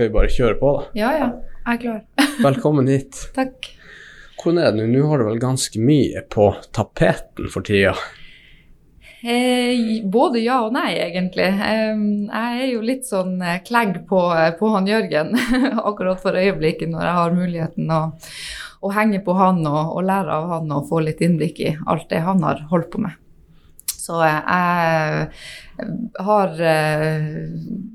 skal 0.00 0.08
vi 0.08 0.16
bare 0.16 0.32
kjøre 0.32 0.56
på, 0.56 0.70
da. 0.72 0.84
Ja, 0.96 1.08
ja. 1.12 1.26
Jeg 1.60 1.76
er 1.76 1.80
klar. 1.82 1.98
Velkommen 2.46 2.86
hit. 2.88 3.18
Takk. 3.36 3.66
Hvordan 4.40 4.62
er 4.62 4.72
det 4.72 4.86
nå? 4.86 4.86
Nå 4.94 5.10
har 5.10 5.20
du 5.20 5.26
vel 5.26 5.42
ganske 5.42 5.82
mye 5.84 6.22
på 6.32 6.46
tapeten 6.72 7.50
for 7.52 7.66
tida? 7.68 7.92
Eh, 9.20 10.00
både 10.08 10.40
ja 10.40 10.62
og 10.64 10.72
nei, 10.72 10.94
egentlig. 11.04 11.50
Eh, 11.52 12.00
jeg 12.30 12.62
er 12.62 12.70
jo 12.70 12.80
litt 12.80 13.04
sånn 13.04 13.34
eh, 13.44 13.60
klegg 13.66 13.98
på, 14.08 14.22
på 14.56 14.72
han 14.72 14.88
Jørgen 14.88 15.36
akkurat 15.90 16.24
for 16.24 16.40
øyeblikket, 16.40 16.88
når 16.88 17.04
jeg 17.04 17.18
har 17.18 17.36
muligheten 17.36 17.92
å, 17.92 18.02
å 18.80 18.94
henge 18.96 19.20
på 19.26 19.36
han 19.36 19.60
og, 19.68 19.82
og, 19.98 20.00
lære 20.08 20.38
av 20.38 20.48
han 20.54 20.76
og 20.78 20.88
få 20.88 21.04
litt 21.04 21.20
innblikk 21.20 21.60
i 21.60 21.74
alt 21.84 22.08
det 22.08 22.24
han 22.24 22.40
har 22.48 22.64
holdt 22.72 22.88
på 22.96 23.04
med. 23.04 23.20
Så 24.10 24.18
jeg 24.26 25.30
har 26.18 26.62
eh, 26.66 27.26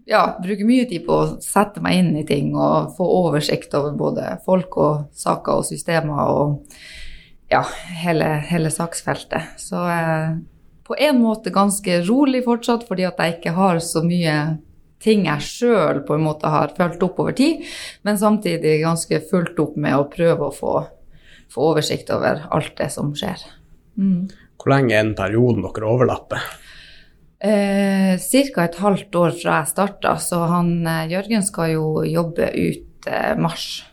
Ja, 0.08 0.22
bruker 0.40 0.68
mye 0.68 0.86
tid 0.88 1.04
på 1.08 1.18
å 1.20 1.32
sette 1.44 1.84
meg 1.84 2.00
inn 2.00 2.14
i 2.22 2.26
ting 2.28 2.54
og 2.56 2.94
få 2.96 3.08
oversikt 3.26 3.74
over 3.76 3.98
både 4.00 4.38
folk 4.46 4.78
og 4.80 5.18
saker 5.18 5.60
og 5.60 5.68
systemer 5.68 6.30
og 6.32 6.78
ja, 7.52 7.66
hele, 8.02 8.30
hele 8.48 8.72
saksfeltet. 8.74 9.60
Så 9.62 9.82
på 10.86 10.96
en 11.02 11.20
måte 11.22 11.54
ganske 11.54 12.00
rolig 12.08 12.44
fortsatt, 12.46 12.86
fordi 12.88 13.06
at 13.10 13.20
jeg 13.22 13.38
ikke 13.38 13.56
har 13.58 13.82
så 13.84 14.02
mye 14.06 14.38
ting 15.02 15.28
jeg 15.28 15.46
sjøl 15.46 16.02
på 16.08 16.16
en 16.16 16.26
måte 16.26 16.50
har 16.50 16.74
fulgt 16.78 17.04
opp 17.06 17.20
over 17.22 17.36
tid, 17.38 17.66
men 18.06 18.18
samtidig 18.22 18.80
ganske 18.84 19.22
fulgt 19.30 19.60
opp 19.62 19.76
med 19.78 19.98
å 19.98 20.08
prøve 20.10 20.48
å 20.48 20.56
få, 20.56 20.74
få 21.52 21.70
oversikt 21.74 22.10
over 22.14 22.46
alt 22.54 22.74
det 22.80 22.90
som 22.94 23.14
skjer. 23.18 23.44
Mm. 23.98 24.26
Hvor 24.66 24.74
lenge 24.74 24.98
er 24.98 25.06
den 25.06 25.16
perioden 25.18 25.62
dere 25.62 25.90
overlapper? 25.94 26.46
Eh, 27.46 28.16
Ca. 28.18 28.66
et 28.66 28.80
halvt 28.82 29.18
år 29.22 29.36
fra 29.38 29.60
jeg 29.62 29.70
starta, 29.70 30.16
så 30.18 30.42
han 30.50 30.80
eh, 30.90 31.12
Jørgen 31.14 31.46
skal 31.46 31.76
jo 31.76 31.88
jobbe 32.10 32.50
ut 32.50 33.06
eh, 33.06 33.36
mars 33.38 33.84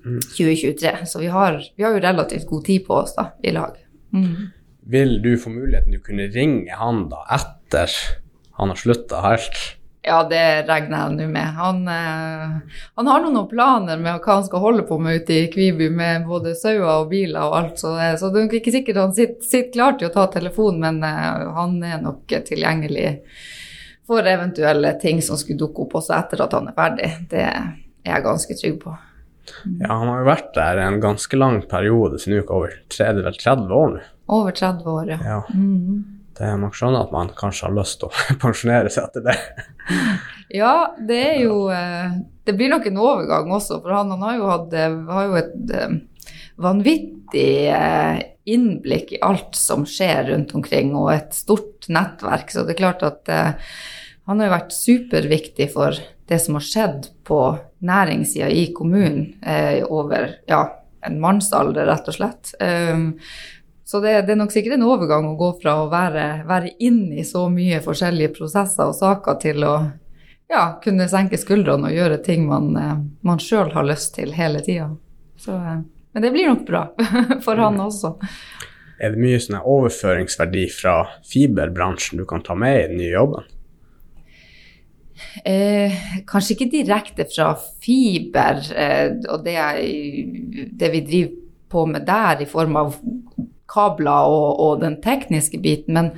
mm. 0.00 0.22
2023. 0.32 0.94
Så 1.04 1.20
vi 1.20 1.28
har, 1.28 1.60
vi 1.76 1.84
har, 1.84 1.92
jo 1.92 2.06
relativt 2.06 2.48
god 2.48 2.64
tid 2.64 2.86
på 2.88 3.02
oss 3.02 3.18
da, 3.18 3.34
i 3.44 3.52
lag. 3.52 3.76
Mm 4.16 4.54
vil 4.88 5.18
du 5.22 5.34
få 5.40 5.52
muligheten 5.52 5.92
til 5.92 6.00
å 6.00 6.06
kunne 6.06 6.30
ringe 6.32 6.76
han 6.80 7.06
da 7.12 7.20
etter 7.36 7.92
han 8.58 8.72
har 8.72 8.80
slutta 8.80 9.20
helt? 9.22 9.58
Ja, 10.02 10.22
det 10.28 10.42
regner 10.68 11.00
jeg 11.00 11.16
nå 11.16 11.26
med. 11.32 11.54
Han, 11.58 11.80
eh, 11.90 12.76
han 12.94 13.10
har 13.10 13.24
noen 13.24 13.48
planer 13.50 13.98
med 13.98 14.20
hva 14.22 14.36
han 14.38 14.46
skal 14.46 14.62
holde 14.62 14.84
på 14.88 14.98
med 15.02 15.22
ute 15.22 15.34
i 15.34 15.48
Kviby, 15.52 15.88
med 15.90 16.28
både 16.28 16.54
sauer 16.56 17.02
og 17.02 17.10
biler 17.10 17.42
og 17.44 17.56
alt, 17.58 17.82
så, 17.82 17.96
eh, 17.98 18.14
så 18.20 18.30
det 18.32 18.44
er 18.44 18.58
ikke 18.60 18.74
sikkert 18.78 19.02
han 19.02 19.16
sitter, 19.16 19.42
sitter 19.44 19.74
klar 19.74 19.98
til 19.98 20.08
å 20.08 20.14
ta 20.14 20.28
telefonen, 20.32 20.80
men 20.86 21.02
eh, 21.08 21.50
han 21.58 21.76
er 21.82 21.98
nok 22.04 22.36
tilgjengelig 22.46 23.18
for 24.08 24.24
eventuelle 24.24 24.94
ting 25.02 25.20
som 25.24 25.36
skulle 25.36 25.60
dukke 25.60 25.84
opp 25.84 25.98
også 26.00 26.14
etter 26.16 26.46
at 26.46 26.54
han 26.56 26.70
er 26.70 26.78
ferdig. 26.78 27.10
Det 27.28 27.44
er 27.44 27.74
jeg 28.06 28.24
ganske 28.24 28.56
trygg 28.62 28.78
på. 28.86 28.94
Ja, 29.80 29.96
han 29.98 30.08
har 30.08 30.22
jo 30.22 30.28
vært 30.28 30.54
der 30.56 30.80
en 30.84 31.00
ganske 31.02 31.36
lang 31.36 31.60
periode, 31.68 32.20
siden 32.22 32.44
uka 32.44 32.56
over 32.56 32.78
30, 32.94 33.28
30 33.42 33.74
år 33.74 33.92
nå. 33.96 34.06
Over 34.28 34.56
30 34.56 34.88
år, 34.92 35.10
ja. 35.16 35.18
ja. 35.24 35.42
Mm. 35.56 36.17
Det 36.38 36.46
er 36.46 36.58
nok 36.60 36.76
skjønner 36.78 37.02
at 37.02 37.14
man 37.14 37.30
kanskje 37.34 37.66
har 37.66 37.74
lyst 37.74 37.98
til 38.00 38.10
å 38.10 38.26
pensjonere 38.44 38.92
seg 38.92 39.08
etter 39.08 39.26
det. 39.26 39.36
ja, 40.60 40.74
det 41.08 41.18
er 41.32 41.40
jo 41.42 41.64
eh, 41.74 42.20
Det 42.46 42.54
blir 42.56 42.70
nok 42.72 42.86
en 42.86 43.00
overgang 43.02 43.50
også, 43.56 43.80
for 43.82 43.96
han, 43.96 44.12
han 44.14 44.24
har, 44.26 44.36
jo 44.38 44.52
hatt, 44.52 44.76
eh, 44.78 44.98
har 45.10 45.26
jo 45.26 45.38
et 45.40 45.74
eh, 45.74 45.96
vanvittig 46.58 47.50
innblikk 48.48 49.12
i 49.14 49.22
alt 49.22 49.58
som 49.58 49.84
skjer 49.86 50.30
rundt 50.30 50.54
omkring, 50.56 50.94
og 50.96 51.10
et 51.12 51.34
stort 51.36 51.86
nettverk. 51.92 52.48
Så 52.50 52.64
det 52.64 52.74
er 52.74 52.80
klart 52.80 53.04
at 53.04 53.28
han 53.28 54.40
har 54.40 54.48
jo 54.48 54.54
vært 54.54 54.72
superviktig 54.74 55.68
for 55.74 55.98
det 56.28 56.38
som 56.40 56.56
har 56.56 56.64
skjedd 56.64 57.10
på 57.28 57.42
næringssida 57.84 58.48
i 58.48 58.64
kommunen 58.74 59.36
over 59.92 60.32
ja, 60.48 60.62
en 61.06 61.20
mannsalder, 61.22 61.86
rett 61.86 62.08
og 62.10 62.16
slett. 62.16 62.52
Um, 62.58 63.12
så 63.88 64.02
det, 64.04 64.10
det, 64.26 64.34
er 64.34 64.36
nok 64.42 64.52
sikkert 64.52 64.76
en 64.76 64.84
overgang 64.84 65.30
å 65.30 65.36
gå 65.40 65.46
fra 65.62 65.78
å 65.80 65.88
være, 65.88 66.42
være 66.48 66.74
inn 66.84 67.06
i 67.16 67.22
så 67.24 67.46
mye 67.48 67.80
forskjellige 67.80 68.34
prosesser 68.36 68.90
og 68.90 68.96
saker 68.98 69.38
til 69.40 69.64
å 69.64 69.74
ja, 70.52 70.64
kunne 70.84 71.06
senke 71.08 71.40
skuldrene 71.40 71.88
og 71.88 71.96
gjøre 71.96 72.18
ting 72.26 72.44
man, 72.50 72.68
eh, 72.76 72.98
man 73.24 73.40
sjøl 73.40 73.72
har 73.72 73.88
lyst 73.88 74.12
til 74.18 74.36
hele 74.36 74.60
tida. 74.64 74.90
Eh, 75.40 75.72
men 76.12 76.26
det 76.26 76.34
blir 76.36 76.50
nok 76.52 76.66
bra 76.68 76.84
for 77.46 77.64
han 77.64 77.80
også. 77.80 78.12
Er 79.00 79.14
det 79.14 79.24
mye 79.24 79.40
sånn 79.40 79.60
overføringsverdi 79.62 80.68
fra 80.74 80.98
fiberbransjen 81.24 82.20
du 82.20 82.28
kan 82.28 82.44
ta 82.44 82.58
med 82.58 82.82
i 82.82 82.86
den 82.92 83.00
nye 83.00 83.12
jobben? 83.14 83.52
Eh, 85.48 86.00
kanskje 86.28 86.58
ikke 86.58 86.72
direkte 86.76 87.24
fra 87.32 87.54
fiber 87.56 88.60
eh, 88.76 89.16
og 89.32 89.48
det, 89.48 89.60
det, 90.76 90.90
vi 90.92 91.06
driver 91.06 91.38
på 91.72 91.84
med 91.88 92.04
der 92.04 92.44
i 92.44 92.52
form 92.52 92.76
av 92.80 92.98
kabler 93.70 94.30
og, 94.30 94.60
og 94.64 94.84
den 94.84 94.98
tekniske 95.04 95.60
biten. 95.62 95.96
Men 95.98 96.10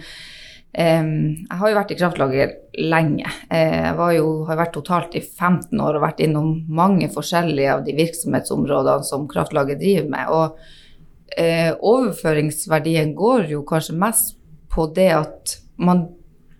eh, 0.72 1.02
jeg 1.02 1.60
har 1.62 1.72
jo 1.72 1.78
vært 1.80 1.94
i 1.94 1.98
kraftlager 2.00 2.54
lenge. 2.80 3.30
Jeg 3.50 3.96
jeg 3.98 4.18
jo, 4.20 4.28
har 4.48 4.60
vært 4.60 4.76
totalt 4.78 5.16
i 5.18 5.24
15 5.24 5.74
år 5.80 5.98
og 5.98 6.04
vært 6.06 6.22
innom 6.24 6.52
mange 6.68 7.10
forskjellige 7.12 7.74
av 7.74 7.84
de 7.86 7.96
virksomhetsområdene 7.98 9.08
som 9.08 9.28
kraftlaget 9.30 9.82
driver 9.82 10.12
med. 10.14 10.30
Og 10.30 11.36
eh, 11.36 11.72
overføringsverdien 11.74 13.14
går 13.18 13.50
jo 13.54 13.64
kanskje 13.66 13.98
mest 13.98 14.36
på 14.70 14.86
det 14.94 15.10
at 15.18 15.56
man 15.80 16.06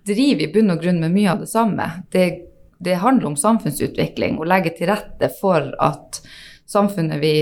driver 0.06 0.46
i 0.46 0.52
bunn 0.52 0.72
og 0.72 0.80
grunn 0.82 1.00
med 1.02 1.14
mye 1.14 1.32
av 1.32 1.42
det 1.44 1.50
samme. 1.50 1.86
Det, 2.12 2.26
det 2.82 3.00
handler 3.02 3.32
om 3.32 3.38
samfunnsutvikling 3.38 4.38
og 4.40 4.48
legge 4.50 4.74
til 4.76 4.90
rette 4.90 5.30
for 5.40 5.70
at 5.82 6.22
samfunnet 6.70 7.20
vi 7.22 7.34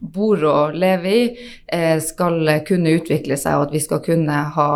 bor 0.00 0.40
og 0.48 0.76
lever 0.80 1.10
i, 1.12 1.48
eh, 1.68 1.98
skal 2.00 2.48
kunne 2.66 2.94
utvikle 2.96 3.36
seg, 3.36 3.56
og 3.56 3.68
at 3.68 3.74
vi 3.74 3.82
skal 3.84 4.00
kunne 4.04 4.38
ha 4.54 4.70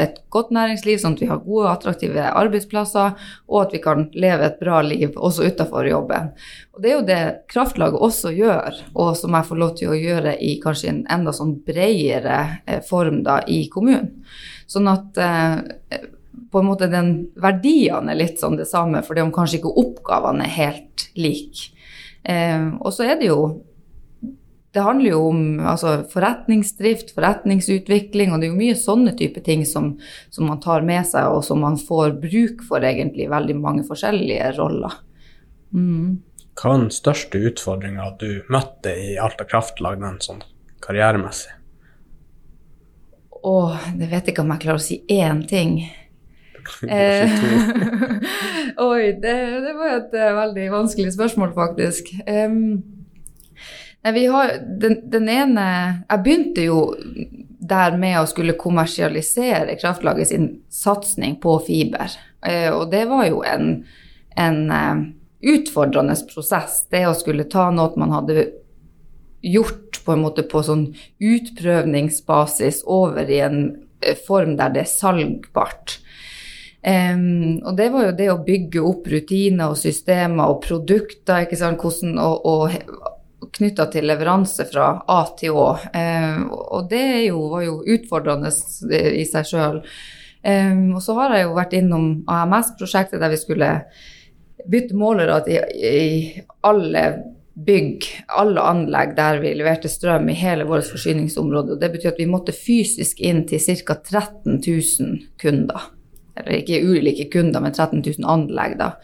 et 0.00 0.22
godt 0.32 0.50
næringsliv, 0.56 0.98
sånn 1.00 1.16
at 1.18 1.20
vi 1.20 1.28
har 1.28 1.42
gode, 1.44 1.68
attraktive 1.70 2.24
arbeidsplasser, 2.30 3.12
og 3.48 3.60
at 3.60 3.76
vi 3.76 3.82
kan 3.84 4.08
leve 4.16 4.48
et 4.48 4.58
bra 4.60 4.80
liv 4.82 5.12
også 5.16 5.50
utenfor 5.50 5.88
jobben. 5.88 6.32
Og 6.74 6.82
Det 6.82 6.90
er 6.90 6.96
jo 6.96 7.06
det 7.06 7.22
kraftlaget 7.48 8.00
også 8.00 8.32
gjør, 8.34 8.80
og 8.94 9.16
som 9.16 9.36
jeg 9.36 9.48
får 9.50 9.60
lov 9.60 9.76
til 9.76 9.92
å 9.92 10.00
gjøre 10.00 10.34
i 10.40 10.56
kanskje 10.62 10.88
en 10.88 11.04
enda 11.10 11.32
sånn 11.32 11.54
bredere 11.66 12.62
eh, 12.66 12.80
form 12.80 13.22
da 13.22 13.42
i 13.46 13.68
kommunen. 13.68 14.24
Sånn 14.66 14.88
at 14.88 15.20
eh, 15.20 16.00
på 16.50 16.62
en 16.62 16.66
måte 16.66 16.88
den 16.90 17.28
verdiene 17.36 18.14
er 18.14 18.18
litt 18.18 18.40
sånn 18.40 18.56
det 18.56 18.66
samme, 18.70 19.02
for 19.04 19.14
det 19.14 19.26
om 19.26 19.32
kanskje 19.34 19.60
ikke 19.60 19.76
oppgavene 19.84 20.46
er 20.46 20.56
helt 20.56 21.08
like. 21.18 21.70
Eh, 22.24 22.72
og 22.80 22.90
så 22.94 23.06
er 23.10 23.20
det 23.20 23.28
jo 23.28 23.40
det 24.74 24.82
handler 24.82 25.10
jo 25.12 25.20
om 25.28 25.40
altså, 25.62 25.94
forretningsdrift, 26.10 27.12
forretningsutvikling, 27.14 28.32
og 28.32 28.40
det 28.40 28.48
er 28.48 28.52
jo 28.52 28.58
mye 28.58 28.76
sånne 28.78 29.14
type 29.18 29.42
ting 29.46 29.62
som, 29.68 29.92
som, 30.34 30.48
man 30.50 30.58
tar 30.64 30.82
med 30.86 31.06
seg, 31.06 31.30
og 31.30 31.44
som 31.46 31.62
man 31.62 31.78
får 31.78 32.16
bruk 32.22 32.64
for 32.66 32.82
egentlig 32.82 33.28
veldig 33.30 33.54
mange 33.60 33.84
forskjellige 33.86 34.50
roller. 34.58 34.96
Mm. 35.70 36.16
Hva 36.58 36.72
er 36.72 36.82
den 36.84 36.94
største 36.94 37.38
utfordringa 37.50 38.08
du 38.18 38.42
møtte 38.50 38.94
i 38.98 39.14
Alta 39.22 39.46
Kraftlag, 39.46 40.02
den 40.02 40.18
sånn 40.24 40.42
karrieremessig? 40.82 41.54
Å, 43.44 43.54
det 43.94 44.08
vet 44.08 44.24
jeg 44.24 44.34
ikke 44.34 44.42
om 44.42 44.54
jeg 44.54 44.64
klarer 44.64 44.80
å 44.80 44.84
si 44.84 45.02
én 45.12 45.44
ting. 45.46 45.76
Eh, 46.88 47.30
oi, 48.88 49.12
det, 49.20 49.34
det, 49.66 49.74
var 49.76 49.98
et 49.98 50.14
uh, 50.16 50.30
veldig 50.40 50.66
vanskelig 50.72 51.14
spørsmål, 51.14 51.52
faktisk. 51.54 52.10
Um, 52.26 52.80
vi 54.12 54.26
har 54.26 54.50
den, 54.80 54.98
den, 55.08 55.28
ene 55.32 55.66
Jeg 56.08 56.22
begynte 56.24 56.64
jo 56.66 56.80
der 57.64 57.96
med 57.96 58.18
å 58.20 58.26
skulle 58.28 58.56
kommersialisere 58.60 59.78
Kraftlaget 59.80 60.28
sin 60.28 60.48
satsing 60.68 61.38
på 61.40 61.56
fiber. 61.64 62.12
Eh, 62.44 62.68
og 62.68 62.90
det 62.92 63.06
var 63.08 63.24
jo 63.30 63.40
en, 63.48 63.70
en 64.36 64.60
eh, 64.68 65.00
utfordrende 65.54 66.16
prosess, 66.28 66.82
det 66.92 67.06
å 67.08 67.16
skulle 67.16 67.48
ta 67.48 67.70
noe 67.72 67.96
man 68.00 68.12
hadde 68.12 68.50
gjort 69.44 70.00
på 70.04 70.12
en 70.12 70.24
måte 70.24 70.44
på 70.48 70.60
sånn 70.64 70.86
utprøvningsbasis 71.24 72.82
over 72.84 73.32
i 73.32 73.40
en 73.44 73.60
eh, 74.04 74.16
form 74.26 74.58
der 74.60 74.76
det 74.76 74.84
er 74.84 74.92
salgbart. 74.92 75.98
Um, 76.84 77.64
og 77.64 77.78
det 77.78 77.86
var 77.94 78.10
jo 78.10 78.16
det 78.18 78.26
å 78.28 78.40
bygge 78.44 78.82
opp 78.84 79.06
rutiner 79.08 79.72
og 79.72 79.78
systemer 79.80 80.52
og 80.52 80.58
produkter, 80.66 81.46
ikke 81.46 81.56
sant, 81.56 81.80
hvordan, 81.80 82.18
og 82.20 82.74
knytta 83.52 83.86
til 83.92 84.08
leveranse 84.08 84.66
fra 84.70 84.88
A 85.10 85.20
til 85.38 85.56
Å. 85.58 85.68
Eh, 85.92 86.42
og 86.48 86.88
det 86.90 87.06
jo, 87.26 87.44
var 87.52 87.64
jo 87.66 87.78
utfordrende 87.96 88.52
i 88.90 89.24
seg 89.28 89.48
sjøl. 89.50 89.80
Eh, 90.42 90.74
og 90.94 91.00
så 91.04 91.16
har 91.20 91.36
jeg 91.36 91.48
jo 91.48 91.56
vært 91.58 91.78
innom 91.78 92.08
AMS-prosjektet 92.30 93.22
der 93.22 93.32
vi 93.34 93.40
skulle 93.40 93.70
bytte 94.70 94.96
målere 94.96 95.42
i, 95.50 95.58
i 95.84 96.44
alle 96.64 97.04
bygg, 97.54 98.06
alle 98.34 98.62
anlegg 98.66 99.14
der 99.16 99.38
vi 99.42 99.52
leverte 99.54 99.90
strøm 99.90 100.28
i 100.32 100.38
hele 100.38 100.66
vårt 100.68 100.88
forsyningsområde. 100.90 101.74
og 101.74 101.80
Det 101.80 101.92
betyr 101.92 102.12
at 102.14 102.22
vi 102.22 102.30
måtte 102.30 102.54
fysisk 102.56 103.20
inn 103.20 103.44
til 103.48 103.62
ca. 103.62 103.98
13 104.00 104.58
000 104.58 105.20
kunder. 105.40 105.90
Eller 106.36 106.60
ikke 106.60 106.82
ulike 106.82 107.28
kunder, 107.32 107.62
men 107.62 107.74
13 107.74 108.02
000 108.02 108.30
anlegg, 108.30 108.78
da. 108.80 108.94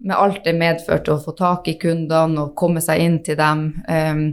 Med 0.00 0.16
alt 0.16 0.44
det 0.46 0.54
medførte 0.58 1.14
å 1.14 1.22
få 1.22 1.34
tak 1.38 1.68
i 1.68 1.76
kundene 1.80 2.46
og 2.46 2.54
komme 2.58 2.82
seg 2.84 3.02
inn 3.04 3.18
til 3.26 3.36
dem. 3.40 3.66
Um, 3.88 4.24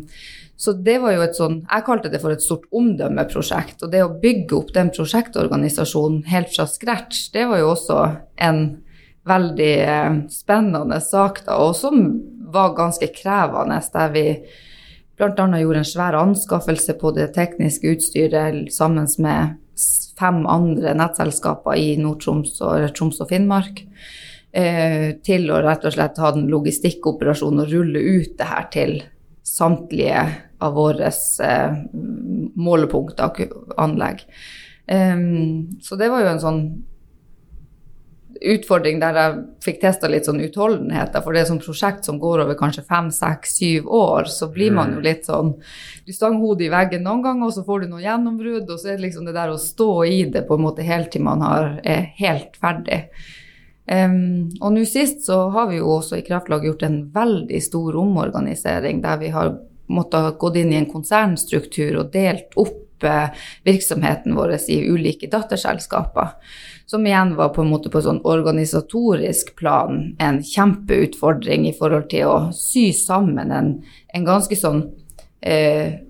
så 0.62 0.76
det 0.78 1.00
var 1.02 1.16
jo 1.16 1.24
et 1.26 1.34
sånn 1.34 1.56
Jeg 1.66 1.86
kalte 1.88 2.10
det 2.14 2.20
for 2.22 2.30
et 2.30 2.44
stort 2.44 2.68
omdømmeprosjekt. 2.70 3.82
Og 3.82 3.92
det 3.94 4.04
å 4.06 4.14
bygge 4.22 4.60
opp 4.60 4.74
den 4.76 4.92
prosjektorganisasjonen 4.94 6.22
helt 6.30 6.52
fra 6.54 6.68
scratch, 6.70 7.32
det 7.34 7.48
var 7.50 7.64
jo 7.64 7.72
også 7.74 8.02
en 8.46 8.62
veldig 9.28 9.72
eh, 9.86 10.20
spennende 10.34 10.98
sak, 11.02 11.44
da, 11.46 11.58
og 11.62 11.76
som 11.78 12.06
var 12.52 12.76
ganske 12.78 13.10
krevende, 13.16 13.78
der 13.94 14.14
vi 14.14 14.26
bl.a. 15.18 15.46
gjorde 15.62 15.82
en 15.82 15.86
svær 15.86 16.18
anskaffelse 16.18 16.96
på 17.02 17.12
det 17.18 17.32
tekniske 17.36 17.96
utstyret 17.96 18.72
sammen 18.74 19.10
med 19.22 19.58
fem 20.20 20.44
andre 20.50 20.94
nettselskaper 20.98 21.80
i 21.80 21.96
Nord-Troms 22.02 22.60
og 22.66 22.90
Troms 22.98 23.22
og 23.24 23.32
Finnmark. 23.32 23.84
Eh, 24.52 25.16
til 25.24 25.48
å 25.48 25.62
rett 25.64 25.86
og 25.88 25.94
slett 25.96 26.18
ha 26.20 26.34
den 26.36 26.50
logistikkoperasjonen 26.52 27.64
og 27.64 27.72
rulle 27.72 28.02
ut 28.20 28.34
det 28.40 28.48
her 28.50 28.66
til 28.74 28.98
samtlige 29.48 30.26
av 30.62 30.76
våre 30.76 31.12
målepunkter 32.60 33.30
og 33.32 33.72
anlegg. 33.82 34.26
Um, 34.92 35.80
så 35.80 35.96
det 35.96 36.10
var 36.12 36.26
jo 36.26 36.32
en 36.34 36.44
sånn 36.44 36.62
utfordring 38.42 39.00
der 39.02 39.18
jeg 39.18 39.42
fikk 39.66 39.82
testa 39.84 40.10
litt 40.10 40.26
sånn 40.28 40.42
utholdenhet. 40.42 41.14
For 41.22 41.34
det 41.34 41.44
er 41.44 41.50
sånn 41.52 41.62
prosjekt 41.62 42.08
som 42.08 42.20
går 42.22 42.46
over 42.46 42.58
kanskje 42.60 42.86
fem, 42.88 43.12
seks, 43.14 43.58
syv 43.60 43.90
år, 43.94 44.30
så 44.32 44.50
blir 44.54 44.74
man 44.76 44.96
jo 44.96 45.02
mm. 45.02 45.06
litt 45.06 45.28
sånn 45.30 45.54
Du 46.06 46.14
stanger 46.16 46.42
hodet 46.42 46.68
i 46.68 46.72
veggen 46.74 47.06
noen 47.06 47.22
ganger, 47.26 47.50
og 47.50 47.56
så 47.56 47.66
får 47.68 47.84
du 47.84 47.92
noe 47.92 48.04
gjennombrudd, 48.04 48.70
og 48.70 48.80
så 48.82 48.92
er 48.92 48.98
det 48.98 49.08
liksom 49.08 49.28
det 49.30 49.38
der 49.38 49.54
å 49.54 49.62
stå 49.62 49.92
i 50.10 50.24
det 50.34 50.46
på 50.48 50.58
en 50.58 50.66
måte 50.66 50.86
helt 50.88 51.12
til 51.14 51.26
man 51.26 51.46
har, 51.46 51.76
er 51.84 52.10
helt 52.18 52.58
ferdig. 52.62 53.04
Um, 53.92 54.52
og 54.62 54.76
nå 54.76 54.86
sist 54.88 55.26
så 55.26 55.50
har 55.52 55.68
vi 55.72 55.82
jo 55.82 55.90
også 55.98 56.20
i 56.20 56.26
Kraftlag 56.26 56.64
gjort 56.66 56.86
en 56.88 57.02
veldig 57.12 57.60
stor 57.66 57.98
omorganisering 58.00 59.02
der 59.04 59.18
vi 59.20 59.32
har 59.34 59.56
måttet 59.92 60.38
gått 60.40 60.62
inn 60.62 60.72
i 60.72 60.78
en 60.80 60.90
konsernstruktur 60.90 61.98
og 62.00 62.14
delt 62.14 62.56
opp 62.62 62.80
uh, 63.04 63.32
virksomheten 63.68 64.36
vår 64.36 64.56
i 64.68 64.82
ulike 64.90 65.30
datterselskaper. 65.32 66.36
Som 66.86 67.08
igjen 67.08 67.36
var 67.36 67.54
på 67.56 67.64
en 67.64 67.72
måte 67.72 67.90
på 67.90 68.02
sånn 68.04 68.20
organisatorisk 68.28 69.56
plan 69.56 70.16
en 70.20 70.42
kjempeutfordring 70.44 71.70
i 71.70 71.76
forhold 71.78 72.10
til 72.12 72.28
å 72.28 72.38
sy 72.56 72.90
sammen 72.96 73.52
en, 73.56 73.76
en 74.12 74.26
ganske 74.28 74.58
sånn 74.60 74.84
eh, 75.40 76.02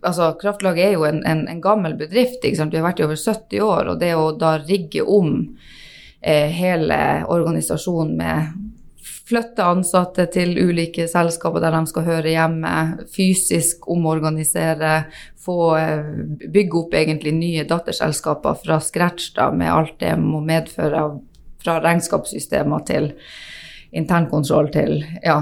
altså 0.00 0.32
Kraftlaget 0.40 0.84
er 0.84 0.94
jo 0.94 1.04
en, 1.08 1.22
en, 1.26 1.46
en 1.48 1.60
gammel 1.62 1.96
bedrift. 1.98 2.44
Vi 2.44 2.56
har 2.56 2.86
vært 2.86 3.00
i 3.02 3.06
over 3.06 3.18
70 3.18 3.64
år. 3.66 3.92
Og 3.92 4.00
det 4.00 4.14
å 4.16 4.30
da 4.36 4.56
rigge 4.62 5.04
om 5.04 5.34
eh, 6.20 6.48
hele 6.54 7.00
organisasjonen 7.28 8.16
med 8.20 8.69
flytte 9.30 9.64
ansatte 9.64 10.26
til 10.34 10.56
ulike 10.58 11.06
selskaper 11.10 11.62
der 11.62 11.76
de 11.76 11.80
skal 11.90 12.06
høre 12.06 12.34
hjemme, 12.34 12.74
fysisk 13.14 13.86
omorganisere, 13.90 15.04
få 15.40 15.58
eh, 15.78 16.10
bygge 16.50 16.78
opp 16.82 16.96
egentlig 16.98 17.32
nye 17.36 17.64
datterselskaper 17.68 18.58
fra 18.64 18.80
scratch 18.82 19.32
da, 19.38 19.50
med 19.54 19.72
alt 19.72 19.96
det 20.02 20.16
må 20.20 20.42
medføre 20.44 21.06
fra 21.60 21.78
regnskapssystemer 21.84 22.86
til 22.88 23.10
internkontroll 23.96 24.70
til 24.72 25.00
ja, 25.24 25.38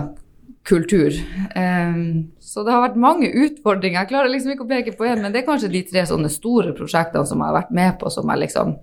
kultur. 0.69 1.15
Um, 1.57 2.31
så 2.41 2.65
det 2.65 2.73
har 2.75 2.85
vært 2.85 3.01
mange 3.01 3.29
utfordringer. 3.31 4.03
Jeg 4.03 4.11
klarer 4.13 4.33
liksom 4.33 4.55
ikke 4.55 4.67
å 4.67 4.71
peke 4.71 4.95
på 4.99 5.07
én, 5.09 5.23
men 5.23 5.35
det 5.35 5.43
er 5.43 5.49
kanskje 5.49 5.73
de 5.73 5.83
tre 5.89 6.05
sånne 6.09 6.31
store 6.33 6.75
prosjektene 6.77 7.29
som 7.29 7.41
jeg 7.41 7.51
har 7.51 7.59
vært 7.61 7.75
med 7.77 7.99
på, 8.01 8.11
som 8.13 8.29
jeg 8.33 8.43
liksom 8.45 8.77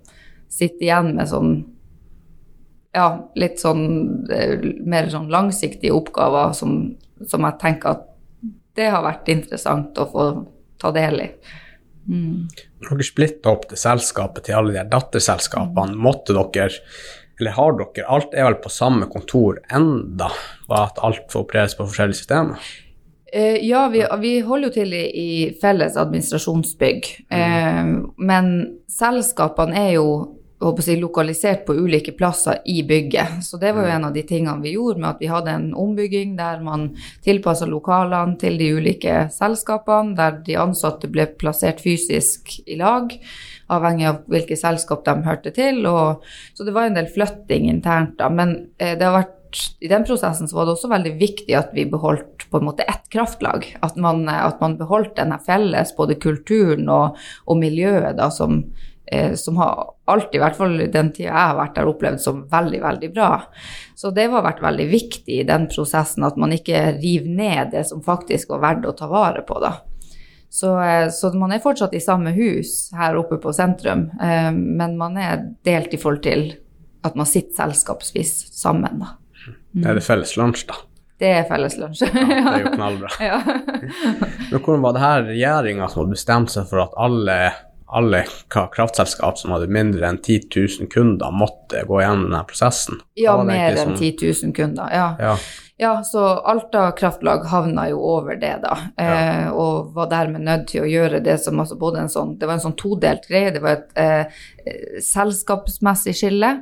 sitter 0.52 0.86
igjen 0.88 1.16
med 1.18 1.30
sånn 1.30 1.56
ja, 2.96 3.10
litt 3.36 3.60
sånn 3.60 3.86
eh, 4.32 4.56
mer 4.88 5.10
sånn 5.12 5.28
langsiktige 5.34 5.96
oppgaver 5.96 6.56
som, 6.56 6.78
som, 7.28 7.46
jeg 7.48 7.60
tenker 7.62 7.98
at 7.98 8.08
det 8.76 8.90
har 8.92 9.04
vært 9.06 9.30
interessant 9.32 10.00
å 10.00 10.08
få 10.12 10.26
ta 10.82 10.92
del 10.96 11.22
i. 11.24 11.28
Mm. 12.06 12.48
Når 12.86 12.92
dere 12.92 13.08
splitta 13.08 13.52
opp 13.52 13.70
det 13.72 13.80
selskapet 13.82 14.48
til 14.48 14.60
alle 14.60 14.76
de 14.76 14.84
datterselskapene, 14.92 15.98
måtte 15.98 16.36
dere 16.36 16.70
eller 17.36 17.52
har 17.52 17.76
dere 17.76 18.08
Alt 18.08 18.36
er 18.36 18.46
vel 18.48 18.60
på 18.64 18.72
samme 18.72 19.10
kontor 19.12 19.60
enda, 19.74 20.30
bare 20.70 20.88
at 20.88 21.02
alt 21.04 21.26
får 21.32 21.44
opereres 21.44 21.76
på 21.76 21.88
forskjellige 21.88 22.22
systemer? 22.22 22.62
Eh, 23.36 23.58
ja, 23.68 23.88
vi, 23.92 24.06
vi, 24.22 24.38
holder 24.46 24.70
jo 24.70 24.76
til 24.78 24.94
i, 24.96 25.04
i 25.12 25.30
felles 25.60 25.98
administrasjonsbygg. 26.00 27.10
Mm. 27.28 27.36
Eh, 27.42 27.90
men 28.24 28.52
selskapene 28.88 29.76
er 29.82 29.92
jo 29.98 30.08
si, 30.84 30.96
lokalisert 31.00 31.66
på 31.68 31.76
ulike 31.78 32.14
plasser 32.18 32.62
i 32.66 32.82
bygget. 32.88 33.44
Så 33.46 33.60
det 33.62 33.74
var 33.76 33.86
jo 33.86 33.92
mm. 33.92 33.96
en 33.96 34.08
av 34.10 34.16
de 34.16 34.24
tingene 34.28 34.64
vi 34.64 34.76
gjorde 34.76 35.02
med 35.02 35.10
at 35.10 35.22
vi 35.22 35.32
hadde 35.32 35.54
en 35.54 35.68
ombygging 35.74 36.36
der 36.40 36.64
man 36.66 36.90
tilpassa 37.26 37.68
lokalene 37.70 38.38
til 38.42 38.58
de 38.62 38.72
ulike 38.78 39.26
selskapene, 39.36 40.16
der 40.18 40.40
de 40.46 40.58
ansatte 40.62 41.10
ble 41.12 41.28
plassert 41.40 41.84
fysisk 41.84 42.58
i 42.66 42.80
lag, 42.82 43.14
avhengig 43.72 44.10
av 44.10 44.22
hvilke 44.32 44.58
selskap 44.60 45.06
de 45.06 45.16
hørte 45.26 45.54
til. 45.56 45.84
Og, 45.90 46.26
så 46.58 46.68
det 46.68 46.76
var 46.76 46.90
en 46.90 47.00
del 47.00 47.10
flytting 47.12 47.70
internt, 47.72 48.18
da. 48.22 48.30
Men 48.30 48.58
eh, 48.78 48.96
det 48.98 49.08
har 49.08 49.20
vært 49.22 49.34
i 49.80 49.88
den 49.88 50.04
prosessen 50.04 50.50
så 50.50 50.58
var 50.58 50.68
det 50.68 50.74
også 50.76 50.90
veldig 50.92 51.14
viktig 51.20 51.56
at 51.56 51.70
vi 51.76 51.86
beholdt 51.88 52.48
på 52.52 52.60
en 52.60 52.68
måte 52.68 52.84
ett 52.92 53.06
kraftlag. 53.14 53.68
At 53.86 53.96
man, 53.96 54.26
at 54.30 54.60
man 54.64 54.76
beholdt 54.80 55.16
denne 55.20 55.38
felles, 55.46 55.94
både 55.96 56.18
kulturen 56.20 56.90
og, 56.92 57.20
og 57.48 57.60
miljøet 57.62 58.18
da, 58.20 58.28
som 58.34 58.60
eh, 58.60 58.95
som 59.38 59.60
har 59.62 59.92
alltid, 60.10 60.40
i 60.40 60.42
hvert 60.42 60.56
fall 60.58 60.80
den 60.90 61.12
tida 61.14 61.28
jeg 61.28 61.36
har 61.38 61.58
vært 61.60 61.76
der, 61.78 61.90
opplevd 61.92 62.22
som 62.24 62.40
veldig, 62.50 62.80
veldig 62.82 63.10
bra. 63.14 63.28
Så 63.94 64.10
det 64.16 64.26
har 64.34 64.46
vært 64.46 64.64
veldig 64.66 64.88
viktig 64.90 65.42
i 65.42 65.46
den 65.46 65.68
prosessen 65.70 66.26
at 66.26 66.40
man 66.42 66.56
ikke 66.56 66.82
river 66.98 67.36
ned 67.38 67.76
det 67.76 67.84
som 67.86 68.02
faktisk 68.06 68.56
var 68.56 68.64
verdt 68.64 68.90
å 68.90 68.96
ta 68.98 69.10
vare 69.12 69.44
på, 69.46 69.60
da. 69.62 69.76
Så, 70.56 70.82
eh, 70.82 71.10
så, 71.10 71.34
man 71.34 71.52
er 71.52 71.60
fortsatt 71.60 71.94
i 71.94 72.00
samme 72.00 72.32
hus 72.32 72.90
her 72.96 73.18
oppe 73.20 73.36
på 73.44 73.52
sentrum, 73.54 74.08
eh, 74.24 74.52
men 74.56 74.98
man 74.98 75.18
er 75.20 75.42
delt 75.68 75.94
i 75.94 76.00
forhold 76.00 76.24
til 76.24 76.46
at 77.06 77.18
man 77.20 77.28
sitter 77.28 77.58
selskapsvis 77.58 78.34
sammen, 78.56 79.02
da. 79.04 79.18
Mm. 79.76 79.84
Er 79.84 79.98
det 80.00 80.06
felles 80.06 80.32
lunsj, 80.40 80.64
da? 80.70 80.80
Det 81.20 81.32
er 81.42 81.44
felles 81.50 81.76
lunsj. 81.80 82.06
ja, 82.08 82.24
det 82.24 82.54
er 82.54 82.64
jo 82.64 82.72
knallbra. 82.72 83.12
ja. 83.30 83.42
Men 83.44 84.62
hvordan 84.62 84.86
var 84.88 84.96
det 84.96 85.04
her 85.04 85.28
regjeringa 85.30 85.90
som 85.92 86.02
hadde 86.02 86.16
bestemt 86.16 86.56
seg 86.56 86.72
for 86.72 86.86
at 86.86 86.96
alle 87.04 87.38
alle 87.86 88.24
kraftselskap 88.50 89.38
som 89.38 89.54
hadde 89.54 89.70
mindre 89.72 90.08
enn 90.10 90.18
10 90.18 90.50
000 90.82 90.90
kunder, 90.92 91.32
måtte 91.32 91.84
gå 91.86 92.02
gjennom 92.02 92.30
denne 92.30 92.42
prosessen. 92.50 93.02
Ja, 93.20 93.38
mer 93.46 93.78
enn 93.82 93.94
10 93.98 94.18
000 94.44 94.56
kunder. 94.58 94.90
Ja. 94.94 95.08
ja. 95.22 95.36
Ja, 95.78 96.04
så 96.04 96.20
Alta 96.26 96.92
kraftlag 96.92 97.38
havna 97.38 97.90
jo 97.90 97.98
over 98.00 98.36
det, 98.40 98.54
da. 98.64 98.78
Ja. 98.96 99.16
Eh, 99.16 99.48
og 99.52 99.90
var 99.92 100.08
dermed 100.08 100.46
nødt 100.48 100.70
til 100.72 100.86
å 100.86 100.88
gjøre 100.88 101.20
det 101.20 101.36
som 101.44 101.60
altså 101.60 101.76
både 101.76 102.06
en 102.06 102.12
sånn 102.12 102.38
Det 102.40 102.48
var 102.48 102.56
en 102.56 102.64
sånn 102.64 102.78
todelt 102.80 103.28
greie. 103.28 103.52
Det 103.52 103.60
var 103.60 103.82
et 103.82 104.00
eh, 104.00 104.46
selskapsmessig 105.04 106.16
skille, 106.16 106.54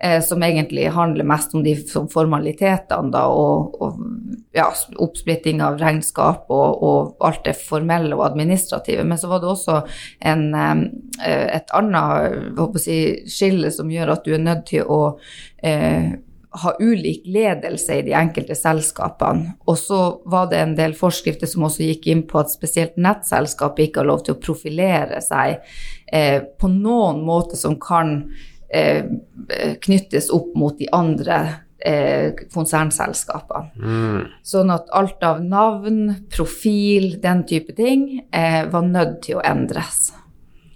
eh, 0.00 0.16
som 0.24 0.40
egentlig 0.40 0.88
handler 0.96 1.28
mest 1.28 1.52
om 1.52 1.60
de 1.66 1.76
formalitetene, 2.14 3.12
da, 3.12 3.26
og, 3.28 3.76
og 3.76 4.00
ja, 4.56 4.70
oppsplitting 4.96 5.60
av 5.60 5.76
regnskap 5.82 6.48
og, 6.48 6.80
og, 6.80 7.14
alt 7.28 7.44
det 7.44 7.58
formelle 7.60 8.16
og 8.16 8.24
administrative. 8.30 9.04
Men 9.04 9.20
så 9.20 9.28
var 9.28 9.44
det 9.44 9.52
også 9.52 9.82
en, 10.32 10.48
eh, 10.56 11.46
et 11.60 11.76
annet 11.76 12.80
si, 12.80 13.00
skille 13.28 13.68
som 13.74 13.92
gjør 13.92 14.16
at 14.16 14.24
du 14.24 14.32
er 14.32 14.46
nødt 14.48 14.70
til 14.72 14.88
å 14.88 15.02
eh, 15.60 16.14
ha 16.52 16.74
ulik 16.80 17.26
ledelse 17.26 17.98
i 17.98 18.04
de 18.06 18.14
enkelte 18.16 18.54
selskapene. 18.58 19.54
Og 19.68 19.78
så 19.80 20.00
var 20.28 20.50
det 20.50 20.60
en 20.60 20.76
del 20.76 20.94
forskrifter 20.98 21.48
som 21.48 21.66
også 21.68 21.86
gikk 21.86 22.08
inn 22.12 22.24
på 22.28 22.42
at 22.42 22.52
spesielt 22.52 22.98
nettselskapet 23.00 23.88
ikke 23.88 24.02
har 24.02 24.10
lov 24.10 24.24
til 24.26 24.36
å 24.36 24.42
profilere 24.42 25.20
seg 25.24 25.58
eh, 26.12 26.40
på 26.42 26.70
noen 26.72 27.22
måte 27.24 27.58
som 27.58 27.78
kan 27.80 28.18
eh, 28.72 29.04
knyttes 29.82 30.30
opp 30.34 30.52
mot 30.58 30.76
de 30.78 30.90
andre 30.92 31.38
eh, 31.78 32.32
konsernselskapene. 32.52 33.70
Mm. 33.76 34.24
Sånn 34.46 34.72
at 34.74 34.90
alt 34.94 35.22
av 35.26 35.42
navn, 35.44 36.02
profil, 36.32 37.14
den 37.22 37.46
type 37.48 37.76
ting 37.78 38.26
eh, 38.30 38.64
var 38.72 38.88
nødt 38.88 39.22
til 39.26 39.40
å 39.40 39.46
endres. 39.46 40.10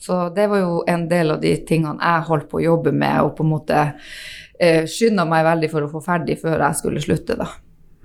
Så 0.07 0.29
det 0.31 0.47
var 0.47 0.61
jo 0.61 0.83
en 0.87 1.09
del 1.11 1.33
av 1.35 1.41
de 1.43 1.51
tingene 1.67 1.99
jeg 1.99 2.27
holdt 2.29 2.51
på 2.51 2.61
å 2.61 2.67
jobbe 2.67 2.93
med, 2.95 3.17
og 3.25 3.33
på 3.35 3.43
en 3.43 3.51
måte 3.51 3.81
eh, 4.61 4.87
skynda 4.91 5.27
meg 5.29 5.45
veldig 5.47 5.71
for 5.73 5.87
å 5.87 5.93
få 5.93 6.03
ferdig 6.05 6.39
før 6.43 6.65
jeg 6.69 6.81
skulle 6.81 7.05
slutte, 7.05 7.39
da. 7.39 7.49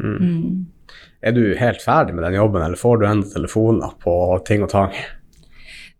Mm. 0.01 0.17
Mm. 0.17 0.99
Er 1.21 1.35
du 1.37 1.43
helt 1.57 1.81
ferdig 1.83 2.15
med 2.17 2.25
den 2.25 2.39
jobben, 2.39 2.63
eller 2.65 2.79
får 2.79 3.01
du 3.01 3.07
enda 3.07 3.29
telefoner 3.29 3.97
på 4.01 4.13
ting 4.47 4.63
og 4.65 4.71
tang? 4.71 4.95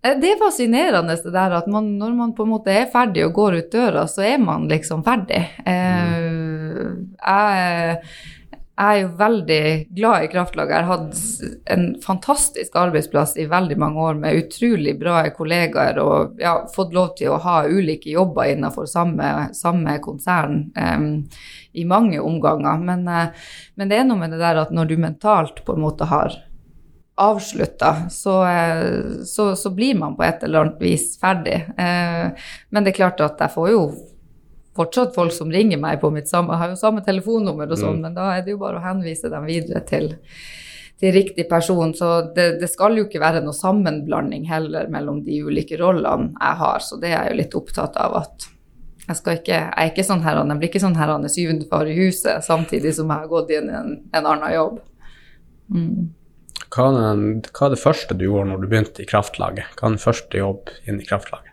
Eh, 0.01 0.17
det 0.17 0.33
er 0.33 0.41
fascinerende 0.41 1.15
det 1.23 1.33
der 1.33 1.57
at 1.59 1.69
man, 1.69 1.93
når 1.99 2.17
man 2.17 2.35
på 2.37 2.47
en 2.47 2.53
måte 2.55 2.73
er 2.73 2.89
ferdig 2.91 3.27
og 3.27 3.35
går 3.37 3.59
ut 3.59 3.71
døra, 3.73 4.07
så 4.09 4.25
er 4.25 4.41
man 4.41 4.67
liksom 4.71 5.03
ferdig. 5.05 5.43
Eh, 5.65 6.05
mm. 6.17 6.95
jeg, 7.21 7.97
jeg 8.81 8.97
er 8.97 9.01
jo 9.03 9.09
veldig 9.19 9.63
glad 9.93 10.23
i 10.25 10.29
kraftlaget. 10.31 10.71
Jeg 10.73 10.85
har 10.87 10.89
hatt 10.89 11.73
en 11.75 11.83
fantastisk 12.01 12.77
arbeidsplass 12.81 13.35
i 13.37 13.45
veldig 13.49 13.77
mange 13.77 14.01
år 14.01 14.17
med 14.17 14.39
utrolig 14.39 14.95
bra 14.97 15.19
kollegaer 15.35 15.99
og 16.01 16.39
ja, 16.41 16.55
fått 16.73 16.95
lov 16.97 17.11
til 17.19 17.29
å 17.29 17.39
ha 17.43 17.59
ulike 17.69 18.09
jobber 18.09 18.49
innenfor 18.49 18.89
samme, 18.89 19.51
samme 19.57 19.99
konsern 20.01 20.63
um, 20.73 21.09
i 21.77 21.85
mange 21.85 22.23
omganger. 22.25 22.81
Men, 22.81 23.05
uh, 23.05 23.51
men, 23.77 23.91
det 23.91 23.99
er 23.99 24.07
noe 24.09 24.23
med 24.23 24.33
det 24.33 24.41
der 24.41 24.63
at 24.63 24.73
når 24.73 24.89
du 24.89 24.95
mentalt 25.03 25.61
på 25.67 25.77
en 25.77 25.85
måte 25.85 26.09
har 26.09 26.39
avslutta, 27.21 28.07
så, 28.09 28.39
uh, 28.49 29.21
så, 29.29 29.51
så 29.59 29.73
blir 29.77 29.99
man 29.99 30.17
på 30.17 30.25
et 30.25 30.47
eller 30.47 30.65
annet 30.65 30.81
vis 30.81 31.11
ferdig. 31.21 31.59
Uh, 31.77 32.33
men 32.73 32.81
det 32.81 32.95
er 32.95 33.03
klart 33.03 33.21
at 33.21 33.45
jeg 33.45 33.53
får 33.59 33.75
jo 33.75 33.85
fortsatt 34.77 35.15
folk 35.15 35.33
som 35.35 35.51
ringer 35.51 35.79
meg 35.81 35.99
på 36.01 36.11
mitt 36.13 36.29
samme 36.29 36.53
Jeg 36.53 36.63
har 36.63 36.73
jo 36.73 36.79
samme 36.79 37.03
telefonnummer 37.05 37.69
og 37.69 37.79
sånn, 37.79 37.99
mm. 37.99 38.05
men 38.05 38.17
da 38.17 38.29
er 38.35 38.45
det 38.45 38.55
jo 38.55 38.61
bare 38.61 38.79
å 38.79 38.85
henvise 38.85 39.31
dem 39.31 39.47
videre 39.49 39.83
til, 39.87 40.13
til 41.01 41.15
riktig 41.15 41.47
person. 41.49 41.93
Så 41.97 42.13
det, 42.35 42.47
det, 42.61 42.69
skal 42.71 42.95
jo 42.99 43.07
ikke 43.07 43.23
være 43.23 43.43
noe 43.43 43.57
sammenblanding 43.57 44.47
heller 44.49 44.87
mellom 44.93 45.23
de 45.27 45.41
ulike 45.43 45.79
rollene 45.81 46.31
jeg 46.37 46.61
har, 46.63 46.87
så 46.87 46.99
det 47.01 47.11
er 47.11 47.17
jeg 47.17 47.33
jo 47.33 47.41
litt 47.41 47.59
opptatt 47.61 47.99
av 47.99 48.17
at 48.23 48.47
jeg, 49.01 49.17
skal 49.17 49.37
ikke, 49.41 49.57
jeg 49.57 49.75
er 49.75 49.91
ikke 49.91 50.07
sånn 50.07 50.23
her, 50.23 50.39
jeg 50.39 50.61
blir 50.61 50.71
ikke 50.71 50.83
sånn 50.85 50.97
her 50.99 51.11
han 51.11 51.27
er 51.27 51.33
syvende 51.33 51.67
far 51.67 51.89
i 51.89 51.97
huset 51.97 52.45
samtidig 52.45 52.95
som 52.95 53.11
jeg 53.11 53.25
har 53.25 53.31
gått 53.31 53.51
inn 53.51 53.67
i 53.67 53.77
en, 53.77 53.93
en 54.15 54.27
annen 54.35 54.55
jobb. 54.55 54.81
Mm. 55.71 56.11
Er 56.71 57.07
hva 57.51 57.67
er 57.67 57.73
det 57.73 57.81
første 57.81 58.15
du 58.15 58.29
gjorde 58.29 58.47
når 58.53 58.61
du 58.61 58.67
begynte 58.71 59.03
i 59.03 59.07
kraftlaget? 59.09 59.73
Hva 59.75 59.89
er 59.89 59.97
den 59.97 60.03
første 60.03 60.39
jobb 60.39 60.71
inn 60.87 61.01
i 61.03 61.07
kraftlaget? 61.07 61.50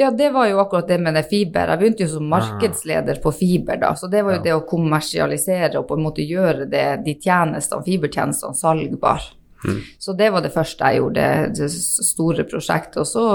Ja, 0.00 0.08
det 0.10 0.30
var 0.32 0.48
jo 0.48 0.60
akkurat 0.62 0.88
det 0.88 0.98
med 1.04 1.14
det 1.18 1.26
fiber. 1.28 1.68
Jeg 1.74 1.82
begynte 1.82 2.06
jo 2.06 2.12
som 2.14 2.26
ah. 2.26 2.38
markedsleder 2.38 3.20
på 3.22 3.32
fiber 3.36 3.80
da, 3.82 3.92
så 3.98 4.08
det 4.12 4.24
var 4.24 4.38
jo 4.38 4.40
ja. 4.40 4.44
det 4.46 4.54
å 4.56 4.66
kommersialisere 4.68 5.80
og 5.80 5.88
på 5.90 5.98
en 5.98 6.06
måte 6.06 6.24
gjøre 6.24 6.66
det, 6.72 6.86
de 7.04 7.16
tjenestene, 7.20 7.84
fibertjenestene 7.86 8.56
salgbar. 8.56 9.26
Mm. 9.62 9.80
Så 10.00 10.14
det 10.18 10.30
var 10.34 10.42
det 10.42 10.54
første 10.54 10.88
jeg 10.88 11.02
gjorde, 11.02 11.26
det 11.58 11.68
store 11.72 12.46
prosjektet. 12.48 13.02
Og 13.04 13.06
så 13.06 13.26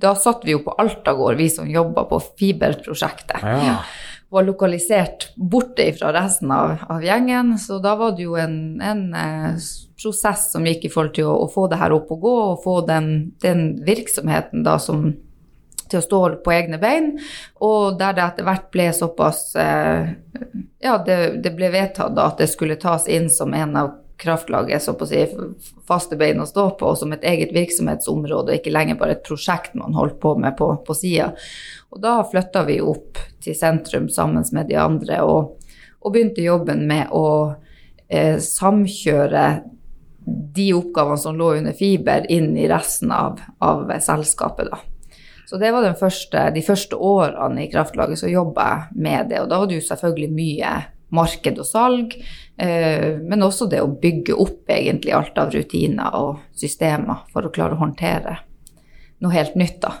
da 0.00 0.14
satt 0.16 0.46
vi 0.46 0.54
jo 0.54 0.62
på 0.64 0.74
Altagård, 0.80 1.36
vi 1.38 1.50
som 1.52 1.68
jobba 1.68 2.06
på 2.08 2.22
fiberprosjektet. 2.40 3.44
Ja 3.44 3.82
var 4.30 4.46
lokalisert 4.46 5.32
borte 5.36 5.92
fra 5.98 6.12
resten 6.14 6.50
av, 6.54 6.76
av, 6.88 7.04
gjengen. 7.04 7.56
Så 7.58 7.80
da 7.82 7.96
var 7.98 8.14
det 8.16 8.28
jo 8.28 8.36
en, 8.38 8.80
en 8.82 9.02
eh, 9.14 9.56
prosess 10.02 10.52
som 10.52 10.66
gikk 10.66 10.86
i 10.86 10.92
forhold 10.92 11.16
til 11.18 11.26
å, 11.26 11.34
å, 11.44 11.48
få 11.50 11.66
det 11.70 11.80
her 11.80 11.94
opp 11.96 12.12
og 12.14 12.22
gå, 12.22 12.36
og 12.52 12.62
få 12.64 12.76
den, 12.86 13.10
den 13.42 13.64
virksomheten 13.86 14.62
da 14.66 14.78
som 14.78 15.10
til 15.90 15.98
å 15.98 16.04
stå 16.04 16.20
på 16.44 16.52
egne 16.54 16.78
bein, 16.78 17.16
og 17.58 17.98
der 17.98 18.14
det 18.14 18.22
etter 18.22 18.46
hvert 18.46 18.68
ble 18.70 18.92
såpass 18.94 19.40
eh, 19.58 20.12
Ja, 20.80 20.94
det, 21.02 21.42
det, 21.42 21.50
ble 21.58 21.72
vedtatt 21.74 22.14
da 22.16 22.28
at 22.30 22.38
det 22.40 22.46
skulle 22.52 22.78
tas 22.80 23.08
inn 23.10 23.26
som 23.28 23.50
en 23.52 23.74
av 23.76 23.90
kraftlaget 24.20 24.82
så 24.84 24.94
på 24.94 25.06
å 25.06 25.10
si, 25.10 25.22
faste 25.88 26.18
bein 26.20 26.42
å 26.42 26.48
stå 26.48 26.66
på, 26.80 26.92
og 26.92 26.98
som 27.00 27.12
et 27.16 27.24
eget 27.26 27.54
virksomhetsområde, 27.56 28.52
og 28.52 28.60
ikke 28.60 28.74
lenger 28.74 28.98
bare 29.00 29.16
et 29.16 29.24
prosjekt 29.26 29.74
man 29.78 29.96
holdt 29.96 30.20
på 30.22 30.34
med 30.40 30.56
på, 30.58 30.72
på 30.86 30.96
sida. 30.96 31.32
Og 31.90 32.02
da 32.04 32.20
flytta 32.28 32.64
vi 32.68 32.80
opp 32.84 33.18
til 33.42 33.56
sentrum 33.56 34.08
sammen 34.12 34.46
med 34.52 34.70
de 34.70 34.78
andre 34.80 35.22
og, 35.26 35.56
og 36.00 36.14
begynte 36.14 36.44
jobben 36.44 36.86
med 36.88 37.10
å 37.16 37.26
eh, 38.08 38.38
samkjøre 38.40 39.44
de 40.54 40.68
oppgavene 40.76 41.18
som 41.18 41.36
lå 41.38 41.54
under 41.58 41.74
fiber, 41.76 42.28
inn 42.30 42.52
i 42.56 42.68
resten 42.70 43.12
av, 43.14 43.40
av 43.58 43.90
selskapet. 44.04 44.70
da. 44.70 44.80
Så 45.50 45.58
det 45.58 45.72
var 45.74 45.88
første, 45.98 46.44
de 46.54 46.62
første 46.62 46.94
årene 46.94 47.64
i 47.64 47.70
kraftlaget 47.72 48.20
så 48.20 48.30
jobba 48.30 48.66
jeg 48.70 49.02
med 49.02 49.32
det. 49.32 49.40
Og 49.42 49.48
da 49.50 49.58
var 49.58 49.66
det 49.66 49.80
jo 49.80 49.86
selvfølgelig 49.88 50.30
mye 50.36 50.74
marked 51.10 51.58
og 51.58 51.66
salg, 51.66 52.14
men 52.60 53.42
også 53.46 53.66
det 53.70 53.78
å 53.80 53.88
bygge 54.02 54.34
opp 54.36 54.68
egentlig 54.68 55.14
alt 55.16 55.38
av 55.40 55.52
rutiner 55.54 56.16
og 56.18 56.42
systemer 56.52 57.22
for 57.32 57.46
å 57.46 57.52
klare 57.54 57.76
å 57.76 57.80
håndtere 57.80 58.34
noe 59.24 59.32
helt 59.32 59.56
nytt. 59.56 59.80
da. 59.80 59.94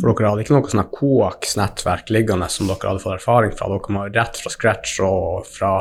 For 0.00 0.10
dere 0.10 0.32
hadde 0.32 0.42
ikke 0.42 0.56
noe 0.56 0.72
sånn 0.72 0.88
Coax-nettverk 0.96 2.10
liggende 2.14 2.48
som 2.50 2.66
dere 2.66 2.90
hadde 2.90 3.04
fått 3.04 3.20
erfaring 3.20 3.54
fra? 3.54 3.68
Dere 3.70 3.98
var 4.00 4.12
rett 4.16 4.40
fra 4.40 4.52
scratch 4.52 4.96
og 5.06 5.46
fra, 5.46 5.72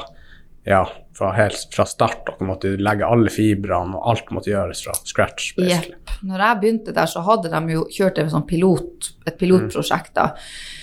ja, 0.68 0.84
fra, 1.18 1.32
helt, 1.40 1.66
fra 1.74 1.88
start. 1.90 2.28
Dere 2.30 2.50
måtte 2.52 2.76
legge 2.78 3.10
alle 3.10 3.34
fibrene, 3.34 3.98
og 3.98 4.12
alt 4.14 4.32
måtte 4.36 4.54
gjøres 4.54 4.86
fra 4.86 4.94
scratch. 5.02 5.56
Yep. 5.58 6.16
Når 6.30 6.46
jeg 6.46 6.62
begynte 6.62 6.96
der, 6.96 7.10
så 7.10 7.26
hadde 7.26 7.52
de 7.54 7.78
jo 7.80 7.86
kjørt 7.98 8.22
sånn 8.32 8.48
pilot, 8.48 9.12
et 9.26 9.40
pilotprosjekt. 9.42 10.14
da. 10.20 10.32
Eh, 10.36 10.75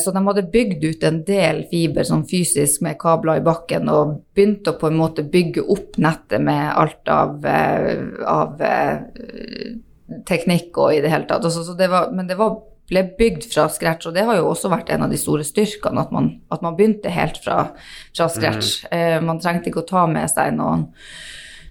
så 0.00 0.12
de 0.14 0.20
hadde 0.24 0.46
bygd 0.48 0.84
ut 0.84 1.02
en 1.04 1.18
del 1.28 1.58
fiber 1.68 2.06
sånn 2.08 2.22
fysisk 2.28 2.80
med 2.86 2.96
kabler 3.00 3.42
i 3.42 3.44
bakken 3.44 3.90
og 3.92 4.14
begynte 4.32 4.72
å 4.72 4.78
på 4.80 4.88
en 4.88 4.96
måte 4.96 5.26
bygge 5.28 5.66
opp 5.68 5.98
nettet 6.00 6.40
med 6.40 6.70
alt 6.72 7.10
av, 7.12 7.44
eh, 7.44 8.00
av 8.24 8.62
eh, 8.64 9.76
teknikk 10.28 10.78
og 10.80 10.94
i 10.96 11.02
det 11.04 11.12
hele 11.12 11.28
tatt. 11.28 11.44
Altså, 11.44 11.76
det 11.76 11.90
var, 11.92 12.08
men 12.16 12.30
det 12.30 12.38
var, 12.40 12.56
ble 12.88 13.02
bygd 13.18 13.44
fra 13.52 13.66
scratch, 13.68 14.08
og 14.08 14.16
det 14.16 14.24
har 14.24 14.38
jo 14.38 14.48
også 14.48 14.70
vært 14.72 14.88
en 14.94 15.04
av 15.04 15.12
de 15.12 15.20
store 15.20 15.44
styrkene, 15.44 16.00
at 16.00 16.12
man, 16.14 16.30
at 16.48 16.64
man 16.64 16.76
begynte 16.78 17.12
helt 17.12 17.36
fra, 17.44 17.74
fra 18.16 18.28
scratch. 18.32 18.78
Mm. 18.86 18.94
Eh, 18.96 19.18
man 19.28 19.42
trengte 19.44 19.68
ikke 19.68 19.84
å 19.84 19.90
ta 19.90 20.06
med 20.08 20.32
seg 20.32 20.56
noen 20.56 20.88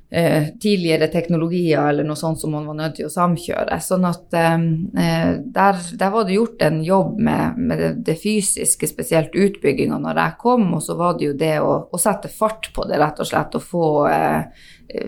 eh, 0.09 0.47
tidligere 0.61 1.07
teknologier 1.07 1.89
eller 1.89 2.07
noe 2.07 2.19
sånt 2.19 2.39
som 2.41 2.53
man 2.55 2.67
var 2.69 2.77
nødt 2.79 2.97
til 2.99 3.07
å 3.07 3.13
samkjøre. 3.13 3.79
Sånn 3.83 4.07
at 4.07 4.33
eh, 4.37 4.57
eh, 5.03 5.31
der, 5.43 5.81
der, 5.99 6.11
var 6.13 6.27
det 6.27 6.37
gjort 6.37 6.65
en 6.67 6.81
jobb 6.85 7.19
med, 7.19 7.59
med 7.59 7.83
det, 7.83 7.93
det, 8.09 8.17
fysiske, 8.21 8.89
spesielt 8.89 9.35
utbygginga 9.35 9.99
når 10.03 10.23
jeg 10.23 10.37
kom, 10.43 10.67
og 10.77 10.83
så 10.83 10.97
var 10.99 11.17
det 11.17 11.31
jo 11.31 11.37
det 11.37 11.55
å, 11.63 11.73
å 11.91 12.01
sette 12.01 12.31
fart 12.31 12.71
på 12.75 12.87
det, 12.89 12.99
rett 13.01 13.23
og 13.23 13.31
slett, 13.31 13.57
og 13.57 13.65
få 13.65 13.87
eh, 14.11 14.67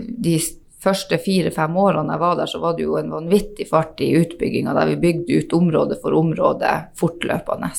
de 0.10 0.40
første 0.80 1.20
fire-fem 1.20 1.76
årene 1.76 2.16
jeg 2.16 2.22
var 2.22 2.38
der, 2.40 2.50
så 2.52 2.62
var 2.64 2.76
det 2.76 2.86
jo 2.86 2.98
en 3.00 3.12
vanvittig 3.12 3.68
fart 3.70 4.00
i 4.04 4.14
utbygginga 4.20 4.76
der 4.78 4.94
vi 4.94 5.02
bygde 5.02 5.42
ut 5.42 5.56
område 5.58 6.00
for 6.00 6.16
område 6.16 6.72
fortløpende. 7.00 7.72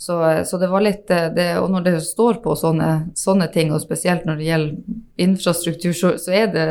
Så, 0.00 0.44
så 0.48 0.56
det 0.56 0.70
var 0.72 0.80
litt 0.80 1.10
det, 1.10 1.58
Og 1.60 1.66
når 1.68 1.82
det 1.84 1.90
står 2.00 2.38
på 2.40 2.54
sånne, 2.56 3.10
sånne, 3.20 3.50
ting, 3.52 3.68
og 3.76 3.82
spesielt 3.82 4.24
når 4.24 4.38
det 4.40 4.46
gjelder 4.46 5.00
infrastruktur, 5.20 5.92
så, 5.92 6.14
så 6.16 6.32
er 6.38 6.46
det, 6.54 6.64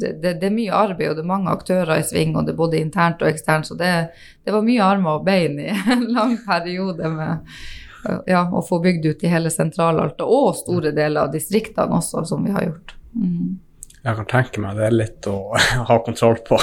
det, 0.00 0.14
det, 0.30 0.46
er 0.48 0.54
mye 0.54 0.72
arbeid, 0.72 1.10
og 1.10 1.18
det 1.18 1.24
er 1.26 1.28
mange 1.28 1.52
aktører 1.52 2.00
i 2.00 2.06
sving, 2.08 2.32
og 2.32 2.48
det 2.48 2.54
er 2.54 2.62
både 2.62 2.80
internt 2.80 3.20
og 3.20 3.28
eksternt. 3.28 3.68
Så 3.68 3.76
det, 3.76 3.92
var 4.48 4.64
mye 4.64 4.86
armer 4.86 5.20
og 5.20 5.28
bein 5.28 5.60
i 5.60 5.68
en 5.68 6.08
lang 6.16 6.38
periode 6.46 7.12
med 7.12 7.52
ja, 8.24 8.46
å 8.48 8.64
få 8.64 8.80
bygd 8.80 9.10
ut 9.10 9.26
i 9.28 9.32
hele 9.34 9.52
Sentral-Alta, 9.52 10.24
og 10.24 10.54
store 10.62 10.94
deler 10.96 11.26
av 11.26 11.34
distriktene 11.36 12.00
også, 12.00 12.24
som 12.32 12.48
vi 12.48 12.56
har 12.56 12.70
gjort. 12.70 12.96
Mm 13.12 13.58
jeg 14.00 14.16
kan 14.16 14.28
tenke 14.28 14.62
meg 14.62 14.78
det 14.78 14.86
er 14.86 14.96
litt 14.96 15.28
å 15.28 15.36
ha 15.90 15.98
kontroll 16.04 16.40
på. 16.46 16.58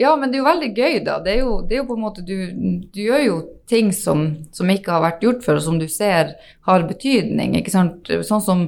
Ja, 0.00 0.14
men 0.16 0.30
det 0.30 0.38
er 0.38 0.40
jo 0.40 0.48
veldig 0.48 0.70
gøy, 0.72 0.94
da. 1.04 1.18
Det 1.20 1.32
er 1.34 1.42
jo, 1.42 1.58
det 1.60 1.76
er 1.76 1.82
jo 1.82 1.88
på 1.90 1.96
en 1.98 2.04
måte 2.06 2.22
Du, 2.24 2.36
du 2.88 3.00
gjør 3.02 3.24
jo 3.26 3.36
ting 3.68 3.90
som, 3.92 4.30
som, 4.56 4.70
ikke 4.72 4.94
har 4.94 5.04
vært 5.04 5.26
gjort 5.26 5.44
før, 5.44 5.60
og 5.60 5.66
som 5.66 5.76
du 5.80 5.86
ser 5.92 6.32
har 6.66 6.86
betydning. 6.88 7.58
ikke 7.58 7.74
sant? 7.74 8.08
Sånn 8.26 8.42
som 8.42 8.64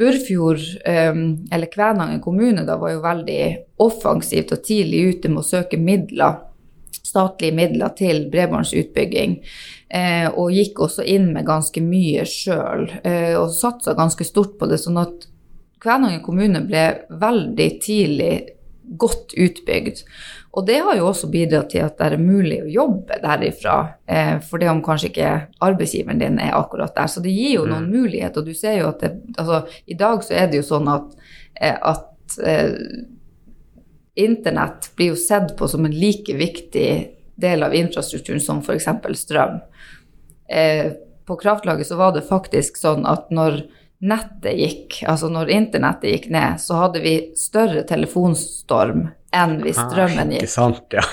Burfjord, 0.00 0.64
eller 0.88 1.70
Kvænangen 1.70 2.22
kommune, 2.24 2.64
da 2.66 2.78
var 2.80 2.94
jo 2.94 3.04
veldig 3.04 3.42
offensivt 3.84 4.56
og 4.56 4.64
tidlig 4.66 5.04
ute 5.12 5.30
med 5.30 5.44
å 5.44 5.46
søke 5.46 5.78
midler, 5.78 6.40
statlige 6.96 7.54
midler 7.54 7.92
til 7.94 8.24
bredbåndsutbygging. 8.32 9.36
Eh, 9.94 10.26
og 10.32 10.56
gikk 10.56 10.80
også 10.88 11.04
inn 11.06 11.28
med 11.36 11.46
ganske 11.46 11.78
mye 11.84 12.24
sjøl, 12.26 12.88
eh, 13.04 13.36
og 13.38 13.52
satsa 13.54 13.94
ganske 13.94 14.26
stort 14.26 14.56
på 14.58 14.66
det. 14.72 14.80
sånn 14.82 14.98
at 14.98 15.28
Kvænangen 15.84 16.24
kommune 16.24 16.64
ble 16.64 16.84
veldig 17.20 17.70
tidlig 17.84 18.34
godt 18.96 19.34
utbygd. 19.36 20.02
Og 20.54 20.66
det 20.66 20.76
har 20.86 20.94
jo 20.94 21.08
også 21.08 21.28
bidratt 21.32 21.72
til 21.72 21.82
at 21.82 21.96
det 21.98 22.12
er 22.14 22.22
mulig 22.22 22.60
å 22.62 22.70
jobbe 22.70 23.16
derifra, 23.22 23.78
eh, 24.06 24.36
for 24.38 24.62
det 24.62 24.68
om 24.70 24.82
kanskje 24.86 25.08
ikke 25.10 25.30
arbeidsgiveren 25.66 26.20
din 26.22 26.38
er 26.38 26.54
akkurat 26.54 26.94
der. 26.94 27.10
Så 27.10 27.22
det 27.24 27.34
gir 27.34 27.56
jo 27.56 27.64
noen 27.66 27.88
mm. 27.88 27.96
muligheter. 27.96 28.42
Og 28.42 28.46
du 28.46 28.54
ser 28.54 28.78
jo 28.78 28.92
at 28.92 29.02
det, 29.02 29.10
altså, 29.34 29.64
i 29.90 29.98
dag 29.98 30.22
så 30.22 30.36
er 30.38 30.52
det 30.52 30.60
jo 30.60 30.68
sånn 30.68 30.90
at, 30.92 31.16
eh, 31.58 31.74
at 31.74 32.38
eh, 32.46 32.76
internett 34.14 34.92
blir 34.94 35.10
jo 35.10 35.18
sett 35.18 35.56
på 35.58 35.68
som 35.70 35.88
en 35.88 35.96
like 35.96 36.38
viktig 36.38 36.90
del 37.34 37.66
av 37.66 37.74
infrastrukturen 37.74 38.42
som 38.42 38.62
f.eks. 38.62 38.86
strøm. 39.24 39.58
Eh, 40.46 40.92
på 41.26 41.38
kraftlaget 41.40 41.90
så 41.90 41.98
var 41.98 42.14
det 42.14 42.28
faktisk 42.28 42.78
sånn 42.78 43.08
at 43.10 43.26
når 43.34 43.64
nettet 44.04 44.54
gikk, 44.60 45.00
altså 45.08 45.30
når 45.32 45.50
internettet 45.50 46.10
gikk 46.12 46.30
ned, 46.34 46.60
så 46.62 46.78
hadde 46.82 47.02
vi 47.02 47.16
større 47.38 47.82
telefonstorm 47.88 49.08
enn 49.34 49.58
hvis 49.64 49.80
ah, 49.80 49.88
strømmen 49.88 50.34
gikk. 50.34 50.46
Ikke 50.46 50.54
sant, 50.54 50.96
ja. 50.96 51.04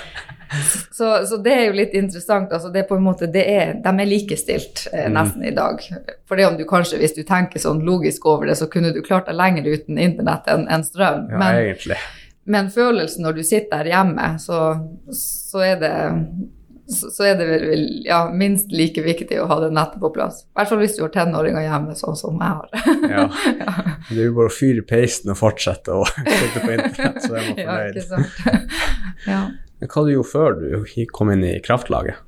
så, 0.98 1.28
så, 1.28 1.38
det 1.44 1.54
er 1.56 1.66
jo 1.70 1.75
litt 1.80 1.94
interessant. 1.98 2.51
altså 2.51 2.70
det 2.70 2.86
på 2.90 2.98
en 3.00 3.06
måte, 3.06 3.30
er, 3.32 3.75
De 3.84 3.92
er 3.92 4.10
likestilt 4.10 4.88
eh, 4.92 5.08
mm. 5.08 5.18
nesten 5.18 5.44
mm. 5.44 5.50
i 5.50 5.54
dag. 5.56 5.86
For 6.28 6.40
det 6.40 6.48
om 6.48 6.58
du 6.60 6.66
kanskje, 6.70 7.00
hvis 7.01 7.16
du 7.18 7.24
tenker 7.28 7.63
sånn 7.63 7.84
logisk 7.88 8.25
over 8.30 8.50
det, 8.51 8.58
så 8.60 8.70
kunne 8.72 8.94
du 8.96 9.01
klart 9.06 9.30
deg 9.32 9.40
lenger 9.40 9.70
uten 9.72 10.01
internett 10.01 10.50
enn 10.51 10.68
en 10.72 10.88
strøm. 10.88 11.28
Ja, 11.32 11.38
men, 11.38 11.62
egentlig. 11.66 12.00
Men 12.51 12.72
følelsen 12.74 13.28
når 13.28 13.38
du 13.38 13.44
sitter 13.46 13.84
der 13.84 13.94
hjemme, 13.94 14.34
så, 14.42 14.62
så 15.16 15.63
er 15.66 15.78
det 15.82 15.96
så, 16.91 17.24
er 17.25 17.38
det 17.39 17.48
vel 17.50 17.83
ja, 18.05 18.21
minst 18.33 18.71
like 18.75 19.01
viktig 19.05 19.39
å 19.41 19.48
ha 19.50 19.57
det 19.63 19.71
nettet 19.75 20.01
på 20.03 20.12
plass. 20.15 20.43
I 20.51 20.60
hvert 20.60 20.71
fall 20.71 20.81
hvis 20.83 20.98
du 20.98 21.03
har 21.05 21.13
tenåringer 21.15 21.65
hjemme, 21.65 21.95
sånn 21.98 22.17
som 22.19 22.39
jeg 22.41 22.57
har. 22.60 22.98
Ja. 23.10 23.27
Det 24.12 24.17
er 24.17 24.25
jo 24.27 24.36
bare 24.39 24.51
å 24.51 24.53
fyre 24.55 24.83
peisen 24.88 25.31
og 25.31 25.39
fortsette 25.39 25.93
å 25.95 26.03
sitte 26.10 26.63
på 26.63 26.74
internett, 26.75 27.21
så 27.24 27.38
er 27.38 27.45
man 27.48 27.62
Ja, 27.62 27.69
fornøyd. 27.69 27.95
ikke 27.95 28.07
sant. 28.10 28.75
ja. 29.31 29.41
Men 29.81 29.89
hva 29.93 30.03
du 30.05 30.12
gjorde 30.13 30.31
før 30.31 30.60
du 30.60 31.07
kom 31.15 31.31
inn 31.33 31.48
i 31.48 31.55
kraftlaget? 31.63 32.19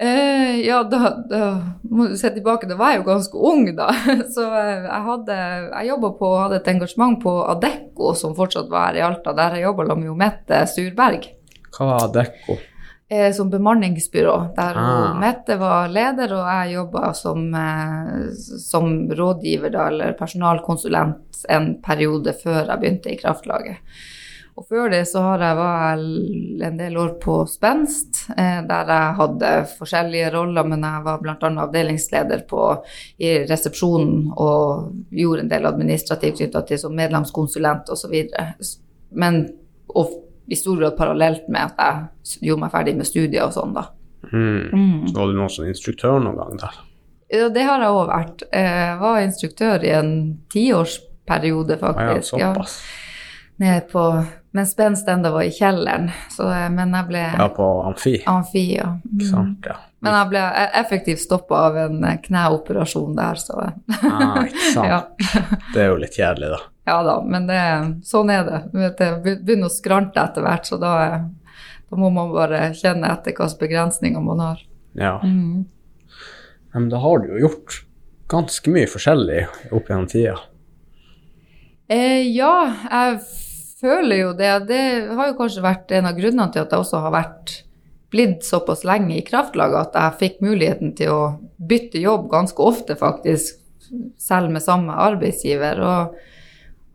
Eh, 0.00 0.60
ja, 0.62 0.84
da, 0.86 1.08
da 1.26 1.46
må 1.90 2.06
du 2.06 2.14
se 2.16 2.30
tilbake, 2.30 2.68
da 2.70 2.76
var 2.78 2.92
jeg 2.92 3.00
jo 3.00 3.06
ganske 3.08 3.40
ung, 3.50 3.64
da. 3.74 3.88
Så 4.30 4.44
eh, 4.46 4.84
jeg 4.86 5.00
hadde 5.08 5.38
Jeg 5.40 5.88
jobba 5.88 6.10
på 6.20 6.28
hadde 6.38 6.60
et 6.60 6.70
engasjement 6.70 7.18
på 7.24 7.32
Adecco, 7.50 8.12
som 8.14 8.36
fortsatt 8.38 8.70
var 8.70 8.92
her 8.92 9.00
i 9.00 9.04
Alta, 9.08 9.34
der 9.34 9.58
jeg 9.58 9.66
jobba 9.66 9.88
med 9.96 10.06
jo 10.06 10.14
Mette 10.18 10.62
Surberg. 10.70 11.26
Hva 11.74 11.88
var 11.90 12.12
Dekko? 12.14 12.56
Eh, 13.08 13.32
som 13.32 13.50
bemanningsbyrå, 13.50 14.54
der 14.56 14.76
Ah. 14.76 15.14
Mette 15.20 15.56
var 15.56 15.88
leder, 15.88 16.32
og 16.32 16.46
jeg 16.46 16.74
jobba 16.74 17.14
som, 17.14 17.54
eh, 17.54 18.30
som 18.58 19.10
rådgiver 19.10 19.70
da, 19.70 19.88
eller 19.88 20.12
personalkonsulent 20.12 21.44
en 21.48 21.82
periode 21.82 22.32
før 22.32 22.66
jeg 22.66 22.80
begynte 22.80 23.12
i 23.12 23.16
Kraftlaget. 23.16 23.76
Og 24.58 24.66
før 24.66 24.90
det 24.90 25.04
så 25.06 25.20
har 25.22 25.38
jeg 25.38 25.56
var 25.56 26.00
en 26.66 26.78
del 26.80 26.96
år 26.98 27.12
på 27.22 27.46
Spenst, 27.46 28.24
eh, 28.36 28.58
der 28.66 28.90
jeg 28.90 29.14
hadde 29.20 29.52
forskjellige 29.78 30.32
roller, 30.34 30.66
men 30.66 30.82
jeg 30.82 31.04
var 31.04 31.20
bl.a. 31.22 31.50
avdelingsleder 31.62 32.42
på, 32.50 32.64
i 33.18 33.46
resepsjonen 33.46 34.32
og 34.34 34.90
gjorde 35.14 35.44
en 35.44 35.52
del 35.52 35.66
administrativt 35.70 36.40
knytta 36.40 36.64
til 36.66 36.78
som 36.82 36.96
medlemskonsulent 36.98 37.88
osv. 37.94 38.16
Men 39.14 39.46
og 39.94 40.27
i 40.48 40.56
stor 40.56 40.78
grad 40.80 40.96
parallelt 40.96 41.48
med 41.52 41.60
at 41.68 41.78
jeg 41.78 42.48
gjorde 42.48 42.60
meg 42.64 42.72
ferdig 42.72 42.96
med 42.96 43.06
studier 43.08 43.44
og 43.46 43.52
sånn, 43.56 43.74
da. 43.76 43.86
Mm. 44.32 45.06
Så 45.08 45.14
var 45.16 45.26
du 45.30 45.36
noen 45.38 45.52
som 45.52 45.66
instruktør 45.68 46.18
noen 46.24 46.36
gang 46.40 46.56
der? 46.62 46.78
Ja, 47.28 47.48
det 47.52 47.62
har 47.68 47.82
jeg 47.84 47.92
òg 47.92 48.08
vært. 48.08 48.42
Jeg 48.56 48.94
var 49.02 49.20
instruktør 49.20 49.84
i 49.84 49.90
en 49.98 50.10
tiårsperiode, 50.52 51.76
Ah, 51.82 52.02
ja, 52.14 52.22
såpass. 52.22 52.78
Ja, 53.58 53.64
nede 53.64 53.80
på 53.92 54.24
Mens 54.56 54.70
Spenst 54.72 55.08
enda 55.08 55.30
var 55.30 55.42
i 55.44 55.50
kjelleren. 55.52 56.08
Så, 56.32 56.46
men 56.72 56.94
jeg 56.96 57.06
ble 57.10 57.20
Ja, 57.36 57.48
på 57.52 57.66
amfi, 57.84 58.14
amfi, 58.26 58.62
ja. 58.78 58.94
Mm. 59.04 59.20
sant? 59.28 59.66
Ja. 59.68 59.76
Men 60.00 60.14
jeg 60.14 60.28
ble 60.30 60.42
effektivt 60.78 61.20
stoppa 61.20 61.58
av 61.68 61.76
en 61.76 62.00
kneoperasjon 62.24 63.16
der, 63.18 63.34
så 63.42 63.58
Ah, 64.08 64.40
ikke 64.46 64.70
sant? 64.74 64.88
ja. 64.88 65.02
Det 65.74 65.82
er 65.84 65.88
jo 65.92 65.96
litt 66.00 66.16
kjedelig, 66.16 66.52
da. 66.54 66.60
Ja 66.88 66.98
da. 67.06 67.16
Men 67.24 67.48
det, 67.48 67.62
sånn 68.08 68.32
er 68.34 68.46
det. 68.46 68.60
Det 68.98 69.10
begynner 69.24 69.68
å 69.68 69.72
skrante 69.72 70.22
etter 70.22 70.44
hvert, 70.44 70.68
så 70.68 70.78
da, 70.80 70.92
da 71.88 72.00
må 72.00 72.10
man 72.14 72.32
bare 72.34 72.70
kjenne 72.76 73.10
etter 73.12 73.36
hvilke 73.36 73.62
begrensninger 73.62 74.24
man 74.24 74.42
har. 74.44 74.64
Ja. 74.98 75.18
Mm. 75.22 75.66
Men 76.74 76.88
da 76.92 77.00
har 77.02 77.22
du 77.22 77.32
jo 77.34 77.44
gjort 77.46 77.82
ganske 78.28 78.72
mye 78.72 78.88
forskjellig 78.90 79.44
opp 79.72 79.88
gjennom 79.88 80.08
tida. 80.10 80.36
Eh, 81.88 82.26
ja, 82.28 82.52
jeg 82.90 83.20
føler 83.80 84.22
jo 84.22 84.34
det. 84.36 84.52
Det 84.68 84.82
har 85.16 85.30
jo 85.30 85.38
kanskje 85.38 85.64
vært 85.64 85.94
en 85.96 86.10
av 86.10 86.18
grunnene 86.18 86.52
til 86.52 86.64
at 86.64 86.74
jeg 86.74 86.84
også 86.84 87.00
har 87.06 87.14
vært 87.14 87.54
blitt 88.12 88.44
såpass 88.44 88.84
lenge 88.88 89.18
i 89.18 89.24
kraftlaget 89.24 89.88
at 89.88 89.96
jeg 89.96 90.18
fikk 90.22 90.42
muligheten 90.44 90.94
til 90.96 91.12
å 91.12 91.22
bytte 91.56 92.00
jobb 92.00 92.28
ganske 92.32 92.64
ofte, 92.64 92.96
faktisk, 92.96 93.60
selv 94.20 94.52
med 94.52 94.64
samme 94.64 94.96
arbeidsgiver. 95.08 95.80
Og 95.80 96.18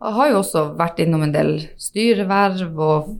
jeg 0.00 0.16
har 0.18 0.30
jo 0.30 0.40
også 0.40 0.64
vært 0.78 1.00
innom 1.04 1.22
en 1.24 1.32
del 1.34 1.54
styreverv 1.80 2.80
og 2.82 3.14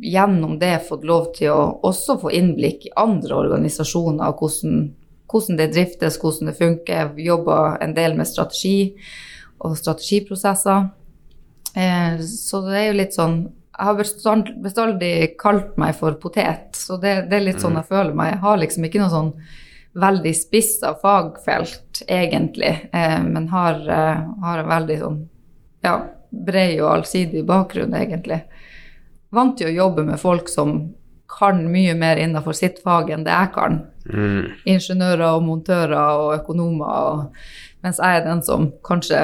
gjennom 0.00 0.58
det 0.58 0.78
fått 0.88 1.04
lov 1.04 1.32
til 1.36 1.52
å 1.52 1.62
også 1.84 2.18
få 2.22 2.32
innblikk 2.32 2.86
i 2.88 2.94
andre 3.00 3.36
organisasjoner, 3.36 4.32
hvordan, 4.38 4.86
hvordan 5.30 5.58
det 5.60 5.70
driftes, 5.74 6.18
hvordan 6.22 6.48
det 6.48 6.58
funker. 6.58 7.12
Jobba 7.20 7.58
en 7.84 7.94
del 7.96 8.16
med 8.16 8.30
strategi 8.30 8.94
og 9.62 9.76
strategiprosesser. 9.78 10.88
Eh, 11.74 12.22
så 12.24 12.62
det 12.66 12.78
er 12.78 12.88
jo 12.90 13.00
litt 13.00 13.14
sånn 13.16 13.36
Jeg 13.72 13.86
har 13.88 13.94
bestand, 13.96 14.48
bestandig 14.60 15.12
kalt 15.40 15.78
meg 15.80 15.94
for 15.96 16.12
potet, 16.20 16.76
så 16.76 16.98
det, 17.00 17.14
det 17.30 17.38
er 17.38 17.46
litt 17.46 17.62
sånn 17.62 17.78
jeg 17.80 17.88
føler 17.88 18.12
meg. 18.14 18.34
Jeg 18.34 18.42
har 18.42 18.58
liksom 18.60 18.84
ikke 18.84 19.00
noe 19.00 19.10
sånn 19.10 19.30
veldig 20.04 20.32
spissa 20.36 20.90
fagfelt, 21.00 22.02
egentlig, 22.04 22.74
eh, 22.92 23.22
men 23.24 23.48
har, 23.48 23.80
eh, 23.88 24.20
har 24.44 24.60
en 24.60 24.68
veldig 24.68 24.98
sånn 25.00 25.16
ja, 25.82 25.96
bred 26.30 26.80
og 26.80 26.90
allsidig 26.96 27.44
bakgrunn, 27.46 27.94
egentlig. 27.94 28.42
Vant 29.32 29.56
til 29.58 29.70
å 29.70 29.76
jobbe 29.76 30.04
med 30.04 30.20
folk 30.20 30.48
som 30.48 30.92
kan 31.32 31.62
mye 31.72 31.94
mer 31.96 32.20
innenfor 32.20 32.52
sitt 32.56 32.82
fag 32.84 33.10
enn 33.10 33.24
det 33.24 33.32
jeg 33.32 33.52
kan 33.54 33.82
Mm. 34.02 34.48
ingeniører 34.66 35.36
og 35.36 35.44
montører 35.46 36.18
og 36.18 36.32
økonomer, 36.34 36.86
og, 37.12 37.36
mens 37.84 38.00
jeg 38.02 38.18
er 38.18 38.24
den 38.26 38.42
som 38.42 38.64
kanskje 38.82 39.20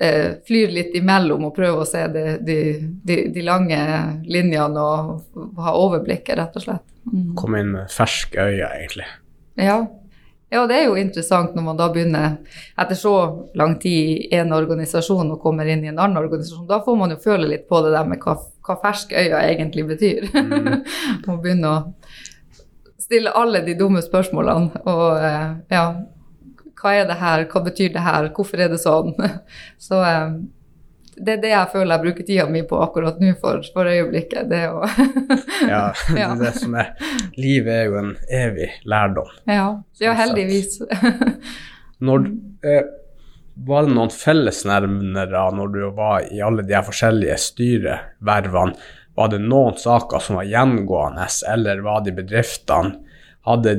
eh, 0.00 0.38
flyr 0.48 0.72
litt 0.72 0.94
imellom 0.96 1.44
og 1.44 1.54
prøver 1.56 1.82
å 1.82 1.88
se 1.88 2.06
de, 2.14 2.24
de, 2.40 2.58
de, 3.04 3.18
de 3.34 3.44
lange 3.44 3.78
linjene 4.24 4.80
og 4.80 5.60
ha 5.60 5.74
overblikket, 5.76 6.38
rett 6.38 6.56
og 6.56 6.64
slett. 6.64 6.86
Mm. 7.12 7.34
Kom 7.36 7.56
inn 7.60 7.74
med 7.74 7.92
ferske 7.92 8.40
øyne, 8.40 8.70
egentlig. 8.78 9.08
Ja. 9.60 9.82
Ja, 10.50 10.62
det 10.66 10.76
er 10.78 10.86
jo 10.86 10.96
interessant 10.96 11.52
når 11.56 11.64
man 11.66 11.76
da 11.76 11.90
begynner 11.92 12.38
etter 12.80 12.96
så 12.96 13.14
lang 13.58 13.74
tid 13.82 14.28
i 14.30 14.38
en 14.38 14.54
organisasjon 14.56 15.34
og 15.34 15.42
kommer 15.42 15.68
inn 15.68 15.84
i 15.84 15.90
en 15.90 16.00
annen 16.00 16.20
organisasjon. 16.22 16.66
Da 16.70 16.80
får 16.84 16.96
man 16.96 17.12
jo 17.12 17.18
føle 17.20 17.50
litt 17.50 17.66
på 17.68 17.82
det 17.84 17.92
der 17.92 18.08
med 18.08 18.22
hva, 18.24 18.38
hva 18.64 18.78
ferske 18.80 19.12
øya 19.12 19.42
egentlig 19.50 19.84
betyr. 19.90 20.30
Man 21.26 21.42
begynner 21.44 21.68
å 21.68 21.82
stille 22.96 23.34
alle 23.36 23.60
de 23.66 23.76
dumme 23.76 24.00
spørsmålene. 24.04 24.84
Og 24.88 25.26
eh, 25.28 25.50
ja, 25.76 25.84
hva 26.80 26.94
er 26.96 27.08
det 27.10 27.18
her, 27.20 27.44
hva 27.52 27.64
betyr 27.68 27.92
det 27.92 28.06
her, 28.08 28.30
hvorfor 28.36 28.64
er 28.64 28.72
det 28.72 28.80
sånn? 28.80 29.12
Så 29.88 30.00
eh, 30.00 30.32
det 31.20 31.34
er 31.36 31.40
det 31.42 31.50
jeg 31.52 31.70
føler 31.72 31.94
jeg 31.94 32.04
bruker 32.04 32.26
tida 32.26 32.46
mi 32.50 32.62
på 32.68 32.78
akkurat 32.82 33.18
nå 33.22 33.32
for, 33.40 33.64
for 33.74 33.88
øyeblikket. 33.90 34.48
Det 34.50 34.62
å 34.70 34.84
Ja, 35.72 35.82
det 36.14 36.22
er 36.24 36.38
det 36.40 36.54
som 36.58 36.76
er 36.78 36.94
Livet 37.38 37.72
er 37.74 37.90
jo 37.90 37.98
en 38.02 38.14
evig 38.28 38.70
lærdom. 38.88 39.32
ja, 39.48 39.68
ja, 40.02 40.14
heldigvis. 40.18 40.80
Når, 42.08 42.28
eh, 42.62 42.88
var 43.66 43.86
det 43.86 43.94
noen 43.96 44.12
fellesnevnere 44.14 45.48
når 45.50 45.72
du 45.74 45.80
var 45.96 46.28
i 46.30 46.38
alle 46.46 46.62
de 46.62 46.78
forskjellige 46.86 47.34
styrevervene? 47.42 48.76
Var 49.18 49.32
det 49.32 49.40
noen 49.42 49.74
saker 49.82 50.22
som 50.22 50.38
var 50.38 50.46
gjengående, 50.46 51.26
eller 51.50 51.82
var 51.82 52.04
de 52.06 52.14
bedriftene 52.14 53.00
Hadde 53.48 53.72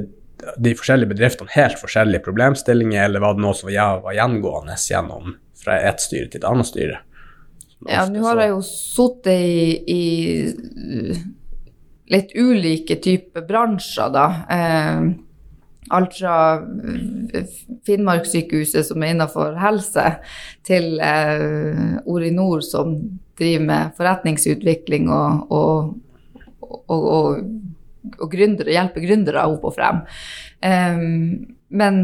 de 0.57 0.71
forskjellige 0.75 1.13
bedriftene 1.13 1.51
helt 1.53 1.79
forskjellige 1.79 2.23
problemstillinger, 2.25 3.05
eller 3.05 3.23
var 3.23 3.35
det 3.37 3.43
noe 3.43 3.55
som 3.55 3.69
var, 3.69 4.01
var 4.03 4.15
gjengående 4.17 4.75
gjennom 4.81 5.35
fra 5.59 5.77
ett 5.85 6.01
styre 6.03 6.27
til 6.31 6.41
et 6.41 6.47
annet 6.49 6.67
styre? 6.67 6.99
Ja, 7.87 8.03
nå 8.11 8.23
har 8.25 8.41
jeg 8.41 8.51
jo 8.51 8.59
sittet 8.65 9.39
i, 9.39 9.77
i 9.87 10.03
litt 12.11 12.33
ulike 12.35 12.97
typer 12.99 13.45
bransjer, 13.47 14.11
da. 14.11 14.25
Eh, 14.51 15.05
alt 15.95 16.17
fra 16.19 16.35
Finnmarkssykehuset, 17.87 18.85
som 18.89 19.03
er 19.03 19.13
innenfor 19.13 19.55
helse, 19.61 20.05
til 20.67 20.99
eh, 20.99 21.95
Orinor, 22.09 22.65
som 22.65 22.97
driver 23.39 23.65
med 23.71 23.95
forretningsutvikling 23.97 25.07
og, 25.13 25.55
og, 25.55 25.95
og, 26.67 26.93
og, 26.99 27.41
og 28.19 28.31
gründere, 28.33 28.75
hjelper 28.75 29.07
gründere 29.07 29.47
opp 29.49 29.69
og 29.71 29.77
frem. 29.79 30.03
Eh, 30.59 31.03
men 31.69 32.01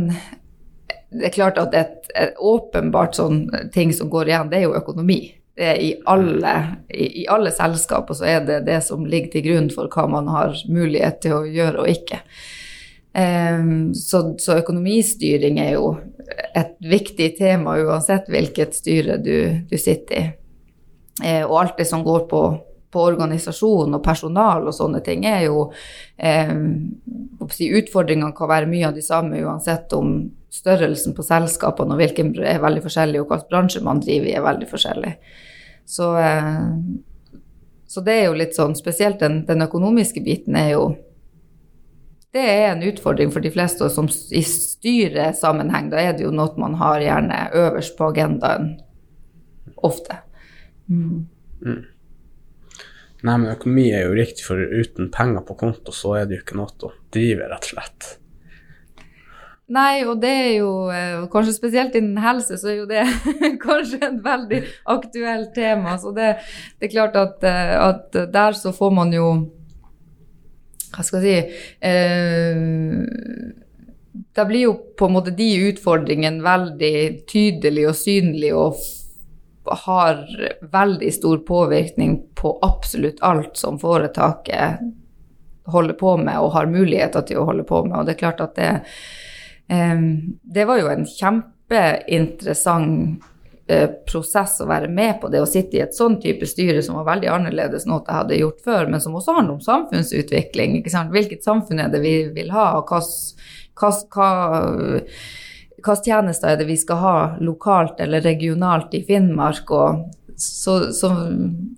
det 1.16 1.30
er 1.30 1.36
klart 1.36 1.60
at 1.62 1.76
et, 1.78 2.14
et 2.16 2.40
åpenbart 2.40 3.18
sånn 3.20 3.48
ting 3.76 3.92
som 3.96 4.10
går 4.14 4.32
igjen, 4.32 4.52
det 4.52 4.62
er 4.62 4.70
jo 4.70 4.78
økonomi. 4.80 5.20
Det 5.56 5.68
er 5.72 5.80
i, 5.80 5.94
alle, 6.12 6.54
i, 6.92 7.06
I 7.22 7.26
alle 7.32 7.54
selskaper 7.56 8.18
så 8.18 8.28
er 8.28 8.46
det 8.48 8.66
det 8.68 8.82
som 8.84 9.06
ligger 9.08 9.32
til 9.36 9.46
grunn 9.48 9.70
for 9.72 9.92
hva 9.92 10.08
man 10.12 10.28
har 10.34 10.58
mulighet 10.68 11.22
til 11.24 11.38
å 11.38 11.46
gjøre 11.48 11.86
og 11.86 11.92
ikke. 11.92 12.20
Um, 13.16 13.94
så, 13.96 14.34
så 14.44 14.58
økonomistyring 14.60 15.62
er 15.64 15.78
jo 15.78 15.94
et 16.56 16.76
viktig 16.84 17.30
tema 17.38 17.78
uansett 17.80 18.28
hvilket 18.32 18.76
styre 18.76 19.16
du, 19.24 19.38
du 19.70 19.78
sitter 19.80 20.20
i. 20.20 20.26
Eh, 21.24 21.44
og 21.46 21.60
alt 21.62 21.78
det 21.78 21.86
som 21.88 22.04
går 22.04 22.26
på, 22.28 22.42
på 22.92 23.04
organisasjon 23.12 23.96
og 23.96 24.04
personal 24.04 24.68
og 24.68 24.76
sånne 24.76 25.00
ting, 25.06 25.24
er 25.28 25.46
jo 25.48 25.70
eh, 26.18 26.52
si, 27.56 27.70
Utfordringene 27.80 28.36
kan 28.36 28.52
være 28.52 28.70
mye 28.72 28.90
av 28.90 28.98
de 28.98 29.06
samme 29.06 29.40
uansett 29.40 29.96
om 29.96 30.18
størrelsen 30.56 31.16
på 31.16 31.26
selskapene 31.26 31.96
og 31.96 32.02
hvilken 32.02 32.32
er 32.44 32.62
veldig 32.64 32.84
forskjellig, 32.86 33.22
og 33.22 33.32
hvilken 33.32 33.52
bransje 33.52 33.84
man 33.86 34.02
driver 34.04 34.30
i, 34.30 34.36
er 34.38 34.46
veldig 34.46 34.70
forskjellig. 34.70 35.16
Så, 35.86 36.12
eh, 36.18 36.62
så 37.88 38.04
det 38.06 38.16
er 38.20 38.24
jo 38.26 38.38
litt 38.40 38.56
sånn 38.58 38.74
Spesielt 38.74 39.20
den, 39.22 39.44
den 39.46 39.62
økonomiske 39.62 40.24
biten 40.26 40.58
er 40.58 40.72
jo 40.74 40.86
det 42.36 42.44
er 42.44 42.66
en 42.74 42.82
utfordring 42.84 43.30
for 43.32 43.40
de 43.40 43.48
fleste, 43.48 43.88
som 43.88 44.10
i 44.12 44.42
styresammenheng, 44.44 45.86
da 45.88 46.02
er 46.04 46.18
det 46.18 46.26
jo 46.26 46.34
noe 46.36 46.52
man 46.60 46.74
har 46.82 47.00
gjerne 47.00 47.38
øverst 47.56 47.96
på 47.96 48.10
agendaen 48.10 48.74
ofte. 49.88 50.18
Mm. 50.92 51.30
Nei, 53.24 53.38
men 53.38 53.48
økonomi 53.54 53.88
er 53.96 54.10
jo 54.10 54.18
riktig, 54.20 54.44
for 54.50 54.60
uten 54.60 55.08
penger 55.16 55.46
på 55.48 55.56
konto, 55.64 55.96
så 55.96 56.18
er 56.20 56.28
det 56.28 56.36
jo 56.36 56.44
ikke 56.44 56.60
noe 56.60 56.76
å 56.76 56.92
drive, 57.16 57.48
rett 57.54 57.70
og 57.70 57.72
slett. 57.72 58.10
Nei, 59.66 60.04
og 60.06 60.20
det 60.22 60.30
er 60.30 60.52
jo 60.60 60.72
eh, 60.94 61.24
kanskje 61.34 61.56
spesielt 61.56 61.96
innen 61.98 62.20
helse, 62.22 62.58
så 62.62 62.70
er 62.70 62.76
jo 62.84 62.86
det 62.90 63.02
kanskje 63.66 63.98
et 64.06 64.20
veldig 64.26 64.60
aktuelt 64.94 65.56
tema. 65.56 65.96
Så 65.98 66.14
det, 66.14 66.36
det 66.78 66.86
er 66.86 66.94
klart 66.94 67.18
at, 67.18 67.42
eh, 67.50 67.74
at, 67.82 68.20
der 68.34 68.58
så 68.58 68.74
får 68.76 68.94
man 68.94 69.14
jo 69.16 69.30
Hva 70.96 71.04
skal 71.04 71.26
jeg 71.26 71.48
si 71.50 71.58
eh, 71.84 72.56
Da 74.38 74.46
blir 74.48 74.68
jo 74.68 74.76
på 74.96 75.10
en 75.10 75.18
måte 75.18 75.34
de 75.36 75.50
utfordringene 75.72 76.46
veldig 76.46 76.96
tydelige 77.28 77.90
og 77.90 77.98
synlige 78.00 78.62
og 78.62 79.82
har 79.82 80.22
veldig 80.62 81.10
stor 81.10 81.42
påvirkning 81.42 82.20
på 82.38 82.54
absolutt 82.62 83.18
alt 83.26 83.58
som 83.58 83.82
foretaket 83.82 84.86
holder 85.74 85.98
på 85.98 86.18
med 86.22 86.38
og 86.38 86.54
har 86.54 86.70
muligheter 86.70 87.26
til 87.26 87.42
å 87.42 87.48
holde 87.50 87.66
på 87.66 87.82
med. 87.88 87.98
Og 87.98 88.06
det 88.06 88.14
er 88.14 88.22
klart 88.22 88.44
at 88.46 88.54
det 88.60 88.70
det 89.68 90.64
var 90.70 90.78
jo 90.78 90.92
en 90.92 91.08
kjempeinteressant 91.10 93.24
eh, 93.68 93.90
prosess 94.08 94.62
å 94.62 94.68
være 94.70 94.88
med 94.92 95.20
på 95.22 95.30
det, 95.34 95.42
å 95.42 95.50
sitte 95.50 95.78
i 95.78 95.84
et 95.86 95.96
sånn 95.96 96.20
type 96.22 96.46
styre 96.50 96.84
som 96.86 96.96
var 97.00 97.06
veldig 97.10 97.30
annerledes 97.32 97.88
noe 97.90 98.04
jeg 98.06 98.20
hadde 98.20 98.42
gjort 98.42 98.62
før, 98.66 98.84
men 98.92 99.04
som 99.04 99.18
også 99.18 99.36
handler 99.38 99.58
om 99.58 99.66
samfunnsutvikling. 99.66 100.78
Hvilket 101.14 101.46
samfunn 101.46 101.82
er 101.84 101.90
det 101.94 102.02
vi 102.04 102.16
vil 102.36 102.50
ha, 102.56 102.66
og 102.80 102.86
hvilke 103.82 104.30
tjenester 106.06 106.54
er 106.54 106.62
det 106.62 106.70
vi 106.70 106.80
skal 106.80 107.02
ha 107.02 107.18
lokalt 107.42 108.00
eller 108.04 108.26
regionalt 108.26 108.94
i 108.98 109.04
Finnmark. 109.06 109.68
Så, 110.38 110.74
så 110.94 111.10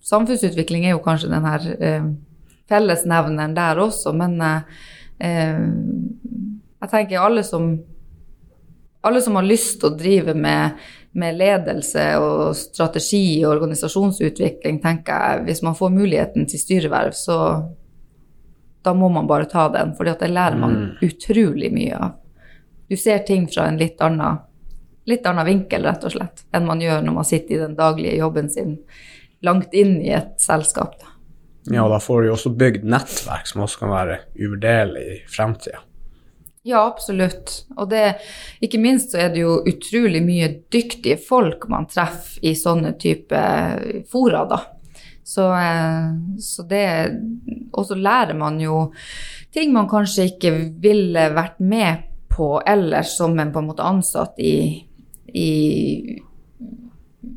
samfunnsutvikling 0.05 0.87
er 0.87 0.95
jo 0.95 1.05
kanskje 1.05 1.29
den 1.29 1.45
her 1.45 1.61
eh, 1.77 2.05
fellesnevneren 2.67 3.53
der 3.55 3.79
også, 3.83 4.13
men 4.17 4.41
eh, 4.41 4.61
eh 5.23 5.59
jeg 6.81 6.91
tenker 6.91 7.23
alle 7.23 7.43
som, 7.43 7.71
alle 9.01 9.21
som 9.21 9.37
har 9.39 9.47
lyst 9.47 9.79
til 9.81 9.91
å 9.91 9.97
drive 9.97 10.35
med, 10.37 10.77
med, 11.17 11.37
ledelse 11.39 12.05
og 12.21 12.53
strategi 12.57 13.41
og 13.43 13.55
organisasjonsutvikling, 13.55 14.79
tenker 14.83 15.23
jeg 15.23 15.47
hvis 15.47 15.63
man 15.65 15.77
får 15.77 15.95
muligheten 15.95 16.47
til 16.49 16.61
styreverv, 16.61 17.17
så 17.17 17.39
da 18.85 18.93
må 18.93 19.09
man 19.11 19.27
bare 19.27 19.49
ta 19.49 19.67
den, 19.73 19.95
for 19.97 20.07
det 20.07 20.29
lærer 20.29 20.59
man 20.59 20.75
mm. 20.77 20.89
utrolig 21.09 21.73
mye 21.73 21.97
av. 21.97 22.15
Du 22.87 22.95
ser 22.95 23.25
ting 23.27 23.49
fra 23.51 23.65
en 23.67 23.79
litt 23.81 23.99
annen, 24.05 24.37
litt 25.09 25.25
annen 25.27 25.47
vinkel, 25.47 25.83
rett 25.83 26.05
og 26.07 26.13
slett, 26.13 26.45
enn 26.55 26.69
man 26.69 26.81
gjør 26.83 27.03
når 27.03 27.17
man 27.17 27.27
sitter 27.27 27.57
i 27.57 27.63
den 27.65 27.75
daglige 27.75 28.15
jobben 28.21 28.47
sin 28.53 28.77
langt 29.43 29.73
inn 29.75 29.97
i 30.01 30.13
et 30.15 30.37
selskap. 30.41 30.95
Da. 31.01 31.11
Ja, 31.75 31.83
da 31.91 31.99
får 31.99 32.23
du 32.23 32.31
også 32.31 32.53
bygd 32.55 32.87
nettverk 32.87 33.49
som 33.49 33.65
også 33.65 33.83
kan 33.83 33.91
være 33.91 34.21
uvurderlig 34.39 35.03
i 35.03 35.19
fremtida. 35.31 35.81
Ja, 36.67 36.81
absolutt. 36.83 37.61
Og 37.77 37.87
det, 37.91 38.17
ikke 38.59 38.79
minst 38.81 39.13
så 39.13 39.21
er 39.23 39.29
det 39.31 39.43
jo 39.45 39.61
utrolig 39.69 40.19
mye 40.25 40.49
dyktige 40.73 41.15
folk 41.21 41.63
man 41.71 41.87
treffer 41.87 42.43
i 42.43 42.51
sånne 42.59 42.91
type 42.99 43.43
fora, 44.11 44.43
da. 44.49 44.59
Så, 45.27 45.45
eh, 45.55 46.09
så 46.39 46.63
det 46.63 46.83
Og 47.73 47.85
så 47.85 47.95
lærer 47.95 48.33
man 48.33 48.61
jo 48.63 48.93
ting 49.53 49.73
man 49.73 49.89
kanskje 49.91 50.29
ikke 50.31 50.51
ville 50.79 51.25
vært 51.35 51.59
med 51.59 52.05
på 52.31 52.61
ellers 52.65 53.17
som 53.17 53.39
en 53.39 53.51
på 53.51 53.59
en 53.59 53.67
måte 53.67 53.83
ansatt 53.83 54.39
i, 54.39 54.85
i 55.33 55.51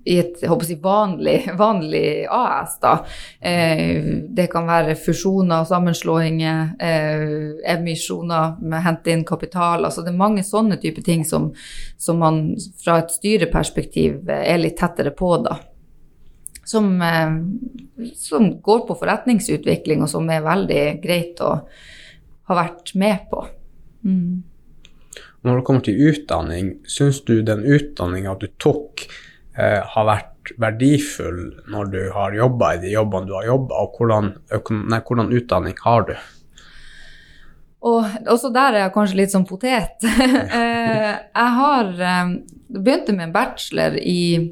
i 0.04 0.16
et 0.20 0.42
jeg, 0.42 0.76
vanlig, 0.82 1.36
vanlig, 1.58 2.26
AS. 2.30 2.76
Da. 2.82 2.92
Eh, 3.40 4.02
det 4.28 4.48
kan 4.52 4.68
være 4.68 4.96
fusjoner, 4.98 5.64
sammenslåinger, 5.68 6.74
eh, 6.80 7.24
emisjoner 7.74 8.58
med 8.60 8.84
hente 8.86 9.14
inn 9.14 9.24
kapital. 9.28 9.84
Altså, 9.84 10.04
det 10.04 10.12
er 10.14 10.20
mange 10.20 10.44
sånne 10.46 10.80
typer 10.82 11.06
ting 11.06 11.24
som, 11.28 11.50
som, 11.98 12.20
man 12.20 12.42
fra 12.82 13.00
et 13.02 13.14
styreperspektiv 13.14 14.30
er 14.30 14.60
litt 14.60 14.78
tettere 14.80 15.14
på. 15.16 15.34
da. 15.44 15.56
Som, 16.70 16.92
eh, 17.02 18.12
som 18.16 18.52
går 18.62 18.84
på 18.88 18.98
forretningsutvikling, 19.00 20.04
og 20.04 20.12
som 20.12 20.28
er 20.30 20.46
veldig 20.46 20.84
greit 21.02 21.40
å 21.44 21.56
ha 22.50 22.62
vært 22.62 22.94
med 22.98 23.26
på. 23.30 23.44
Mm. 24.04 24.42
Når 25.40 25.56
det 25.56 25.64
kommer 25.64 25.84
til 25.84 26.00
utdanning, 26.10 26.70
syns 26.84 27.22
du 27.24 27.40
den 27.46 27.62
utdanninga 27.64 28.34
du 28.40 28.48
tok 28.60 29.06
eh, 29.60 29.80
har 29.92 30.06
vært 30.08 30.52
verdifull 30.60 31.40
når 31.70 31.90
du 31.92 32.00
har 32.14 32.34
jobba 32.34 32.74
i 32.74 32.82
de 32.84 32.92
jobbene 32.94 33.28
du 33.28 33.34
har 33.36 33.48
jobba, 33.48 33.82
og 33.82 33.98
hvordan, 33.98 34.30
nei, 34.90 35.00
hvordan, 35.06 35.32
utdanning 35.36 35.76
har 35.84 36.06
du? 36.08 36.14
Og 37.90 38.28
også 38.28 38.50
der 38.52 38.74
er 38.74 38.84
jeg 38.84 38.94
kanskje 38.96 39.20
litt 39.22 39.34
som 39.34 39.46
potet. 39.48 40.00
Eh, 40.60 41.12
jeg 41.16 41.52
har 41.56 41.86
eh, 42.04 42.32
begynte 42.70 43.14
med 43.14 43.28
en 43.28 43.34
bachelor 43.34 43.96
i 43.98 44.50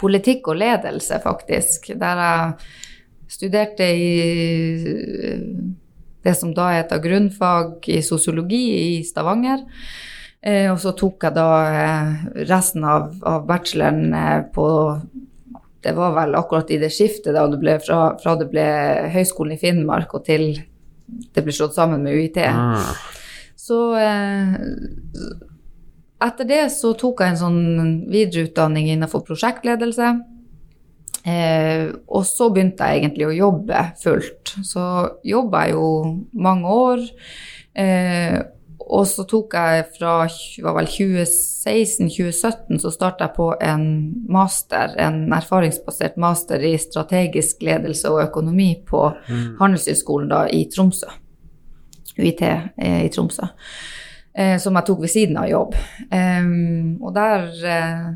politikk 0.00 0.50
og 0.52 0.58
ledelse, 0.60 1.18
faktisk, 1.24 1.90
der 1.98 2.20
jeg 2.22 2.68
studerte 3.36 3.86
i 3.96 4.10
det 6.26 6.34
som 6.38 6.52
da 6.54 6.70
heter 6.74 7.02
grunnfag 7.02 7.88
i 7.92 8.02
sosiologi 8.04 8.64
i 8.74 8.90
Stavanger. 9.06 9.62
Eh, 10.46 10.68
og 10.70 10.78
så 10.78 10.92
tok 10.94 11.26
jeg 11.26 11.34
da 11.34 11.48
eh, 11.66 12.12
resten 12.46 12.86
av, 12.86 13.10
av 13.26 13.46
bacheloren 13.48 14.14
eh, 14.14 14.42
på 14.54 14.68
Det 15.82 15.94
var 15.94 16.14
vel 16.14 16.38
akkurat 16.38 16.70
i 16.70 16.78
det 16.82 16.92
skiftet 16.94 17.34
da 17.34 17.44
det 17.50 17.58
ble 17.62 17.76
fra, 17.82 18.16
fra 18.22 18.36
det 18.38 18.48
ble 18.50 18.66
Høgskolen 19.14 19.54
i 19.54 19.60
Finnmark 19.60 20.14
og 20.14 20.24
til 20.26 20.48
det 21.06 21.44
ble 21.46 21.54
slått 21.54 21.76
sammen 21.76 22.02
med 22.02 22.18
UiT. 22.18 22.40
Ah. 22.50 22.96
Så 23.54 23.78
etter 26.26 26.48
det 26.48 26.64
så 26.74 26.90
tok 26.98 27.22
jeg 27.22 27.34
en 27.34 27.38
sånn 27.38 27.60
videreutdanning 28.10 28.88
innenfor 28.90 29.22
prosjektledelse. 29.28 30.08
Eh, 31.26 31.90
og 32.06 32.26
så 32.26 32.48
begynte 32.54 32.86
jeg 32.86 33.02
egentlig 33.02 33.26
å 33.26 33.36
jobbe 33.36 33.84
fullt. 34.02 34.56
Så 34.66 34.82
jobba 35.26 35.64
jeg 35.66 35.74
jo 35.74 35.88
mange 36.38 36.74
år. 36.90 37.06
Eh, 37.74 38.38
og 38.86 39.02
så 39.10 39.24
tok 39.26 39.50
jeg 39.58 39.88
fra 39.96 40.12
2016-2017 40.30 42.78
så 42.82 42.90
starta 42.94 43.24
jeg 43.26 43.34
på 43.34 43.48
en 43.66 43.86
master, 44.30 44.94
en 45.02 45.32
erfaringsbasert 45.34 46.14
master 46.22 46.62
i 46.62 46.78
strategisk 46.78 47.66
ledelse 47.66 48.06
og 48.12 48.22
økonomi 48.28 48.76
på 48.86 49.00
mm. 49.26 49.58
Handelshøyskolen 49.58 50.30
da 50.30 50.46
i 50.54 50.70
Tromsø. 50.70 51.10
UiT 52.16 52.42
eh, 52.46 53.04
i 53.04 53.08
Tromsø. 53.12 53.46
Eh, 54.36 54.58
som 54.62 54.76
jeg 54.78 54.86
tok 54.86 55.00
ved 55.02 55.10
siden 55.10 55.36
av 55.40 55.50
jobb. 55.50 55.74
Um, 56.12 56.96
og 57.02 57.14
der 57.16 57.40
eh, 57.66 58.06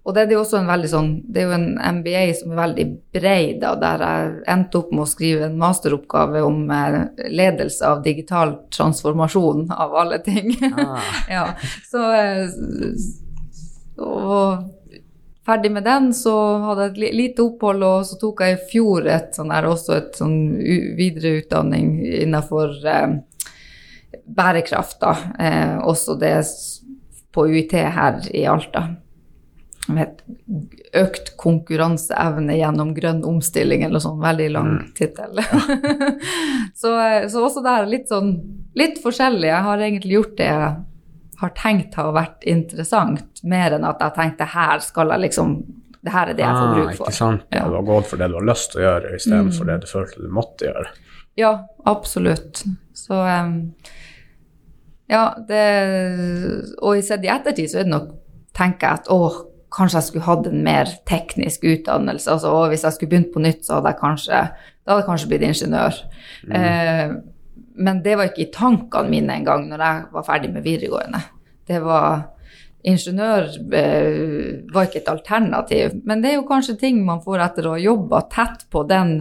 og 0.00 0.14
det 0.16 0.22
er 0.22 0.32
jo 0.32 0.40
også 0.40 0.60
en 0.60 0.70
veldig 0.70 0.88
sånn 0.88 1.08
Det 1.28 1.42
er 1.42 1.50
jo 1.50 1.56
en 1.58 1.98
MBA 1.98 2.22
som 2.38 2.54
er 2.54 2.60
veldig 2.62 2.86
bred, 3.12 3.58
da, 3.60 3.74
der 3.80 4.04
jeg 4.06 4.30
endte 4.54 4.80
opp 4.80 4.94
med 4.94 5.04
å 5.04 5.10
skrive 5.10 5.46
en 5.50 5.58
masteroppgave 5.60 6.40
om 6.46 6.62
eh, 6.72 7.00
ledelse 7.28 7.84
av 7.86 8.00
digital 8.06 8.54
transformasjon, 8.72 9.66
av 9.70 9.96
alle 10.00 10.20
ting. 10.24 10.54
Ah. 10.72 11.10
ja, 11.36 11.46
så 11.90 12.06
Og 14.00 14.64
ferdig 15.44 15.72
med 15.74 15.84
den, 15.84 16.08
så 16.16 16.32
hadde 16.64 16.88
jeg 16.88 16.94
et 17.10 17.18
lite 17.18 17.44
opphold, 17.44 17.84
og 17.84 18.08
så 18.08 18.16
tok 18.22 18.40
jeg 18.46 18.56
i 18.56 18.62
fjor 18.72 19.10
et 19.10 19.36
sånn 19.36 19.52
der, 19.52 19.68
også 19.68 19.98
et 19.98 20.16
sånn 20.16 20.38
videreutdanning 20.96 21.92
innenfor 22.22 22.72
eh, 22.88 23.20
bærekraft, 24.24 24.96
da. 25.04 25.14
Eh, 25.36 25.76
også 25.84 26.16
det 26.24 26.34
på 27.36 27.46
UiT 27.52 27.76
her 27.76 28.24
i 28.32 28.48
Alta 28.48 28.88
vet, 29.96 30.22
økt 30.96 31.32
konkurranseevne 31.40 32.56
gjennom 32.58 32.92
grønn 32.96 33.24
omstilling, 33.26 33.84
eller 33.86 34.02
sånn 34.02 34.20
veldig 34.22 34.48
lang 34.54 34.70
mm. 34.76 34.86
tittel. 34.98 35.40
Ja. 35.40 35.60
så, 36.82 36.94
så, 37.30 37.42
også 37.46 37.64
der 37.64 37.88
litt 37.90 38.10
sånn 38.12 38.34
litt 38.78 39.00
forskjellig. 39.02 39.48
Jeg 39.50 39.66
har 39.66 39.84
egentlig 39.86 40.16
gjort 40.18 40.38
det 40.38 40.48
jeg 40.50 40.70
har 41.40 41.52
tenkt 41.56 41.94
har 41.96 42.10
vært 42.12 42.44
interessant, 42.44 43.40
mer 43.48 43.78
enn 43.78 43.86
at 43.88 44.02
jeg 44.04 44.16
tenkte 44.18 44.50
her 44.52 44.82
skal 44.84 45.14
jeg 45.14 45.24
liksom 45.28 45.54
det 46.00 46.12
her 46.14 46.30
er 46.32 46.36
det 46.36 46.44
jeg 46.44 46.56
får 46.56 46.66
ah, 46.66 46.74
bruk 46.76 46.92
for. 46.96 47.08
Ikke 47.08 47.16
sant. 47.16 47.42
Ja. 47.52 47.64
Du 47.68 47.76
har 47.76 47.88
gått 47.88 48.06
for 48.08 48.20
det 48.20 48.28
du 48.32 48.36
har 48.38 48.46
lyst 48.48 48.70
til 48.72 48.80
å 48.80 48.84
gjøre, 48.86 49.16
istedenfor 49.18 49.66
mm. 49.66 49.70
det 49.70 49.78
du 49.82 49.88
følte 49.90 50.22
du 50.22 50.30
måtte 50.32 50.68
gjøre. 50.68 50.92
Ja, 51.40 51.50
absolutt. 51.88 52.62
Så 52.96 53.20
um, 53.20 53.54
ja, 55.10 55.24
det 55.48 55.64
Og 56.84 57.00
sett 57.04 57.24
i 57.26 57.30
ettertid 57.32 57.70
så 57.72 57.80
er 57.80 57.88
det 57.88 57.94
nok 57.94 58.10
tenker 58.56 58.86
jeg 58.86 59.00
at 59.00 59.10
å, 59.12 59.18
kanskje 59.74 60.00
jeg 60.00 60.08
skulle 60.08 60.26
hatt 60.26 60.48
en 60.50 60.64
mer 60.66 60.90
teknisk 61.08 61.64
utdannelse. 61.68 62.30
Altså, 62.32 62.54
hvis 62.72 62.84
jeg 62.86 62.96
skulle 62.96 63.12
begynt 63.12 63.32
på 63.34 63.42
nytt, 63.44 63.62
så 63.66 63.78
hadde 63.78 63.92
jeg 63.92 64.00
kanskje, 64.00 64.40
hadde 64.88 64.98
jeg 65.02 65.08
kanskje 65.08 65.30
blitt 65.30 65.46
ingeniør. 65.46 66.00
Mm. 66.48 66.56
Eh, 66.58 67.14
men 67.80 68.02
det 68.04 68.16
var 68.18 68.30
ikke 68.30 68.44
i 68.46 68.52
tankene 68.54 69.12
mine 69.12 69.38
engang 69.40 69.68
når 69.70 69.86
jeg 69.86 70.04
var 70.12 70.26
ferdig 70.26 70.52
med 70.52 70.66
videregående. 70.66 71.22
Det 71.68 71.80
var 71.84 72.28
Ingeniør 72.80 73.44
eh, 73.76 74.60
var 74.72 74.86
ikke 74.86 75.02
et 75.02 75.10
alternativ. 75.12 75.98
Men 76.08 76.22
det 76.22 76.30
er 76.30 76.38
jo 76.38 76.46
kanskje 76.48 76.78
ting 76.80 77.02
man 77.04 77.20
får 77.20 77.42
etter 77.44 77.68
å 77.68 77.74
ha 77.74 77.82
jobba 77.82 78.22
tett 78.32 78.64
på 78.72 78.86
den 78.88 79.18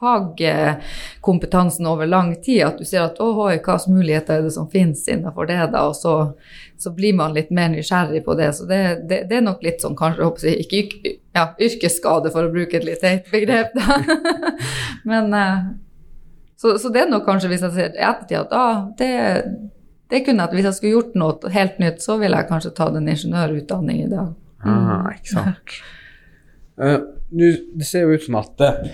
fagkompetansen 0.00 1.86
over 1.86 2.06
lang 2.06 2.42
tid, 2.42 2.62
at 2.66 2.78
du 2.78 2.84
ser 2.84 3.02
at 3.04 3.20
åhoi, 3.22 3.58
hva 3.58 3.78
slags 3.78 3.88
muligheter 3.92 4.38
er 4.38 4.42
det 4.46 4.52
som 4.54 4.70
finnes 4.70 5.08
innenfor 5.08 5.46
det, 5.50 5.58
da, 5.72 5.84
og 5.88 5.96
så, 5.96 6.14
så, 6.78 6.92
blir 6.96 7.14
man 7.18 7.34
litt 7.36 7.50
mer 7.54 7.68
nysgjerrig 7.72 8.24
på 8.26 8.34
det. 8.38 8.52
Så 8.56 8.66
det, 8.70 8.82
det, 9.10 9.24
det 9.30 9.36
er 9.38 9.44
nok 9.46 9.62
litt 9.66 9.82
sånn 9.84 9.96
kanskje, 9.98 10.22
jeg 10.22 10.28
håper 10.30 10.48
jeg, 10.48 10.56
ikke 10.66 10.80
ja, 11.36 11.44
yrkesskade, 11.68 12.32
for 12.34 12.48
å 12.48 12.54
bruke 12.54 12.78
et 12.78 12.86
litt 12.88 13.02
teit 13.04 13.28
begrep, 13.32 13.76
da. 13.76 13.86
Men 15.10 15.34
eh, 15.36 15.58
så, 16.58 16.78
så, 16.78 16.90
det 16.94 17.04
er 17.04 17.12
nok 17.12 17.26
kanskje, 17.28 17.52
hvis 17.52 17.66
jeg 17.68 17.76
ser 17.76 17.94
i 17.94 18.02
ettertid, 18.02 18.40
at 18.40 18.56
ah, 18.56 18.88
det, 18.98 19.12
det 20.10 20.24
kunne 20.26 20.48
at 20.48 20.56
hvis 20.56 20.66
jeg 20.70 20.80
skulle 20.80 20.96
gjort 20.96 21.14
noe 21.20 21.54
helt 21.54 21.78
nytt, 21.82 22.02
så 22.02 22.18
ville 22.18 22.40
jeg 22.40 22.50
kanskje 22.50 22.74
tatt 22.74 22.98
en 22.98 23.14
ingeniørutdanning 23.14 24.02
i 24.08 24.10
dag. 24.10 24.34
Ah, 24.66 25.06
ikke 25.14 25.36
sant. 25.36 25.78
Det 27.28 27.86
ser 27.86 28.06
jo 28.06 28.16
ut 28.16 28.24
som 28.24 28.38
at 28.40 28.62
uh, 28.64 28.92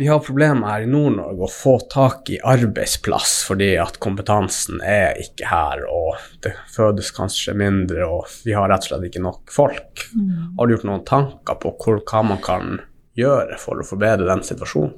vi 0.00 0.06
har 0.08 0.22
problemer 0.24 0.66
her 0.66 0.84
i 0.86 0.88
Nord-Norge 0.90 1.44
å 1.44 1.50
få 1.52 1.74
tak 1.92 2.30
i 2.32 2.38
arbeidsplass 2.40 3.42
fordi 3.46 3.74
at 3.78 3.98
kompetansen 4.02 4.80
er 4.82 5.18
ikke 5.20 5.50
her, 5.50 5.84
og 5.86 6.16
det 6.42 6.54
fødes 6.72 7.12
kanskje 7.14 7.54
mindre, 7.58 8.06
og 8.08 8.30
vi 8.46 8.56
har 8.56 8.70
rett 8.72 8.86
og 8.86 8.92
slett 8.92 9.10
ikke 9.10 9.22
nok 9.22 9.52
folk. 9.52 10.06
Mm. 10.16 10.56
Har 10.56 10.66
du 10.66 10.74
gjort 10.74 10.88
noen 10.88 11.04
tanker 11.08 11.60
på 11.60 11.74
hvor, 11.76 12.00
hva 12.08 12.24
man 12.32 12.40
kan 12.42 12.80
gjøre 13.18 13.60
for 13.60 13.78
å 13.78 13.86
forbedre 13.86 14.26
den 14.30 14.42
situasjonen? 14.46 14.96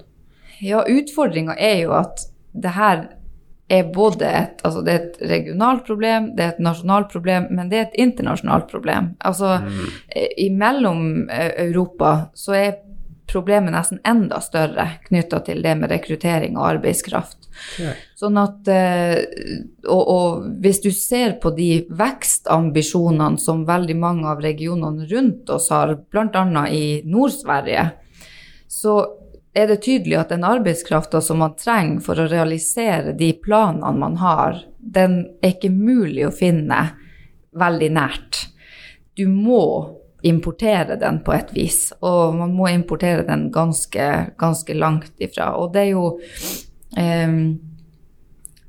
Ja, 0.62 0.84
utfordringa 0.86 1.58
er 1.58 1.80
jo 1.82 1.96
at 1.98 2.28
det 2.54 2.76
her 2.76 3.08
er 3.68 3.84
både 3.94 4.28
et, 4.28 4.58
altså 4.64 4.82
det 4.84 4.92
er 4.92 5.04
et 5.04 5.20
regionalt 5.30 5.86
problem, 5.86 6.32
det 6.36 6.44
er 6.44 6.50
et 6.52 6.64
nasjonalt 6.64 7.08
problem, 7.12 7.46
men 7.50 7.70
det 7.70 7.78
er 7.78 7.86
et 7.86 8.02
internasjonalt 8.04 8.68
problem. 8.68 9.14
Altså 9.24 9.56
mm. 9.64 9.86
imellom 10.44 11.06
eh, 11.32 11.52
Europa 11.64 12.16
så 12.36 12.58
er 12.58 12.74
problemet 13.30 13.72
nesten 13.72 14.02
enda 14.04 14.40
større 14.44 14.84
knytta 15.06 15.40
til 15.46 15.62
det 15.64 15.72
med 15.80 15.90
rekruttering 15.90 16.58
og 16.58 16.74
arbeidskraft. 16.74 17.48
Okay. 17.54 17.96
Sånn 18.18 18.36
at 18.40 18.68
eh, 18.68 19.16
og, 19.86 20.02
og, 20.02 20.46
hvis 20.60 20.82
du 20.84 20.90
ser 20.92 21.38
på 21.40 21.54
de 21.56 21.86
vekstambisjonene 21.88 23.40
som 23.40 23.64
veldig 23.68 23.96
mange 23.96 24.28
av 24.28 24.44
regionene 24.44 25.08
rundt 25.08 25.50
oss 25.54 25.70
har, 25.72 25.96
bl.a. 26.12 26.64
i 26.68 27.00
Nord-Sverige, 27.08 27.88
så 28.68 28.98
er 29.54 29.68
det 29.70 29.82
tydelig 29.86 30.16
at 30.18 30.32
den 30.34 30.44
arbeidskrafta 30.46 31.20
som 31.22 31.40
man 31.42 31.54
trenger 31.58 32.02
for 32.02 32.18
å 32.18 32.28
realisere 32.30 33.14
de 33.16 33.30
planene 33.38 33.92
man 33.98 34.18
har, 34.18 34.64
den 34.78 35.20
er 35.40 35.54
ikke 35.54 35.70
mulig 35.70 36.26
å 36.26 36.34
finne 36.34 36.80
veldig 37.54 37.90
nært. 37.94 38.40
Du 39.14 39.28
må 39.30 39.62
importere 40.24 40.96
den 40.98 41.20
på 41.22 41.34
et 41.36 41.52
vis, 41.54 41.92
og 42.02 42.34
man 42.38 42.54
må 42.56 42.70
importere 42.72 43.26
den 43.28 43.50
ganske, 43.54 44.08
ganske 44.40 44.74
langt 44.74 45.22
ifra. 45.22 45.52
Og 45.60 45.74
det 45.74 45.84
er 45.84 45.90
jo 45.92 46.06
eh, 46.98 47.36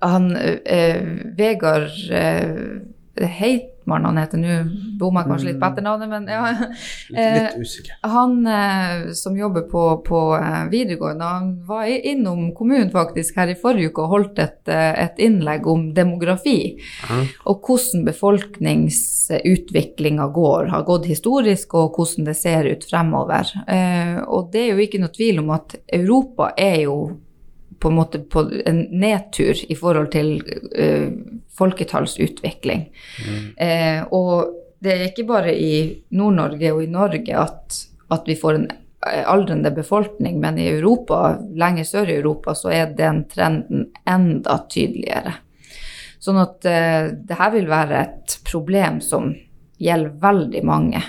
han 0.06 0.28
eh, 0.36 1.14
Vegard 1.38 1.96
eh, 2.12 3.30
Heit 3.40 3.75
Han 3.86 4.18
heter 4.18 4.42
nå. 4.42 4.64
Bomma 5.00 5.24
kanskje 5.24 5.48
litt 5.52 5.60
på 5.60 5.66
mm. 5.66 5.74
etternavnet, 5.74 6.10
men 6.10 6.28
ja. 6.32 6.56
Litt, 7.10 7.20
litt 7.20 7.58
usikker. 7.62 7.94
Eh, 8.00 8.10
han 8.16 8.48
eh, 8.48 9.12
som 9.14 9.38
jobber 9.38 9.62
på, 9.70 10.02
på 10.08 10.38
eh, 10.40 10.70
videregående, 10.72 11.26
han 11.26 11.66
var 11.68 11.86
innom 11.86 12.56
kommunen 12.56 12.92
faktisk 12.94 13.36
her 13.38 13.48
i 13.52 13.56
forrige 13.60 13.90
uke 13.92 14.02
og 14.06 14.10
holdt 14.14 14.40
et, 14.44 14.70
et 14.70 15.20
innlegg 15.22 15.68
om 15.70 15.94
demografi. 15.96 16.80
Mm. 17.10 17.26
Og 17.52 17.62
hvordan 17.68 18.06
befolkningsutviklinga 18.08 20.28
går, 20.34 20.66
har 20.74 20.84
gått 20.88 21.06
historisk, 21.12 21.74
og 21.78 21.92
hvordan 22.00 22.26
det 22.32 22.38
ser 22.40 22.64
ut 22.72 22.84
fremover. 22.90 23.46
Og 24.26 24.42
det 24.54 24.62
er 24.64 24.70
jo 24.74 24.84
ikke 24.86 25.02
noe 25.04 25.14
tvil 25.14 25.40
om 25.44 25.50
at 25.56 25.68
Europa 25.94 26.44
er 26.58 26.78
jo 26.88 26.98
på 27.86 27.90
en 27.90 28.00
måte 28.00 28.20
på 28.20 28.42
en 28.66 28.80
nedtur 28.98 29.60
i 29.70 29.76
forhold 29.78 30.08
til 30.16 30.40
uh, 30.74 31.12
folketallsutvikling. 31.54 32.88
Mm. 33.22 33.44
Uh, 33.60 34.00
og 34.10 34.56
det 34.82 34.96
er 34.96 35.04
ikke 35.06 35.28
bare 35.30 35.54
i 35.54 35.76
Nord-Norge 36.18 36.72
og 36.74 36.82
i 36.82 36.90
Norge 36.90 37.38
at, 37.44 37.78
at, 38.10 38.26
vi 38.26 38.36
får 38.38 38.58
en 38.58 38.66
eh, 38.72 39.22
aldrende 39.22 39.70
befolkning, 39.74 40.40
men 40.42 40.58
i 40.62 40.68
Europa, 40.72 41.38
lenger 41.54 41.86
sør 41.86 42.10
i 42.10 42.18
Europa, 42.18 42.58
så 42.58 42.74
er 42.74 42.98
den 42.98 43.24
trenden 43.30 43.88
enda 44.10 44.58
tydeligere. 44.66 45.38
Sånn 46.18 46.42
at 46.42 46.66
uh, 46.66 47.14
det 47.14 47.38
her 47.38 47.54
vil 47.54 47.70
være 47.70 48.02
et 48.02 48.38
problem 48.50 48.98
som 49.06 49.30
gjelder 49.78 50.14
veldig 50.22 50.62
mange. 50.66 51.02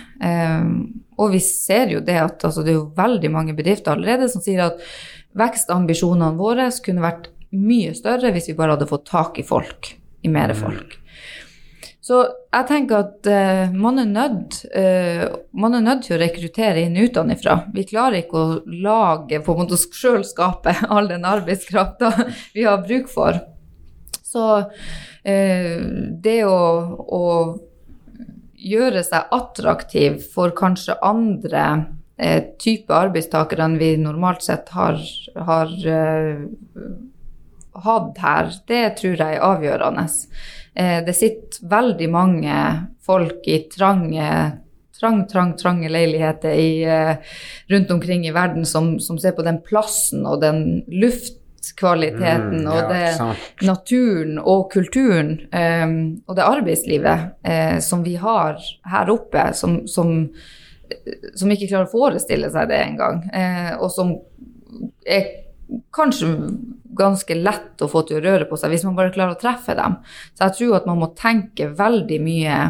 og 1.17 1.29
vi 1.31 1.39
ser 1.41 1.93
jo 1.93 2.01
det 2.03 2.17
at 2.19 2.45
altså, 2.45 2.65
det 2.67 2.73
er 2.73 2.81
jo 2.81 2.89
veldig 2.97 3.29
mange 3.31 3.53
bedrifter 3.55 3.93
allerede 3.93 4.27
som 4.29 4.43
sier 4.43 4.65
at 4.65 4.81
vekstambisjonene 5.37 6.37
våre 6.38 6.68
kunne 6.85 7.05
vært 7.05 7.31
mye 7.57 7.94
større 7.96 8.33
hvis 8.35 8.51
vi 8.51 8.57
bare 8.59 8.77
hadde 8.77 8.88
fått 8.90 9.09
tak 9.09 9.40
i 9.40 9.46
folk, 9.46 9.92
i 10.22 10.33
mer 10.33 10.53
mm. 10.55 10.62
folk. 10.62 10.96
Så 12.07 12.20
jeg 12.55 12.66
tenker 12.68 13.01
at 13.03 13.27
uh, 13.27 13.72
man, 13.75 13.99
er 13.99 14.07
nødt, 14.07 14.61
uh, 14.70 15.25
man 15.59 15.75
er 15.75 15.83
nødt 15.83 16.05
til 16.07 16.14
å 16.14 16.20
rekruttere 16.22 16.85
inn 16.87 16.94
utenfra. 16.94 17.57
Vi 17.75 17.83
klarer 17.88 18.20
ikke 18.20 18.38
å 18.38 18.61
lage, 18.85 19.40
på 19.42 19.57
en 19.57 19.64
måte 19.64 19.79
sjøl 19.81 20.22
skape 20.27 20.77
all 20.87 21.11
den 21.11 21.27
arbeidskrafta 21.27 22.12
vi 22.55 22.66
har 22.66 22.85
bruk 22.87 23.11
for. 23.11 23.40
Så 24.22 24.46
uh, 24.62 25.81
det 26.22 26.38
å, 26.46 26.61
å, 27.03 27.25
gjøre 28.66 29.03
seg 29.07 29.35
attraktiv 29.35 30.22
for 30.33 30.55
kanskje 30.57 30.96
andre 31.05 31.66
type 32.59 32.94
arbeidstakerne 32.96 33.79
vi 33.79 33.90
normalt 34.00 34.42
sett 34.42 34.70
har, 34.72 35.00
har 35.37 35.72
uh, 35.85 36.46
hatt 37.85 38.20
her, 38.22 38.52
det 38.68 38.85
tror 39.00 39.16
jeg 39.20 39.37
er 39.37 39.44
avgjørende. 39.44 40.07
Eh, 40.76 41.00
det 41.05 41.16
sitter 41.16 41.68
veldig 41.68 42.09
mange 42.12 42.61
folk 43.05 43.44
i 43.48 43.62
trange 43.72 44.31
trang, 44.96 45.26
trang, 45.29 45.52
trange 45.61 45.88
leiligheter 45.92 46.57
i, 46.57 46.70
rundt 47.68 47.90
omkring 47.90 48.26
i 48.26 48.33
verden 48.33 48.64
som, 48.64 48.94
som, 49.00 49.18
ser 49.20 49.37
på 49.37 49.44
den 49.44 49.61
plassen 49.64 50.24
og 50.24 50.40
den 50.40 50.62
luftkvaliteten 50.88 52.62
mm, 52.64 52.70
og 52.72 52.92
det, 52.92 53.66
naturen 53.68 54.38
og 54.40 54.70
kulturen 54.72 55.35
um, 55.52 55.98
og 56.24 56.38
det 56.38 56.46
arbeidslivet 56.48 57.26
uh, 57.44 57.76
som 57.85 58.07
vi 58.07 58.16
har 58.20 58.57
her 58.88 59.12
oppe, 59.12 59.50
som, 59.52 59.83
som 59.85 60.31
som 61.35 61.53
ikke 61.53 61.68
klarer 61.68 61.88
å 61.88 61.92
forestille 61.92 62.51
seg 62.53 62.70
det 62.70 62.81
engang, 62.83 63.22
eh, 63.33 63.72
og 63.79 63.90
som 63.92 64.14
er 65.07 65.29
kanskje 65.94 66.31
ganske 66.96 67.35
lett 67.35 67.83
å 67.83 67.88
få 67.90 68.03
til 68.07 68.18
å 68.18 68.25
røre 68.25 68.46
på 68.49 68.59
seg 68.59 68.72
hvis 68.72 68.85
man 68.87 68.96
bare 68.99 69.12
klarer 69.14 69.37
å 69.37 69.40
treffe 69.40 69.75
dem. 69.77 69.99
Så 70.35 70.46
jeg 70.46 70.57
tror 70.59 70.77
at 70.79 70.87
man 70.88 71.01
må 71.03 71.11
tenke 71.18 71.68
veldig 71.77 72.20
mye 72.22 72.61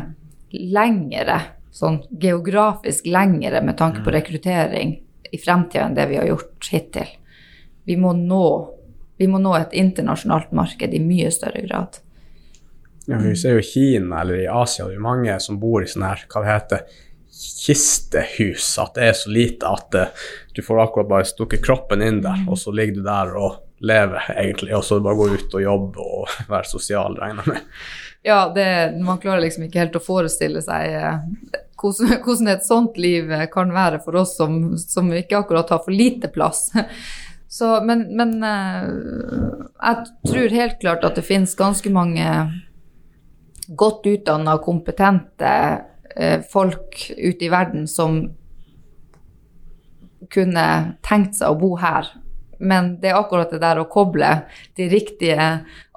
lengre, 0.56 1.40
sånn 1.76 2.00
geografisk 2.10 3.06
lengre 3.10 3.60
med 3.62 3.76
tanke 3.78 4.00
på 4.00 4.10
mm. 4.10 4.16
rekruttering 4.16 4.96
i 5.30 5.40
fremtida 5.42 5.84
enn 5.86 5.96
det 5.98 6.08
vi 6.10 6.18
har 6.20 6.28
gjort 6.30 6.70
hittil. 6.72 7.12
Vi 7.86 7.98
må 8.00 8.14
nå, 8.16 8.46
vi 9.20 9.28
må 9.30 9.38
nå 9.42 9.54
et 9.58 9.76
internasjonalt 9.76 10.54
marked 10.56 10.94
i 10.94 11.02
mye 11.02 11.30
større 11.34 11.62
grad. 11.66 12.00
Ja, 13.06 13.20
vi 13.22 13.36
ser 13.38 13.60
jo 13.60 13.62
Kina 13.62 14.24
eller 14.24 14.40
i 14.40 14.48
Asia, 14.50 14.88
det 14.88 14.96
er 14.96 15.04
mange 15.04 15.36
som 15.42 15.60
bor 15.62 15.84
i 15.84 15.90
sånne 15.90 16.08
her, 16.10 16.24
hva 16.32 16.42
det 16.42 16.50
heter, 16.50 16.96
kistehus, 17.36 18.78
at 18.78 18.94
det 18.96 19.10
er 19.10 19.16
så 19.18 19.30
lite 19.32 19.68
at 19.68 19.96
uh, 19.98 20.24
du 20.54 20.62
får 20.64 20.82
akkurat 20.86 21.10
bare 21.10 21.28
stukket 21.28 21.64
kroppen 21.64 22.02
inn 22.04 22.22
der, 22.24 22.46
og 22.48 22.58
så 22.58 22.72
ligger 22.74 23.00
du 23.00 23.06
der 23.06 23.36
og 23.36 23.62
lever, 23.84 24.30
egentlig, 24.32 24.72
og 24.76 24.84
så 24.86 25.00
bare 25.04 25.18
gå 25.18 25.28
ut 25.34 25.56
og 25.58 25.62
jobbe 25.62 26.04
og 26.04 26.36
være 26.52 26.70
sosial, 26.70 27.18
regner 27.20 27.44
jeg 27.44 27.56
med. 27.56 27.86
Ja, 28.26 28.40
det, 28.50 28.66
man 29.06 29.20
klarer 29.22 29.44
liksom 29.44 29.66
ikke 29.66 29.84
helt 29.84 29.98
å 29.98 30.02
forestille 30.02 30.62
seg 30.64 30.96
uh, 30.96 31.60
hvordan, 31.76 32.16
hvordan, 32.24 32.50
et 32.54 32.66
sånt 32.66 32.96
liv 32.98 33.30
eh, 33.30 33.46
kan 33.52 33.70
være 33.74 34.00
for 34.02 34.16
oss 34.22 34.34
som, 34.38 34.74
som 34.80 35.12
ikke 35.12 35.42
akkurat 35.42 35.70
har 35.70 35.84
for 35.84 35.94
lite 35.94 36.32
plass. 36.32 36.70
Så, 37.56 37.68
men, 37.86 38.00
men 38.18 38.32
jeg 38.42 40.00
tror 40.26 40.54
helt 40.56 40.80
klart 40.82 41.04
at 41.06 41.14
det 41.16 41.22
finnes 41.24 41.54
ganske 41.56 41.88
mange 41.94 42.26
godt 43.68 44.06
utdanna, 44.10 44.58
kompetente 44.58 45.52
folk 46.52 47.02
ute 47.16 47.44
i 47.44 47.50
verden 47.52 47.84
som 47.90 48.22
kunne 50.32 50.68
tenkt 51.06 51.36
seg 51.38 51.52
å 51.52 51.58
bo 51.60 51.74
her. 51.80 52.08
Men 52.58 52.94
det 53.00 53.10
er 53.10 53.18
akkurat 53.18 53.50
det 53.52 53.58
der 53.60 53.80
å 53.82 53.88
koble 53.90 54.28
de 54.78 54.86
riktige 54.88 55.48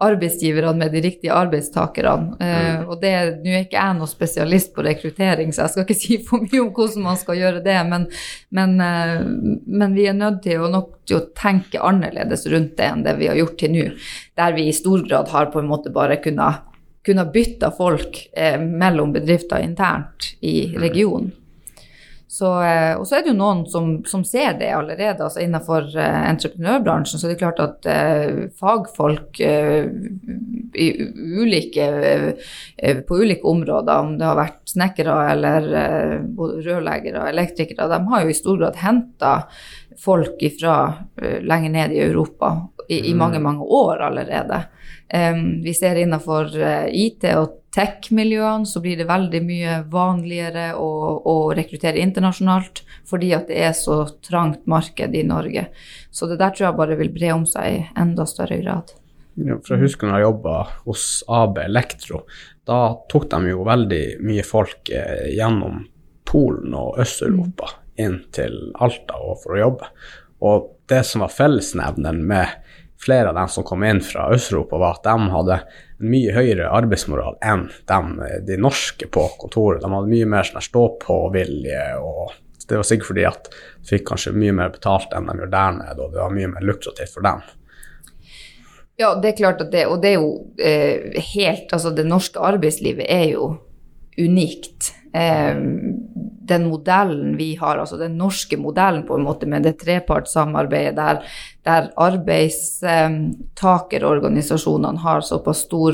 arbeidsgiverne 0.04 0.74
med 0.76 0.92
de 0.92 1.02
riktige 1.06 1.36
arbeidstakerne. 1.36 2.36
Uh, 2.36 2.90
og 2.90 3.00
det, 3.00 3.14
Nå 3.44 3.54
er 3.54 3.64
ikke 3.64 3.80
jeg 3.80 3.96
noen 3.96 4.12
spesialist 4.12 4.74
på 4.76 4.84
rekruttering, 4.84 5.54
så 5.56 5.66
jeg 5.66 5.74
skal 5.74 5.86
ikke 5.86 6.00
si 6.02 6.20
for 6.28 6.44
mye 6.44 6.64
om 6.66 6.72
hvordan 6.76 7.06
man 7.08 7.20
skal 7.20 7.40
gjøre 7.40 7.64
det, 7.64 7.78
men, 7.88 8.10
men, 8.56 8.76
uh, 8.84 9.24
men 9.24 9.96
vi 9.96 10.10
er 10.12 10.18
nødt 10.20 10.42
til 10.44 10.66
å, 10.68 10.84
til 11.08 11.22
å 11.22 11.28
tenke 11.38 11.80
annerledes 11.80 12.44
rundt 12.52 12.76
det 12.80 12.90
enn 12.92 13.06
det 13.08 13.16
vi 13.22 13.32
har 13.32 13.40
gjort 13.40 13.60
til 13.62 13.76
nå. 13.78 13.88
Der 14.40 14.58
vi 14.58 14.68
i 14.68 14.76
stor 14.76 15.06
grad 15.08 15.32
har 15.32 15.54
på 15.54 15.64
en 15.64 15.72
måte 15.72 15.96
bare 15.96 16.20
kunnet 16.20 16.66
kunne 17.06 17.26
bytte 17.34 17.72
folk 17.78 18.22
eh, 18.34 18.60
mellom 18.60 19.14
bedrifter 19.16 19.64
internt 19.64 20.34
i 20.40 20.74
regionen. 20.78 21.32
Så, 22.30 22.50
eh, 22.62 22.94
og 22.94 23.08
så 23.10 23.18
er 23.18 23.24
det 23.26 23.32
jo 23.32 23.40
noen 23.40 23.64
som, 23.68 23.88
som 24.06 24.22
ser 24.28 24.54
det 24.60 24.70
allerede. 24.70 25.24
altså 25.26 25.42
Innenfor 25.42 25.88
uh, 25.98 26.20
entreprenørbransjen 26.30 27.18
så 27.18 27.26
er 27.26 27.34
det 27.34 27.40
klart 27.42 27.62
at 27.64 27.88
uh, 27.90 28.44
fagfolk 28.60 29.42
uh, 29.42 29.90
ulike, 31.42 31.88
på 33.08 33.18
ulike 33.18 33.50
områder, 33.50 33.96
om 33.98 34.14
det 34.20 34.28
har 34.30 34.38
vært 34.38 34.62
snekkere 34.70 35.16
eller 35.32 35.66
både 36.38 36.62
rørleggere 36.68 37.24
og 37.24 37.32
elektrikere, 37.32 37.90
de 37.90 38.00
har 38.12 38.22
jo 38.22 38.30
i 38.30 38.38
stor 38.38 38.60
grad 38.62 38.78
henta 38.78 39.32
folk 40.00 40.46
fra 40.60 40.76
lenger 41.18 41.74
ned 41.74 41.98
i 41.98 42.04
Europa 42.06 42.52
i, 42.90 43.00
i, 43.12 43.14
mange, 43.14 43.38
mm. 43.38 43.46
mange 43.46 43.70
år 43.80 44.04
allerede. 44.10 44.64
Um, 45.14 45.62
vi 45.66 45.74
ser 45.78 45.98
innenfor 46.02 46.52
IT 46.90 47.26
og 47.38 47.60
tech-miljøene 47.74 48.66
så 48.66 48.82
blir 48.82 48.98
det 48.98 49.08
veldig 49.10 49.42
mye 49.46 49.76
vanligere 49.92 50.72
å, 50.78 50.90
å, 51.22 51.36
rekruttere 51.58 52.02
internasjonalt 52.02 52.82
fordi 53.10 53.32
at 53.38 53.50
det 53.50 53.60
er 53.68 53.76
så 53.78 54.02
trangt 54.26 54.66
marked 54.70 55.16
i 55.16 55.26
Norge. 55.26 55.68
Så 56.12 56.30
det 56.30 56.40
der 56.42 56.56
tror 56.56 56.70
jeg 56.70 56.80
bare 56.80 56.98
vil 57.00 57.14
bre 57.14 57.34
om 57.36 57.46
seg 57.50 57.76
i 57.76 57.84
enda 58.00 58.26
større 58.30 58.60
grad. 58.62 58.94
Ja, 59.40 59.60
for 59.62 59.76
jeg 59.76 59.86
husker 59.86 60.10
når 60.10 60.18
jeg 60.18 60.28
jobba 60.28 60.56
hos 60.88 61.04
AB 61.32 61.62
Elektro. 61.64 62.24
Da 62.68 62.80
tok 63.12 63.30
de 63.32 63.54
jo 63.54 63.68
veldig 63.68 64.04
mye 64.26 64.46
folk 64.46 64.92
eh, 64.94 65.30
gjennom 65.38 65.86
Polen 66.30 66.76
og 66.78 67.00
Øst-Europa 67.02 67.70
mm. 67.72 67.86
inn 68.04 68.18
til 68.36 68.58
Alta 68.82 69.22
for 69.40 69.56
å 69.56 69.62
jobbe. 69.62 69.94
Og 70.46 70.68
det 70.90 71.04
som 71.08 71.24
var 71.24 71.34
fellesnevneren 71.34 72.22
med 72.28 72.69
flere 73.00 73.30
av 73.30 73.36
dem 73.36 73.48
som 73.48 73.64
kom 73.64 73.84
inn 73.88 74.02
fra 74.04 74.28
Øst-Europa, 74.36 74.78
var 74.78 74.98
at 74.98 75.08
de 75.08 75.30
hadde 75.34 75.60
mye 76.04 76.34
høyere 76.36 76.72
arbeidsmoral 76.76 77.38
enn 77.46 77.68
de, 77.88 78.00
de 78.48 78.58
norske 78.60 79.08
på 79.12 79.26
kontoret. 79.40 79.82
De 79.84 79.92
hadde 79.92 80.12
mye 80.12 80.28
mer 80.30 80.48
sånn 80.48 80.64
stå-på-vilje. 80.64 81.86
og 82.04 82.36
Det 82.68 82.80
var 82.80 82.88
sikkert 82.88 83.12
fordi 83.12 83.26
at 83.30 83.48
de 83.52 83.94
fikk 83.94 84.10
kanskje 84.12 84.36
mye 84.36 84.56
mer 84.56 84.74
betalt 84.76 85.16
enn 85.16 85.32
de 85.32 85.40
gjør 85.40 85.56
der 85.56 85.80
nede, 85.80 85.98
og 86.04 86.14
det 86.14 86.22
var 86.22 86.36
mye 86.36 86.52
mer 86.52 86.68
lukrativt 86.68 87.16
for 87.16 87.28
dem. 87.28 87.42
Ja, 89.00 89.14
det 89.16 89.30
er 89.30 89.38
klart 89.38 89.62
at 89.64 89.72
det 89.72 89.86
Og 89.88 90.02
det 90.04 90.10
er 90.10 90.18
jo 90.20 90.32
eh, 90.60 91.22
helt 91.32 91.72
Altså, 91.72 91.94
det 91.96 92.04
norske 92.04 92.36
arbeidslivet 92.44 93.06
er 93.08 93.30
jo 93.32 93.54
unikt. 94.20 94.90
Eh, 95.16 95.56
den 96.50 96.68
modellen 96.70 97.38
vi 97.38 97.56
har, 97.60 97.78
altså 97.78 97.98
den 98.00 98.18
norske 98.20 98.58
modellen 98.58 99.08
på 99.08 99.16
en 99.18 99.24
måte 99.28 99.46
med 99.50 99.64
det 99.68 99.80
trepartssamarbeidet 99.84 100.96
der, 100.98 101.16
der 101.68 101.84
arbeidstakerorganisasjonene 102.10 105.00
har 105.06 105.22
såpass 105.26 105.60
stor 105.68 105.94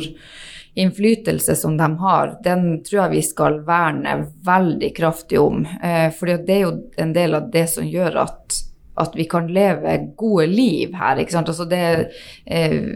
innflytelse 0.76 1.56
som 1.56 1.78
de 1.78 1.98
har, 1.98 2.40
den 2.44 2.84
tror 2.84 3.06
jeg 3.06 3.14
vi 3.14 3.22
skal 3.24 3.62
verne 3.68 4.16
veldig 4.46 4.92
kraftig 4.96 5.40
om. 5.40 5.66
Eh, 5.66 6.12
for 6.16 6.28
det 6.28 6.52
er 6.52 6.66
jo 6.66 6.74
en 7.00 7.14
del 7.16 7.36
av 7.38 7.48
det 7.52 7.68
som 7.72 7.88
gjør 7.88 8.20
at 8.26 8.58
at 8.96 9.16
vi 9.16 9.26
kan 9.28 9.48
leve 9.52 9.98
gode 10.18 10.48
liv 10.48 10.96
her. 10.96 11.20
ikke 11.20 11.36
sant? 11.36 11.50
Altså 11.52 11.68
det, 11.68 12.12
eh, 12.46 12.96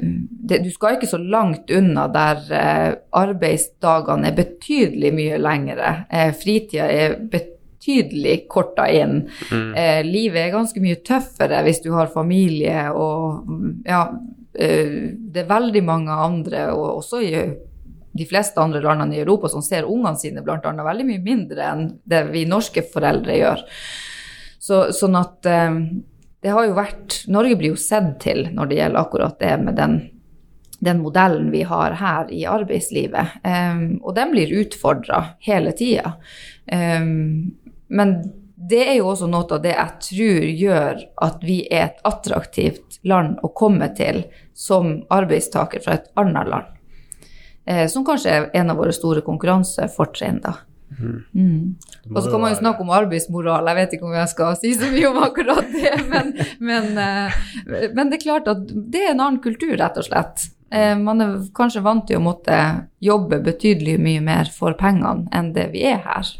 det, 0.49 0.61
du 0.63 0.71
skal 0.71 0.95
ikke 0.95 1.11
så 1.11 1.19
langt 1.19 1.71
unna 1.75 2.07
der 2.11 2.43
eh, 2.55 2.89
arbeidsdagene 3.19 4.31
er 4.31 4.37
betydelig 4.37 5.13
mye 5.15 5.39
lengre. 5.41 5.93
Eh, 6.11 6.31
fritida 6.39 6.87
er 6.87 7.17
betydelig 7.19 8.45
korta 8.51 8.87
inn. 8.91 9.25
Mm. 9.51 9.71
Livet 10.07 10.41
er 10.41 10.55
ganske 10.55 10.83
mye 10.83 10.99
tøffere 11.05 11.63
hvis 11.67 11.83
du 11.83 11.91
har 11.95 12.11
familie 12.11 12.89
og 12.91 13.47
ja, 13.87 14.03
det 14.51 15.39
er 15.39 15.47
veldig 15.47 15.81
mange 15.87 16.11
andre, 16.11 16.65
og 16.73 16.99
også 16.99 17.21
i 17.23 17.31
de 18.19 18.25
fleste 18.27 18.59
andre 18.59 18.81
landene 18.83 19.15
i 19.15 19.21
Europa, 19.21 19.47
som 19.51 19.63
ser 19.63 19.87
ungene 19.87 20.19
sine 20.19 20.43
bl.a. 20.43 20.59
veldig 20.59 21.05
mye 21.07 21.23
mindre 21.23 21.67
enn 21.71 21.85
det 22.09 22.25
vi 22.33 22.43
norske 22.49 22.83
foreldre 22.91 23.37
gjør. 23.37 23.63
Så, 24.69 24.83
sånn 24.93 25.17
at 25.17 25.47
eh, 25.49 25.77
det 26.45 26.53
har 26.53 26.67
jo 26.67 26.77
vært 26.77 27.23
Norge 27.31 27.57
blir 27.57 27.73
jo 27.73 27.79
sett 27.79 28.19
til 28.21 28.45
når 28.53 28.69
det 28.69 28.79
gjelder 28.79 29.01
akkurat 29.01 29.39
det 29.41 29.55
med 29.63 29.79
den, 29.79 29.95
den 30.79 31.01
modellen 31.01 31.49
vi 31.51 31.63
har 31.67 31.97
her 31.99 32.29
i 32.31 32.45
arbeidslivet. 32.47 33.39
Um, 33.43 33.97
og 34.03 34.13
den 34.15 34.35
blir 34.35 34.53
utfordra 34.61 35.23
hele 35.43 35.73
tida. 35.75 36.13
Um, 36.71 37.57
men 37.89 38.15
det 38.69 38.81
er 38.85 38.97
jo 38.99 39.09
også 39.09 39.27
noe 39.31 39.47
av 39.55 39.61
det 39.63 39.73
jeg 39.73 40.05
tror 40.05 40.47
gjør 40.61 41.03
at 41.25 41.43
vi 41.47 41.61
er 41.65 41.85
et 41.89 42.01
attraktivt 42.07 42.99
land 43.07 43.39
å 43.43 43.51
komme 43.55 43.87
til 43.97 44.25
som 44.53 44.99
arbeidstaker 45.15 45.83
fra 45.83 45.95
et 45.97 46.09
annet 46.19 46.51
land. 46.51 46.75
Eh, 47.65 47.85
som 47.87 48.03
kanskje 48.05 48.33
er 48.33 48.49
en 48.59 48.73
av 48.73 48.79
våre 48.81 48.95
store 48.95 49.23
konkurransefortrinn, 49.23 50.41
da. 50.43 50.57
Mm. 50.97 51.75
Og 52.09 52.21
så 52.23 52.31
kan 52.31 52.41
man 52.41 52.53
jo 52.53 52.59
snakke 52.59 52.83
om 52.83 52.93
arbeidsmoral, 52.97 53.67
jeg 53.69 53.77
vet 53.77 53.95
ikke 53.95 54.07
om 54.09 54.15
jeg 54.17 54.31
skal 54.31 54.55
si 54.59 54.73
så 54.75 54.89
mye 54.91 55.11
om 55.11 55.19
akkurat 55.23 55.69
det, 55.73 55.93
men, 56.09 56.31
men, 56.65 56.89
eh, 56.97 57.37
men 57.93 58.09
det 58.09 58.19
er 58.19 58.25
klart 58.25 58.49
at 58.51 58.63
det 58.65 59.03
er 59.05 59.13
en 59.13 59.23
annen 59.27 59.41
kultur, 59.43 59.75
rett 59.79 59.99
og 60.01 60.07
slett. 60.07 60.49
Eh, 60.71 60.95
man 60.97 61.21
er 61.21 61.37
kanskje 61.55 61.85
vant 61.85 62.05
til 62.09 62.19
å 62.19 62.25
måtte 62.25 62.57
jobbe 63.03 63.41
betydelig 63.45 63.97
mye 64.01 64.21
mer 64.25 64.51
for 64.53 64.77
pengene 64.79 65.29
enn 65.35 65.53
det 65.55 65.69
vi 65.73 65.85
er 65.89 66.03
her. 66.05 66.33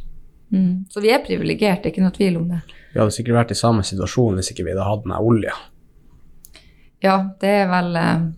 Mm. 0.54 0.86
Så 0.90 1.02
vi 1.02 1.14
er 1.14 1.24
privilegerte, 1.26 1.90
ikke 1.90 2.04
noe 2.04 2.16
tvil 2.16 2.42
om 2.42 2.50
det. 2.54 2.62
Vi 2.94 3.02
hadde 3.02 3.14
sikkert 3.14 3.44
vært 3.44 3.54
i 3.54 3.60
samme 3.60 3.86
situasjon 3.86 4.40
hvis 4.40 4.52
ikke 4.54 4.66
vi 4.66 4.74
hadde 4.74 4.88
hatt 4.88 5.10
med 5.10 5.32
olja. 5.32 5.56
Ja, 7.06 7.16
det 7.40 7.52
er 7.62 7.70
vel 7.72 7.96
eh, 7.96 8.30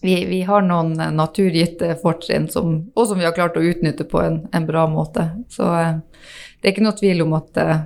vi, 0.00 0.24
vi, 0.24 0.42
har 0.42 0.62
noen 0.62 1.00
eh, 1.00 1.12
naturgitte 1.14 1.94
fortrinn 2.02 2.48
og 2.54 3.06
som 3.06 3.18
vi 3.18 3.26
har 3.26 3.34
klart 3.36 3.56
å 3.58 3.64
utnytte 3.64 4.06
på 4.08 4.20
en, 4.22 4.42
en 4.52 4.66
bra 4.66 4.86
måte. 4.90 5.30
Så 5.50 5.66
eh, 5.74 5.98
det 6.60 6.68
er 6.68 6.74
ikke 6.74 6.86
noe 6.86 6.98
tvil 6.98 7.24
om 7.24 7.34
at 7.38 7.58
eh, 7.62 7.80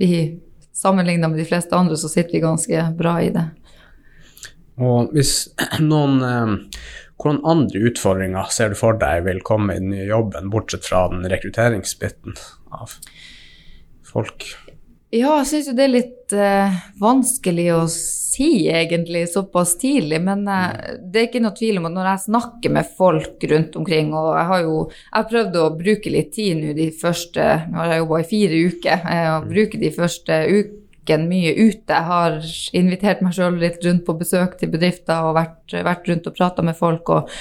vi 0.00 0.12
sammenligna 0.76 1.28
med 1.28 1.40
de 1.42 1.48
fleste 1.48 1.76
andre, 1.76 1.96
så 1.98 2.08
sitter 2.10 2.38
vi 2.38 2.44
ganske 2.44 2.86
bra 2.98 3.18
i 3.22 3.32
det. 3.34 3.44
Og 4.78 5.12
hvis 5.16 5.50
noen 5.82 6.22
Hvilke 7.18 7.50
andre 7.50 7.80
utfordringer 7.88 8.50
ser 8.54 8.70
du 8.70 8.76
for 8.78 8.94
deg 8.94 9.24
vil 9.26 9.40
komme 9.42 9.74
i 9.74 9.80
den 9.80 9.88
nye 9.90 10.04
jobben, 10.06 10.52
bortsett 10.52 10.84
fra 10.86 11.00
den 11.10 11.26
rekrutteringsbiten 11.26 12.36
av 12.70 12.94
folk? 14.06 14.46
Ja, 15.08 15.38
jeg 15.40 15.46
syns 15.48 15.68
jo 15.70 15.72
det 15.72 15.84
er 15.86 15.92
litt 15.94 16.32
uh, 16.36 16.74
vanskelig 17.00 17.68
å 17.72 17.84
si, 17.88 18.66
egentlig, 18.68 19.22
såpass 19.32 19.72
tidlig. 19.80 20.18
Men 20.20 20.42
uh, 20.44 20.98
det 21.00 21.22
er 21.22 21.28
ikke 21.30 21.40
noe 21.40 21.56
tvil 21.56 21.80
om 21.80 21.88
at 21.88 21.94
når 21.94 22.08
jeg 22.10 22.24
snakker 22.26 22.74
med 22.76 22.90
folk 22.98 23.46
rundt 23.48 23.78
omkring, 23.80 24.10
og 24.12 24.34
jeg 24.36 24.50
har 24.50 24.66
jo 24.66 24.74
jeg 24.90 25.30
prøvd 25.30 25.56
å 25.62 25.70
bruke 25.78 26.12
litt 26.12 26.34
tid 26.36 26.60
nå 26.60 26.74
de 26.76 26.90
første 26.92 27.46
Nå 27.70 27.80
har 27.80 27.94
jeg 27.94 28.02
jobba 28.02 28.20
i 28.20 28.28
fire 28.34 28.60
uker, 28.68 29.08
uh, 29.08 29.30
og 29.38 29.48
bruke 29.54 29.80
de 29.80 29.92
første 29.96 30.38
ukene 30.58 31.30
mye 31.32 31.56
ute. 31.56 31.88
Jeg 31.88 32.08
har 32.12 32.38
invitert 32.82 33.24
meg 33.24 33.38
sjøl 33.38 33.56
litt 33.64 33.80
rundt 33.88 34.04
på 34.04 34.18
besøk 34.20 34.60
til 34.60 34.76
bedrifter 34.76 35.24
og 35.24 35.38
vært, 35.40 35.78
vært 35.88 36.12
rundt 36.12 36.28
og 36.28 36.36
prata 36.36 36.68
med 36.68 36.76
folk. 36.76 37.16
og 37.16 37.32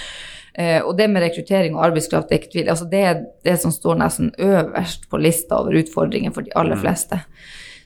Eh, 0.58 0.82
og 0.82 0.96
det 0.98 1.06
med 1.12 1.22
rekruttering 1.22 1.76
og 1.78 1.84
arbeidskraft, 1.86 2.30
det 2.30 2.36
er 2.36 2.42
ikke 2.42 2.54
tvil. 2.56 2.70
Altså 2.74 2.88
det 2.90 3.02
er 3.06 3.20
det 3.46 3.58
som 3.62 3.74
står 3.74 4.00
nesten 4.02 4.32
øverst 4.42 5.06
på 5.10 5.20
lista 5.22 5.60
over 5.62 5.78
utfordringer 5.84 6.34
for 6.34 6.48
de 6.48 6.56
aller 6.58 6.80
mm. 6.80 6.82
fleste. 6.82 7.20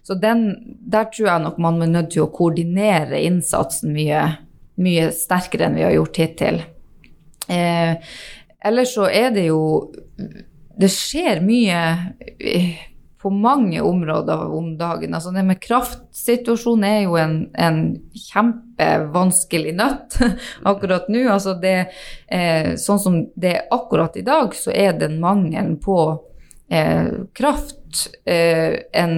Så 0.07 0.15
den, 0.17 0.45
der 0.91 1.09
tror 1.11 1.27
jeg 1.27 1.43
nok 1.43 1.59
man 1.61 1.81
er 1.83 1.91
nødt 1.91 2.13
til 2.15 2.23
å 2.25 2.31
koordinere 2.33 3.19
innsatsen 3.21 3.91
mye, 3.95 4.23
mye 4.81 5.09
sterkere 5.15 5.67
enn 5.67 5.75
vi 5.77 5.85
har 5.85 5.97
gjort 5.97 6.21
hittil. 6.23 6.61
Eh, 7.51 8.13
ellers 8.63 8.95
så 8.95 9.09
er 9.09 9.33
det 9.35 9.49
jo 9.49 9.91
Det 10.81 10.87
skjer 10.89 11.41
mye 11.43 11.79
på 13.21 13.29
mange 13.29 13.81
områder 13.85 14.47
om 14.55 14.71
dagen. 14.79 15.13
Altså 15.13 15.33
det 15.35 15.43
med 15.45 15.59
kraftsituasjonen 15.61 16.85
er 16.87 17.01
jo 17.03 17.17
en, 17.19 17.35
en 17.53 17.81
kjempevanskelig 18.81 19.73
nøtt 19.75 20.17
akkurat 20.71 21.09
nå. 21.09 21.25
Altså 21.31 21.55
det, 21.61 21.91
eh, 22.27 22.75
sånn 22.75 22.99
som 22.99 23.19
det 23.35 23.55
er 23.55 23.67
akkurat 23.71 24.17
i 24.17 24.25
dag, 24.25 24.55
så 24.55 24.71
er 24.71 24.93
den 24.99 25.19
mangelen 25.21 25.77
på 25.81 25.97
eh, 26.69 27.11
kraft 27.37 28.07
eh, 28.25 28.79
en 28.93 29.17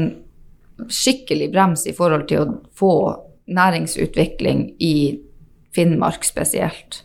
skikkelig 0.89 1.51
brems 1.53 1.85
i 1.87 1.93
forhold 1.93 2.27
til 2.27 2.43
å 2.43 2.57
få 2.75 2.95
næringsutvikling 3.53 4.73
i 4.79 4.95
Finnmark 5.73 6.25
spesielt. 6.25 7.03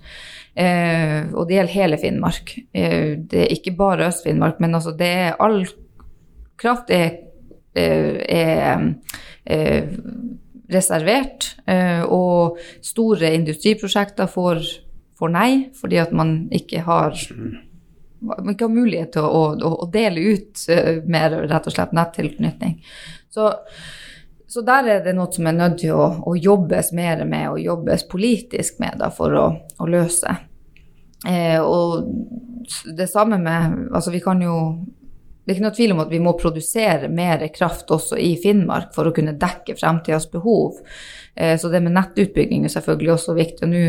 Eh, 0.58 1.30
og 1.32 1.46
det 1.48 1.58
gjelder 1.58 1.74
hele 1.74 1.98
Finnmark. 2.00 2.56
Eh, 2.72 3.16
det 3.18 3.44
er 3.44 3.54
ikke 3.54 3.76
bare 3.78 4.08
Øst-Finnmark, 4.10 4.58
men 4.60 4.74
altså 4.74 4.92
det 4.96 5.08
er 5.08 5.38
all 5.42 5.62
kraft 6.58 6.90
er, 6.90 7.20
eh, 7.78 8.18
er, 8.28 8.88
er 9.46 9.78
eh, 9.78 9.92
reservert, 10.72 11.52
eh, 11.66 12.02
og 12.04 12.58
store 12.84 13.32
industriprosjekter 13.36 14.28
får, 14.30 14.64
får, 15.18 15.32
nei 15.32 15.50
fordi 15.76 16.00
at 16.02 16.12
man 16.16 16.40
ikke 16.54 16.84
har 16.86 17.16
man 18.18 18.50
ikke 18.50 18.66
har 18.66 18.74
mulighet 18.74 19.12
til 19.14 19.22
å, 19.22 19.44
å, 19.54 19.70
å 19.84 19.86
dele 19.94 20.34
ut 20.34 20.64
mer 21.06 21.36
rett 21.46 21.68
og 21.70 21.74
slett 21.74 21.92
nettilknytning. 21.94 22.80
Så, 23.30 23.52
så, 24.48 24.64
der 24.66 24.88
er 24.90 25.04
det 25.04 25.14
noe 25.14 25.30
som 25.30 25.46
er 25.46 25.54
nødt 25.54 25.78
til 25.84 25.94
å, 25.94 26.08
å, 26.26 26.34
jobbes 26.34 26.90
mer 26.98 27.22
med 27.28 27.52
og 27.52 27.62
jobbes 27.62 28.08
politisk 28.10 28.80
med 28.82 28.98
da, 28.98 29.12
for 29.14 29.36
å 29.38 29.86
løse. 29.86 30.34
Eh, 31.28 31.60
og 31.62 32.08
det 32.94 33.08
samme 33.10 33.38
med 33.42 33.88
Altså, 33.90 34.12
vi 34.14 34.20
kan 34.22 34.42
jo 34.42 34.54
det 35.48 35.54
er 35.54 35.56
ikke 35.56 35.64
noe 35.64 35.76
tvil 35.78 35.92
om 35.94 36.00
at 36.02 36.10
vi 36.12 36.18
må 36.20 36.34
produsere 36.36 37.08
mer 37.08 37.40
kraft 37.54 37.88
også 37.94 38.18
i 38.20 38.34
Finnmark 38.36 38.90
for 38.92 39.08
å 39.08 39.12
kunne 39.16 39.32
dekke 39.40 39.78
fremtidas 39.78 40.26
behov. 40.28 40.82
Eh, 41.32 41.54
så 41.56 41.70
det 41.72 41.80
med 41.86 41.94
nettutbygging 41.96 42.66
er 42.68 42.74
selvfølgelig 42.74 43.14
også 43.14 43.36
viktig. 43.38 43.68
Nå 43.70 43.80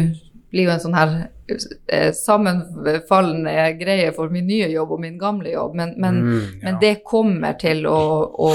blir 0.53 0.69
jo 0.69 0.71
en 0.71 0.79
sånn 0.79 0.95
her 0.95 1.11
eh, 1.51 2.13
sammenfallende 2.15 3.65
greie 3.81 4.13
for 4.15 4.31
min 4.31 4.47
nye 4.47 4.69
jobb 4.71 4.93
og 4.95 5.03
min 5.03 5.17
gamle 5.19 5.51
jobb, 5.51 5.75
men, 5.81 5.91
men, 5.99 6.21
Mm, 6.23 6.37
ja. 6.39 6.63
men 6.63 6.79
det 6.79 6.93
kommer 7.03 7.59
til 7.59 7.83
å, 7.91 7.99
å 8.31 8.53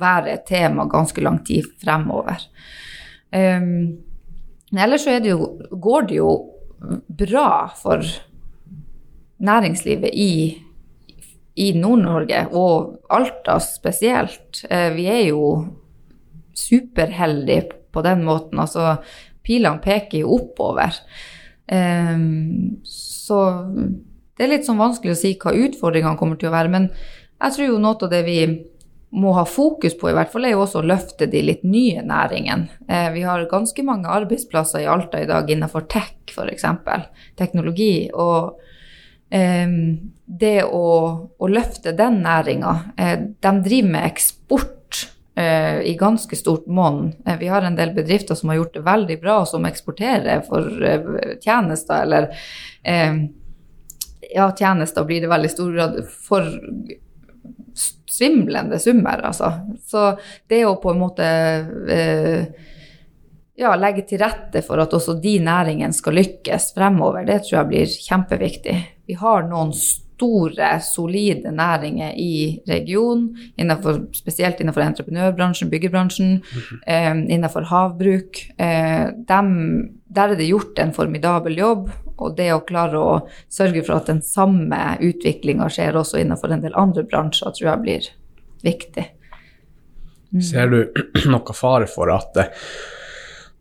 være 0.00 0.32
et 0.38 0.48
tema 0.48 0.88
ganske 0.88 1.20
lang 1.20 1.42
tid 1.44 1.68
fremover. 1.84 2.40
Um, 3.36 4.00
ellers 4.72 5.04
så 5.04 5.20
det 5.20 5.34
jo, 5.34 5.52
går 5.76 6.08
det 6.08 6.16
jo 6.22 6.32
bra 7.20 7.68
for 7.76 8.00
næringslivet 9.44 10.16
i, 10.16 10.32
i 11.60 11.70
Nord-Norge, 11.76 12.46
og 12.56 13.12
Alta 13.12 13.58
spesielt. 13.62 14.62
Eh, 14.70 14.88
vi 14.96 15.06
er 15.10 15.24
jo 15.28 15.44
superheldige 16.56 17.68
på 17.92 18.02
den 18.06 18.24
måten. 18.24 18.60
Altså, 18.62 18.96
pilene 19.46 19.82
peker 19.82 20.22
jo 20.22 20.38
oppover. 20.38 20.96
Um, 21.70 22.80
så 22.86 23.38
det 24.34 24.46
er 24.46 24.52
litt 24.54 24.66
sånn 24.66 24.80
vanskelig 24.80 25.14
å 25.14 25.20
si 25.20 25.36
hva 25.38 25.52
utfordringene 25.54 26.18
kommer 26.18 26.38
til 26.40 26.50
å 26.50 26.54
være. 26.54 26.72
Men 26.72 26.88
jeg 26.90 27.56
tror 27.56 27.68
jo 27.68 27.80
noe 27.82 27.98
av 28.06 28.12
det 28.12 28.22
vi 28.26 28.40
må 29.10 29.32
ha 29.34 29.42
fokus 29.48 29.96
på, 29.98 30.10
i 30.10 30.14
hvert 30.14 30.30
fall, 30.30 30.46
er 30.46 30.54
jo 30.54 30.62
også 30.62 30.80
å 30.80 30.86
løfte 30.86 31.26
de 31.30 31.42
litt 31.42 31.64
nye 31.66 32.02
næringene. 32.06 32.80
Eh, 32.86 33.08
vi 33.14 33.24
har 33.26 33.48
ganske 33.50 33.82
mange 33.86 34.10
arbeidsplasser 34.10 34.84
i 34.84 34.90
Alta 34.90 35.22
i 35.22 35.28
dag 35.30 35.50
innenfor 35.50 35.88
tech, 35.90 36.14
f.eks. 36.30 36.66
Teknologi. 37.38 38.06
Og 38.14 38.60
eh, 39.34 39.66
det 40.38 40.62
å, 40.64 40.90
å 41.38 41.48
løfte 41.50 41.92
den 41.96 42.20
næringa 42.22 42.74
eh, 42.96 43.16
De 43.42 43.52
driver 43.64 43.90
med 43.90 44.06
eksport 44.06 45.00
eh, 45.34 45.80
i 45.90 45.96
ganske 45.98 46.36
stort 46.38 46.68
monn. 46.70 47.08
Eh, 47.26 47.38
vi 47.40 47.50
har 47.50 47.66
en 47.66 47.78
del 47.78 47.94
bedrifter 47.96 48.38
som 48.38 48.52
har 48.52 48.60
gjort 48.60 48.76
det 48.78 48.86
veldig 48.86 49.18
bra, 49.22 49.40
og 49.42 49.50
som 49.50 49.66
eksporterer 49.66 50.44
for 50.46 50.70
tjenester, 51.42 52.04
eller 52.04 52.30
ja, 54.30 54.46
tjenester 54.56 55.06
blir 55.08 55.24
det 55.24 55.30
veldig 55.32 55.50
stor 55.50 55.72
grad 55.74 55.96
for 56.28 56.46
svimlende 58.10 58.78
summer, 58.78 59.24
altså. 59.30 59.50
Så 59.86 60.12
det 60.50 60.62
å 60.68 60.76
på 60.82 60.92
en 60.92 61.00
måte 61.00 61.26
ja, 63.60 63.72
legge 63.76 64.06
til 64.08 64.22
rette 64.22 64.62
for 64.64 64.80
at 64.82 64.94
også 64.96 65.16
de 65.20 65.34
næringene 65.44 65.96
skal 65.96 66.16
lykkes 66.20 66.70
fremover, 66.76 67.26
det 67.26 67.42
tror 67.44 67.58
jeg 67.58 67.70
blir 67.72 67.98
kjempeviktig. 68.06 68.76
Vi 69.10 69.18
har 69.18 69.48
noen 69.48 69.74
store, 69.74 70.09
solide 70.84 71.52
næringer 71.54 72.14
i 72.18 72.60
regionen, 72.68 73.30
innenfor, 73.56 74.02
spesielt 74.16 74.60
innenfor 74.60 74.84
entreprenørbransjen, 74.84 75.70
byggebransjen, 75.72 76.40
eh, 76.86 77.10
innenfor 77.10 77.68
havbruk. 77.70 78.42
Eh, 78.58 79.08
dem, 79.28 79.50
der 80.08 80.34
er 80.34 80.36
det 80.36 80.50
gjort 80.50 80.78
en 80.78 80.92
formidabel 80.92 81.58
jobb, 81.58 81.90
og 82.20 82.36
det 82.36 82.50
å 82.52 82.64
klare 82.66 83.00
å 83.00 83.14
sørge 83.48 83.84
for 83.86 83.96
at 83.96 84.10
den 84.12 84.20
samme 84.22 84.98
utviklinga 85.00 85.68
skjer 85.72 85.96
også 86.00 86.20
innenfor 86.20 86.52
en 86.52 86.64
del 86.64 86.76
andre 86.76 87.04
bransjer, 87.08 87.54
tror 87.56 87.70
jeg 87.72 87.84
blir 87.86 88.10
viktig. 88.66 89.06
Ser 90.46 90.70
du 90.70 90.80
noe 91.32 91.56
fare 91.56 91.88
for 91.90 92.12
at, 92.14 92.36
eh, 92.38 92.66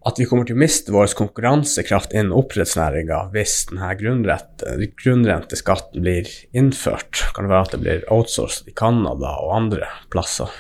at 0.08 0.20
vi 0.20 0.26
kommer 0.30 0.47
til 0.47 0.56
å 0.56 0.62
miste 0.62 0.93
vår 0.95 1.12
konkurransekraft 1.20 2.14
innen 2.16 2.36
oppdrettsnæringa 2.38 3.26
hvis 3.34 3.56
denne 3.72 3.91
grunnrenteskatten 4.00 6.06
blir 6.06 6.30
innført? 6.56 7.26
Kan 7.36 7.47
det 7.47 7.54
være 7.54 7.68
at 7.68 7.76
det 7.76 7.82
blir 7.84 8.06
outsourcet 8.14 8.72
i 8.72 8.76
Canada 8.80 9.36
og 9.43 9.58
andre 9.58 9.89
plasser? 10.14 10.54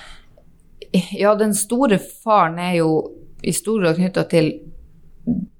Ja, 1.15 1.35
den 1.39 1.55
store 1.55 2.01
faren 2.01 2.59
er 2.59 2.79
jo 2.81 2.91
i 3.45 3.53
stor 3.55 3.79
grad 3.83 4.01
knytta 4.01 4.25
til 4.27 4.51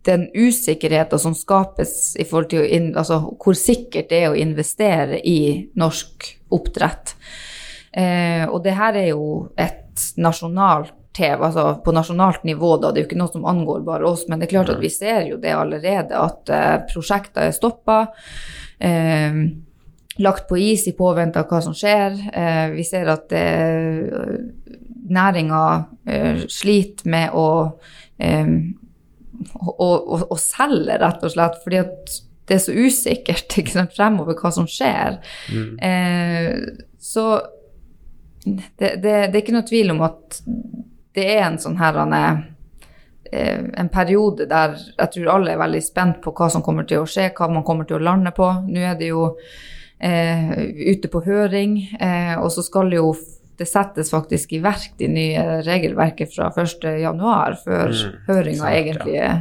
den 0.08 0.26
usikkerheten 0.34 1.22
som 1.22 1.36
skapes 1.38 2.18
i 2.20 2.26
forhold 2.28 2.50
til 2.52 2.64
å 2.64 2.68
inn, 2.68 2.92
altså, 2.98 3.22
hvor 3.40 3.58
sikkert 3.58 4.10
det 4.12 4.24
er 4.24 4.34
å 4.34 4.40
investere 4.40 5.20
i 5.22 5.70
norsk 5.80 6.28
oppdrett. 6.56 7.14
Eh, 7.94 8.44
og 8.50 8.64
det 8.66 8.76
her 8.78 8.98
er 8.98 9.12
jo 9.12 9.50
et 9.60 10.10
nasjonalt 10.20 10.96
TV, 11.20 11.46
altså 11.50 11.68
på 11.86 11.94
nasjonalt 11.96 12.46
nivå, 12.48 12.74
da. 12.80 12.90
Det 12.92 13.02
er 13.02 13.06
jo 13.06 13.12
ikke 13.12 13.22
noe 13.22 13.34
som 13.36 13.48
angår 13.50 13.84
bare 13.88 14.08
oss, 14.10 14.26
men 14.28 14.40
det 14.40 14.48
er 14.48 14.56
klart 14.56 14.74
at 14.74 14.84
vi 14.84 14.92
ser 14.94 15.28
jo 15.30 15.40
det 15.44 15.52
allerede, 15.56 16.16
at 16.16 16.54
uh, 16.56 16.76
prosjekter 16.90 17.50
er 17.50 17.56
stoppa. 17.56 18.02
Uh, 18.80 19.44
lagt 20.20 20.50
på 20.50 20.58
is 20.60 20.88
i 20.90 20.96
påvente 20.98 21.40
av 21.40 21.52
hva 21.52 21.62
som 21.64 21.76
skjer. 21.78 22.16
Uh, 22.32 22.68
vi 22.74 22.88
ser 22.88 23.12
at 23.12 23.36
eh, 23.36 24.40
næringa 25.10 25.84
eh, 26.06 26.42
sliter 26.48 27.10
med 27.10 27.34
å, 27.34 27.50
eh, 28.18 28.50
å, 29.56 29.90
å, 29.90 30.20
å 30.30 30.40
selge, 30.40 30.98
rett 31.02 31.24
og 31.26 31.34
slett, 31.34 31.62
fordi 31.64 31.82
at 31.84 32.18
det 32.50 32.58
er 32.58 32.64
så 32.64 32.76
usikkert 32.76 33.56
ikke 33.62 33.76
sant, 33.76 33.96
fremover 33.98 34.38
hva 34.40 34.54
som 34.54 34.68
skjer. 34.70 35.20
Eh, 35.86 36.52
så 37.00 37.26
det, 38.46 38.96
det, 39.02 39.02
det 39.02 39.34
er 39.34 39.42
ikke 39.42 39.58
noe 39.58 39.68
tvil 39.68 39.94
om 39.94 40.06
at 40.08 40.42
det 41.16 41.26
er 41.36 41.44
en 41.48 41.58
sånn 41.62 41.80
her 41.80 41.98
er, 42.06 42.44
eh, 43.32 43.64
en 43.82 43.90
periode 43.90 44.46
der 44.50 44.78
jeg 44.78 45.12
tror 45.16 45.34
alle 45.36 45.54
er 45.54 45.62
veldig 45.62 45.82
spent 45.84 46.22
på 46.24 46.34
hva 46.38 46.50
som 46.52 46.64
kommer 46.66 46.88
til 46.88 47.04
å 47.04 47.10
skje, 47.10 47.32
hva 47.38 47.50
man 47.52 47.66
kommer 47.68 47.86
til 47.90 48.00
å 48.00 48.06
lande 48.12 48.32
på. 48.36 48.48
Nå 48.68 48.86
er 48.92 48.96
det 49.00 49.12
jo 49.12 49.26
eh, 50.00 50.54
ute 50.94 51.12
på 51.12 51.24
høring, 51.26 51.78
eh, 52.00 52.36
og 52.40 52.52
så 52.54 52.64
skal 52.66 52.94
jo 52.94 53.14
det 53.60 53.68
settes 53.68 54.12
faktisk 54.14 54.54
i 54.56 54.62
verk 54.64 54.94
de 55.00 55.10
nye 55.12 55.46
regelverket 55.66 56.32
fra 56.32 56.48
1.1, 56.56 57.58
før 57.66 57.90
Mm, 57.92 58.20
høringa 58.30 58.70
egentlig 58.72 59.16
ja. 59.18 59.34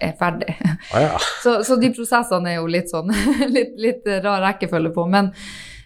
er 0.00 0.14
ferdig. 0.18 0.54
Ah, 0.94 1.02
ja. 1.02 1.18
Så, 1.42 1.58
så 1.64 1.76
de 1.76 1.90
prosessene 1.92 2.54
er 2.54 2.56
jo 2.62 2.66
litt 2.70 2.88
sånn 2.90 3.12
litt, 3.56 3.74
litt 3.76 4.08
rar 4.24 4.40
rekkefølge 4.46 4.94
på. 4.94 5.04
Men, 5.10 5.32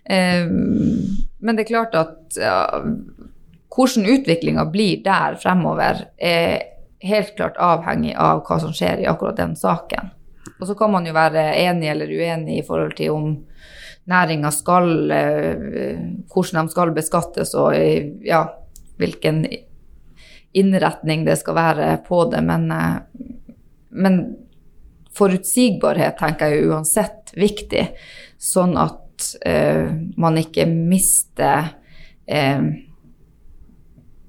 eh, 0.04 0.46
men 0.46 1.58
det 1.58 1.64
er 1.64 1.72
klart 1.72 1.98
at 1.98 2.38
ja, 2.38 2.56
hvordan 3.72 4.08
utviklinga 4.14 4.66
blir 4.72 5.02
der 5.04 5.38
fremover, 5.40 6.04
er 6.18 6.62
helt 7.02 7.36
klart 7.36 7.58
avhengig 7.58 8.14
av 8.14 8.44
hva 8.46 8.58
som 8.62 8.74
skjer 8.74 9.02
i 9.02 9.08
akkurat 9.10 9.40
den 9.40 9.56
saken. 9.58 10.12
Og 10.60 10.68
så 10.68 10.76
kan 10.78 10.92
man 10.92 11.06
jo 11.06 11.14
være 11.16 11.48
enig 11.58 11.88
eller 11.90 12.12
uenig 12.12 12.60
i 12.60 12.66
forhold 12.66 12.94
til 12.98 13.14
om 13.16 13.32
næringa 14.10 14.50
skal 14.50 15.10
eh, 15.14 15.98
Hvordan 16.32 16.66
de 16.66 16.72
skal 16.74 16.94
beskattes 16.94 17.54
og 17.54 17.74
eh, 17.74 18.12
ja, 18.26 18.44
hvilken 18.98 19.44
innretning 20.52 21.24
det 21.26 21.38
skal 21.40 21.56
være 21.56 21.88
på 22.06 22.24
det. 22.30 22.42
Men, 22.46 22.70
eh, 22.70 22.96
men 23.90 24.20
forutsigbarhet 25.16 26.18
tenker 26.20 26.52
jeg 26.52 26.62
er 26.62 26.72
uansett 26.72 27.34
viktig, 27.36 27.84
sånn 28.40 28.76
at 28.80 29.26
uh, 29.46 29.92
man 30.18 30.38
ikke 30.40 30.64
mister 30.66 31.68
eh, 32.26 32.64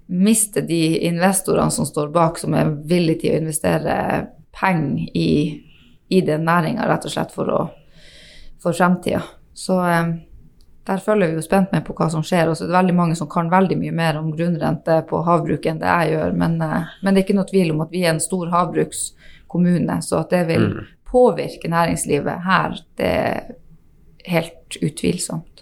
mister 0.05 0.61
de 0.61 0.97
investorene 1.07 1.71
som 1.71 1.85
står 1.85 2.11
bak, 2.13 2.39
som 2.39 2.53
er 2.57 2.73
villige 2.89 3.23
til 3.23 3.35
å 3.35 3.41
investere 3.43 3.95
penger 4.53 5.17
i, 5.17 5.31
i 6.09 6.21
den 6.21 6.45
næringa, 6.45 6.87
rett 6.89 7.07
og 7.07 7.13
slett 7.13 7.33
for, 7.33 7.49
å, 7.49 7.63
for 8.61 8.75
fremtida. 8.77 9.23
Så 9.53 9.79
eh, 9.85 10.13
der 10.83 11.03
følger 11.03 11.31
vi 11.31 11.39
jo 11.39 11.45
spent 11.45 11.71
med 11.71 11.85
på 11.87 11.95
hva 11.97 12.09
som 12.11 12.25
skjer. 12.25 12.49
Og 12.49 12.57
så 12.57 12.65
er 12.65 12.71
det 12.71 12.77
veldig 12.77 12.97
mange 12.97 13.15
som 13.19 13.29
kan 13.31 13.51
veldig 13.51 13.77
mye 13.79 13.93
mer 13.95 14.19
om 14.19 14.33
grunnrente 14.35 14.99
på 15.09 15.21
havbruk 15.27 15.67
enn 15.69 15.79
det 15.81 15.91
jeg 15.91 16.17
gjør. 16.17 16.35
Men, 16.43 16.59
eh, 16.61 16.91
men 17.01 17.13
det 17.13 17.21
er 17.21 17.27
ikke 17.27 17.39
noe 17.39 17.51
tvil 17.51 17.73
om 17.75 17.85
at 17.85 17.93
vi 17.93 18.03
er 18.03 18.13
en 18.13 18.23
stor 18.23 18.51
havbrukskommune, 18.53 19.99
så 20.03 20.21
at 20.23 20.35
det 20.35 20.43
vil 20.51 20.69
påvirke 21.13 21.69
næringslivet 21.69 22.45
her, 22.47 22.79
det 22.97 23.09
er 23.09 23.51
helt 24.25 24.77
utvilsomt. 24.81 25.52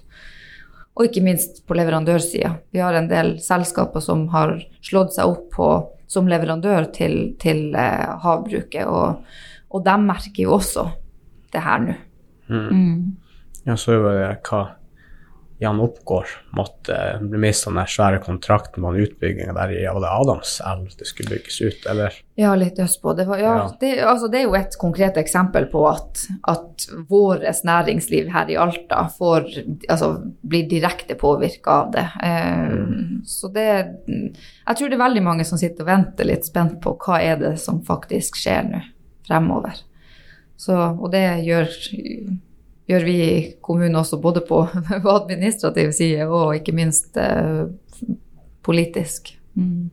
Og 0.98 1.08
ikke 1.08 1.24
minst 1.24 1.62
på 1.68 1.76
leverandørsida. 1.78 2.52
Vi 2.76 2.82
har 2.84 2.98
en 2.98 3.08
del 3.10 3.38
selskaper 3.44 4.04
som 4.04 4.26
har 4.34 4.58
slått 4.84 5.16
seg 5.16 5.32
opp 5.32 5.48
på, 5.56 5.70
som 6.12 6.28
leverandør 6.28 6.90
til, 6.92 7.34
til 7.40 7.72
eh, 7.80 8.10
havbruket, 8.24 8.84
og, 8.88 9.24
og 9.72 9.86
de 9.86 9.96
merker 10.04 10.44
jo 10.44 10.58
også 10.58 10.90
det 11.54 11.64
her 11.64 11.84
nå. 11.86 11.96
Jeg 13.66 13.80
så 13.80 13.96
jo 13.96 14.04
det 14.10 14.32
hva 14.50 14.62
Jan 15.62 15.80
Oppgård 15.80 16.26
måtte 16.58 16.96
miste 17.22 17.70
den 17.70 17.86
svære 17.86 18.18
kontrakten 18.24 18.82
på 18.82 18.94
utbygginga 18.98 19.04
utbygging 19.06 19.52
der 19.54 19.74
i 19.76 19.84
var 19.86 20.02
det 20.02 20.10
Adamselv 20.10 20.96
det 20.98 21.06
skulle 21.06 21.36
bygges 21.36 21.60
ut, 21.62 21.86
eller? 21.92 22.16
Ja, 22.40 22.56
litt 22.58 22.80
østpå. 22.82 23.14
Det, 23.14 23.28
var, 23.30 23.38
ja, 23.38 23.52
Ja. 23.60 23.68
Det, 23.80 23.92
altså, 24.02 24.28
det 24.28 24.40
er 24.40 24.48
jo 24.48 24.56
et 24.58 24.78
konkret 24.82 25.20
eksempel 25.22 25.68
på 25.70 25.84
at, 25.92 26.24
at 26.50 26.88
vårt 27.10 27.46
næringsliv 27.68 28.32
her 28.34 28.50
i 28.50 28.58
Alta 28.58 29.04
får, 29.20 29.46
altså, 29.86 30.10
blir 30.42 30.66
direkte 30.72 31.16
påvirka 31.16 31.78
av 31.84 31.92
det. 31.94 32.08
Eh, 32.24 33.22
Så 33.24 33.54
det 33.54 33.68
Jeg 33.68 34.76
tror 34.78 34.90
det 34.90 34.98
er 34.98 35.06
veldig 35.06 35.24
mange 35.24 35.46
som 35.46 35.62
sitter 35.62 35.86
og 35.86 35.92
venter 35.94 36.26
litt 36.26 36.46
spent 36.46 36.80
på 36.82 36.98
hva 36.98 37.22
er 37.22 37.38
det 37.38 37.60
som 37.62 37.84
faktisk 37.86 38.42
skjer 38.42 38.66
nå 38.66 38.82
fremover. 39.28 39.78
Så, 40.58 40.74
og 40.74 41.12
det 41.14 41.24
gjør, 41.46 41.70
gjør 42.92 43.06
vi 43.08 43.16
i 43.24 43.36
kommunen 43.64 43.98
også, 44.00 44.20
både 44.22 44.44
på, 44.48 44.64
på 45.06 45.16
administrativ 45.16 45.94
side 45.96 46.28
og 46.28 46.58
ikke 46.60 46.76
minst 46.76 47.18
eh, 47.20 47.66
politisk. 48.66 49.34
Mm. 49.56 49.90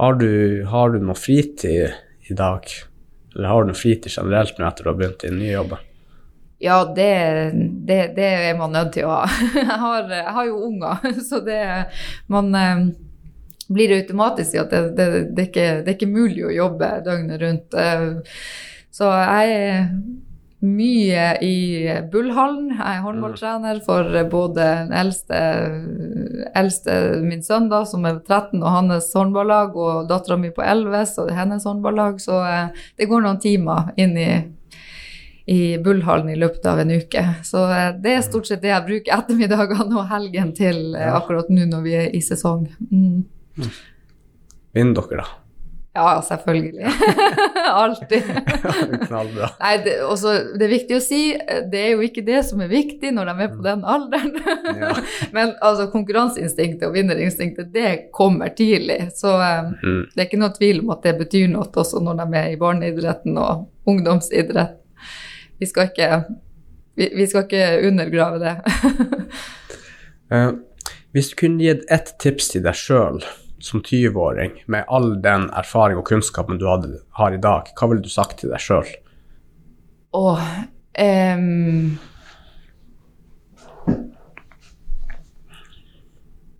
Har, 0.00 0.16
du, 0.20 0.64
har 0.70 0.94
du 0.94 1.02
noe 1.04 1.18
fritid 1.18 1.92
i 2.30 2.36
dag? 2.36 2.66
Eller 3.36 3.52
har 3.52 3.62
du 3.62 3.70
noe 3.70 3.78
fritid 3.78 4.10
generelt 4.12 4.58
nå 4.58 4.66
etter 4.66 4.86
du 4.86 4.92
har 4.92 4.98
begynt 4.98 5.24
i 5.24 5.32
den 5.32 5.42
nye 5.42 5.54
jobben? 5.54 5.86
Ja, 6.60 6.82
det, 6.84 7.12
det, 7.88 8.00
det, 8.16 8.30
er 8.50 8.56
man 8.58 8.74
nødt 8.76 8.92
til 8.92 9.06
å 9.08 9.14
ha. 9.14 9.28
Jeg 9.56 9.78
har, 9.84 10.10
jeg 10.12 10.32
har 10.36 10.48
jo 10.48 10.58
unger, 10.66 11.06
så 11.28 11.40
det 11.44 11.60
Man 12.28 12.50
eh, 12.56 12.82
blir 13.70 13.94
automatisk 13.96 14.58
at 14.60 14.74
det, 14.74 14.82
det, 14.98 15.06
det, 15.30 15.44
er 15.44 15.48
ikke, 15.48 15.68
det 15.84 15.92
er 15.92 15.96
ikke 15.96 16.10
mulig 16.10 16.44
å 16.44 16.52
jobbe 16.52 16.90
døgnet 17.06 17.40
rundt. 17.40 17.76
Eh, 17.78 18.34
så 18.92 19.08
jeg 19.14 19.86
mye 20.60 21.24
i 21.44 21.56
Bullhallen. 22.12 22.70
Jeg 22.74 22.98
er 22.98 23.04
håndballtrener 23.04 23.80
for 23.84 24.06
både 24.32 24.66
den 24.82 24.94
eldste, 25.00 25.40
eldste 26.58 26.96
min 27.24 27.42
sønn, 27.44 27.70
da, 27.72 27.82
som 27.88 28.04
er 28.08 28.20
13, 28.20 28.60
og 28.60 28.76
hans 28.76 29.10
håndballag, 29.16 29.76
og 29.76 30.08
dattera 30.10 30.36
mi 30.40 30.52
på 30.54 30.64
11, 30.64 31.04
så 31.14 31.26
hennes 31.34 31.64
håndballag. 31.68 32.20
Så 32.22 32.42
eh, 32.44 32.86
det 33.00 33.08
går 33.10 33.24
noen 33.24 33.40
timer 33.42 33.92
inn 34.00 34.16
i 34.20 34.30
i 35.50 35.78
Bullhallen 35.82 36.28
i 36.30 36.36
løpet 36.38 36.66
av 36.70 36.78
en 36.78 36.92
uke. 36.94 37.22
Så 37.42 37.64
eh, 37.74 37.88
det 37.98 38.12
er 38.14 38.22
stort 38.22 38.46
sett 38.46 38.62
det 38.62 38.70
jeg 38.70 38.86
bruker 38.86 39.16
ettermiddagene 39.16 39.96
og 39.98 40.06
helgen 40.12 40.52
til 40.54 40.94
eh, 40.94 41.10
akkurat 41.10 41.50
nå 41.50 41.66
når 41.72 41.82
vi 41.82 41.96
er 41.98 42.12
i 42.14 42.20
sesong. 42.22 42.68
Mm. 42.92 43.70
Vinner 44.76 45.00
dere, 45.00 45.24
da? 45.24 45.39
Ja, 45.92 46.22
selvfølgelig. 46.22 46.86
Alltid. 47.70 48.22
Knallbra. 49.06 49.48
Nei, 49.60 49.72
det, 49.84 49.96
også, 50.06 50.34
det, 50.54 50.62
er 50.64 50.70
viktig 50.70 50.94
å 50.96 51.02
si, 51.02 51.22
det 51.72 51.80
er 51.80 51.88
jo 51.96 52.04
ikke 52.06 52.22
det 52.26 52.44
som 52.46 52.62
er 52.62 52.70
viktig 52.70 53.10
når 53.16 53.26
de 53.26 53.34
er 53.46 53.50
på 53.56 53.64
den 53.64 53.82
alderen. 53.82 54.36
ja. 54.70 54.92
Men 55.36 55.56
altså, 55.58 55.88
konkurranseinstinktet 55.90 56.86
og 56.86 56.94
vinnerinstinktet, 56.94 57.72
det 57.74 58.12
kommer 58.14 58.54
tidlig. 58.54 59.00
Så 59.18 59.34
um, 59.34 59.74
mm. 59.82 60.04
det 60.14 60.22
er 60.22 60.28
ikke 60.28 60.40
noe 60.44 60.54
tvil 60.54 60.84
om 60.84 60.94
at 60.94 61.02
det 61.08 61.16
betyr 61.24 61.50
noe 61.50 61.66
også 61.82 62.04
når 62.06 62.22
de 62.22 62.28
er 62.38 62.54
i 62.54 62.60
barneidretten 62.60 63.42
og 63.42 63.66
ungdomsidrett. 63.90 64.78
vi 65.58 65.66
skal 65.66 65.90
ikke, 65.90 66.22
vi, 66.94 67.10
vi 67.18 67.26
skal 67.26 67.48
ikke 67.48 67.66
undergrave 67.90 68.38
det. 68.38 68.56
uh, 70.30 70.50
hvis 71.12 71.34
du 71.34 71.38
kunne 71.42 71.66
gitt 71.66 71.82
ett 71.90 72.14
tips 72.22 72.54
til 72.54 72.62
deg 72.62 72.78
sjøl 72.78 73.24
som 73.64 73.82
20-åring, 73.82 74.62
med 74.66 74.88
all 74.88 75.14
den 75.22 75.48
erfaring 75.56 76.00
og 76.00 76.06
kunnskapen 76.08 76.60
du 76.60 76.66
hadde, 76.68 77.00
har 77.18 77.34
i 77.34 77.40
dag, 77.40 77.72
hva 77.76 77.90
ville 77.90 78.04
du 78.04 78.12
sagt 78.12 78.40
til 78.40 78.52
deg 78.52 78.62
sjøl? 78.62 78.88
Åh 80.16 80.46
um, 80.98 81.98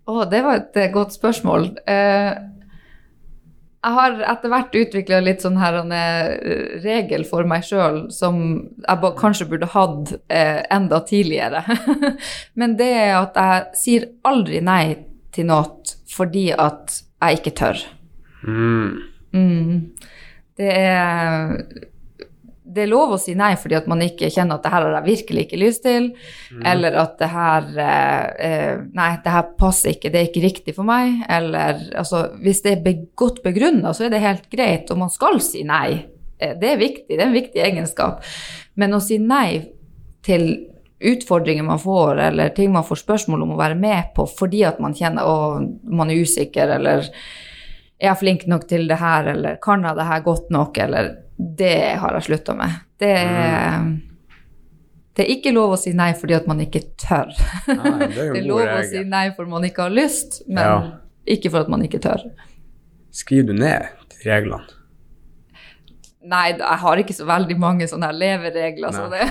oh, 0.05 0.23
Det 0.29 0.39
var 0.45 0.61
et 0.61 0.79
godt 0.93 1.17
spørsmål. 1.17 1.67
Uh, 1.83 2.51
jeg 3.81 3.97
har 3.97 4.19
etter 4.29 4.51
hvert 4.53 4.75
utvikla 4.77 5.19
litt 5.25 5.41
sånn 5.41 5.57
her 5.57 5.79
en 5.79 5.93
eh, 5.95 6.81
regel 6.83 7.23
for 7.25 7.47
meg 7.49 7.63
sjøl 7.65 8.03
som 8.13 8.35
jeg 8.83 9.13
kanskje 9.17 9.47
burde 9.49 9.69
hatt 9.73 10.11
eh, 10.29 10.61
enda 10.69 10.99
tidligere. 11.07 11.63
Men 12.61 12.75
det 12.77 12.91
er 12.93 13.15
at 13.23 13.39
jeg 13.41 13.81
sier 13.81 14.05
aldri 14.27 14.61
nei 14.61 14.83
til 15.33 15.49
noe 15.49 15.80
fordi 16.11 16.49
at 16.53 17.01
jeg 17.21 17.39
ikke 17.39 17.55
tør. 17.61 17.85
Mm. 18.43 18.99
Mm. 19.31 19.79
Det 20.57 20.73
er 20.75 21.55
det 22.71 22.85
er 22.85 22.91
lov 22.91 23.15
å 23.15 23.19
si 23.19 23.33
nei 23.35 23.51
fordi 23.59 23.75
at 23.75 23.87
man 23.91 24.01
ikke 24.05 24.29
kjenner 24.31 24.57
at 24.57 24.63
det 24.63 24.71
her 24.71 24.85
har 24.85 24.93
jeg 24.99 25.07
virkelig 25.09 25.43
ikke 25.45 25.59
lyst 25.59 25.83
til, 25.83 26.07
mm. 26.55 26.61
eller 26.71 26.97
at 27.01 27.17
det 27.19 27.29
her 27.33 27.67
eh, 27.83 28.29
eh 28.47 28.83
Nei, 28.95 29.09
det 29.23 29.33
her 29.33 29.51
passer 29.59 29.95
ikke, 29.95 30.11
det 30.13 30.19
er 30.19 30.29
ikke 30.29 30.43
riktig 30.45 30.75
for 30.77 30.87
meg. 30.87 31.23
Eller 31.31 31.81
altså 31.97 32.23
Hvis 32.43 32.61
det 32.63 32.73
er 32.73 32.83
be 32.85 32.93
godt 33.17 33.41
begrunna, 33.43 33.93
så 33.95 34.05
er 34.05 34.13
det 34.13 34.23
helt 34.23 34.47
greit, 34.51 34.91
og 34.91 35.01
man 35.03 35.11
skal 35.11 35.39
si 35.43 35.65
nei. 35.67 36.01
Eh, 36.39 36.55
det 36.59 36.73
er 36.73 36.81
viktig, 36.81 37.09
det 37.11 37.19
er 37.19 37.27
en 37.27 37.37
viktig 37.37 37.63
egenskap. 37.65 38.23
Men 38.79 38.95
å 38.95 39.01
si 39.03 39.19
nei 39.21 39.73
til 40.25 40.47
utfordringer 41.01 41.63
man 41.63 41.79
får, 41.79 42.19
eller 42.27 42.49
ting 42.49 42.71
man 42.73 42.85
får 42.85 43.01
spørsmål 43.01 43.45
om 43.45 43.55
å 43.55 43.59
være 43.59 43.77
med 43.79 44.11
på 44.15 44.27
fordi 44.29 44.63
at 44.67 44.79
man 44.83 44.95
kjenner 44.97 45.27
at 45.27 45.89
man 45.89 46.11
er 46.11 46.21
usikker, 46.21 46.75
eller 46.77 47.07
er 48.01 48.09
jeg 48.09 48.19
flink 48.21 48.45
nok 48.49 48.67
til 48.69 48.87
det 48.89 48.97
her, 49.01 49.31
eller 49.33 49.59
kan 49.61 49.83
jeg 49.85 49.97
det 49.97 50.07
her 50.09 50.23
godt 50.25 50.49
nok, 50.53 50.77
eller 50.85 51.11
det 51.37 51.75
har 52.01 52.17
jeg 52.17 52.27
slutta 52.29 52.55
med. 52.57 52.79
Det 53.01 53.11
er, 53.17 53.77
mm. 53.81 53.91
det 55.17 55.25
er 55.25 55.33
ikke 55.35 55.53
lov 55.53 55.75
å 55.75 55.79
si 55.81 55.93
nei 55.97 56.11
fordi 56.17 56.37
at 56.37 56.49
man 56.49 56.61
ikke 56.65 56.83
tør. 57.01 57.33
Nei, 57.69 57.77
det, 57.77 58.09
er 58.09 58.13
det, 58.17 58.27
er 58.41 58.49
lov 58.49 58.65
å 58.65 58.81
si 58.89 59.05
nei 59.05 59.27
fordi 59.37 59.53
man 59.53 59.69
ikke 59.69 59.87
har 59.87 59.95
lyst, 59.95 60.41
men 60.49 60.65
ja. 60.65 60.77
ikke 61.37 61.53
for 61.53 61.65
at 61.65 61.73
man 61.73 61.85
ikke 61.85 62.01
tør. 62.03 62.25
Skriver 63.13 63.51
du 63.51 63.61
ned 63.61 63.89
reglene? 64.25 64.80
Nei, 66.21 66.51
jeg 66.53 66.77
har 66.83 66.99
ikke 67.01 67.15
så 67.17 67.25
veldig 67.25 67.55
mange 67.57 67.87
sånne 67.89 68.11
leveregler. 68.13 68.93
Så 68.93 69.07
det. 69.09 69.25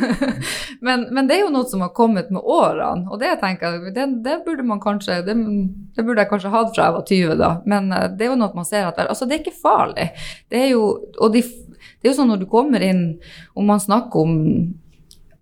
men, 0.86 1.02
men, 1.10 1.26
det 1.28 1.36
er 1.36 1.42
jo 1.42 1.50
noe 1.52 1.68
som 1.68 1.82
har 1.84 1.90
kommet 1.96 2.30
med 2.32 2.40
årene, 2.40 3.04
og 3.12 3.20
det 3.20 3.34
tenker 3.42 3.76
jeg, 3.76 3.92
det, 3.96 4.06
det 4.24 4.38
burde 4.46 4.64
man 4.64 4.80
kanskje 4.80 5.18
det, 5.26 5.34
det, 5.36 6.04
burde 6.06 6.24
jeg 6.24 6.30
kanskje 6.30 6.54
hatt 6.54 6.72
fra 6.72 6.88
jeg 6.88 6.96
var 6.96 7.04
20, 7.10 7.34
da. 7.42 7.50
Men 7.68 7.92
eh, 7.92 8.06
det 8.16 8.24
er 8.24 8.32
jo 8.32 8.38
noe 8.40 8.56
man 8.56 8.68
ser 8.68 8.88
at 8.88 9.02
altså, 9.04 9.28
det 9.28 9.36
er 9.36 9.44
ikke 9.44 9.60
farlig. 9.60 10.08
Det 10.48 10.62
er 10.62 10.72
jo, 10.72 10.86
og 11.20 11.36
de, 11.36 11.44
det 11.44 12.08
er 12.08 12.12
jo 12.14 12.16
sånn 12.16 12.32
når 12.32 12.46
du 12.46 12.48
kommer 12.54 12.84
inn, 12.84 13.04
om 13.52 13.68
man 13.68 13.82
snakker 13.82 14.24
om 14.24 14.40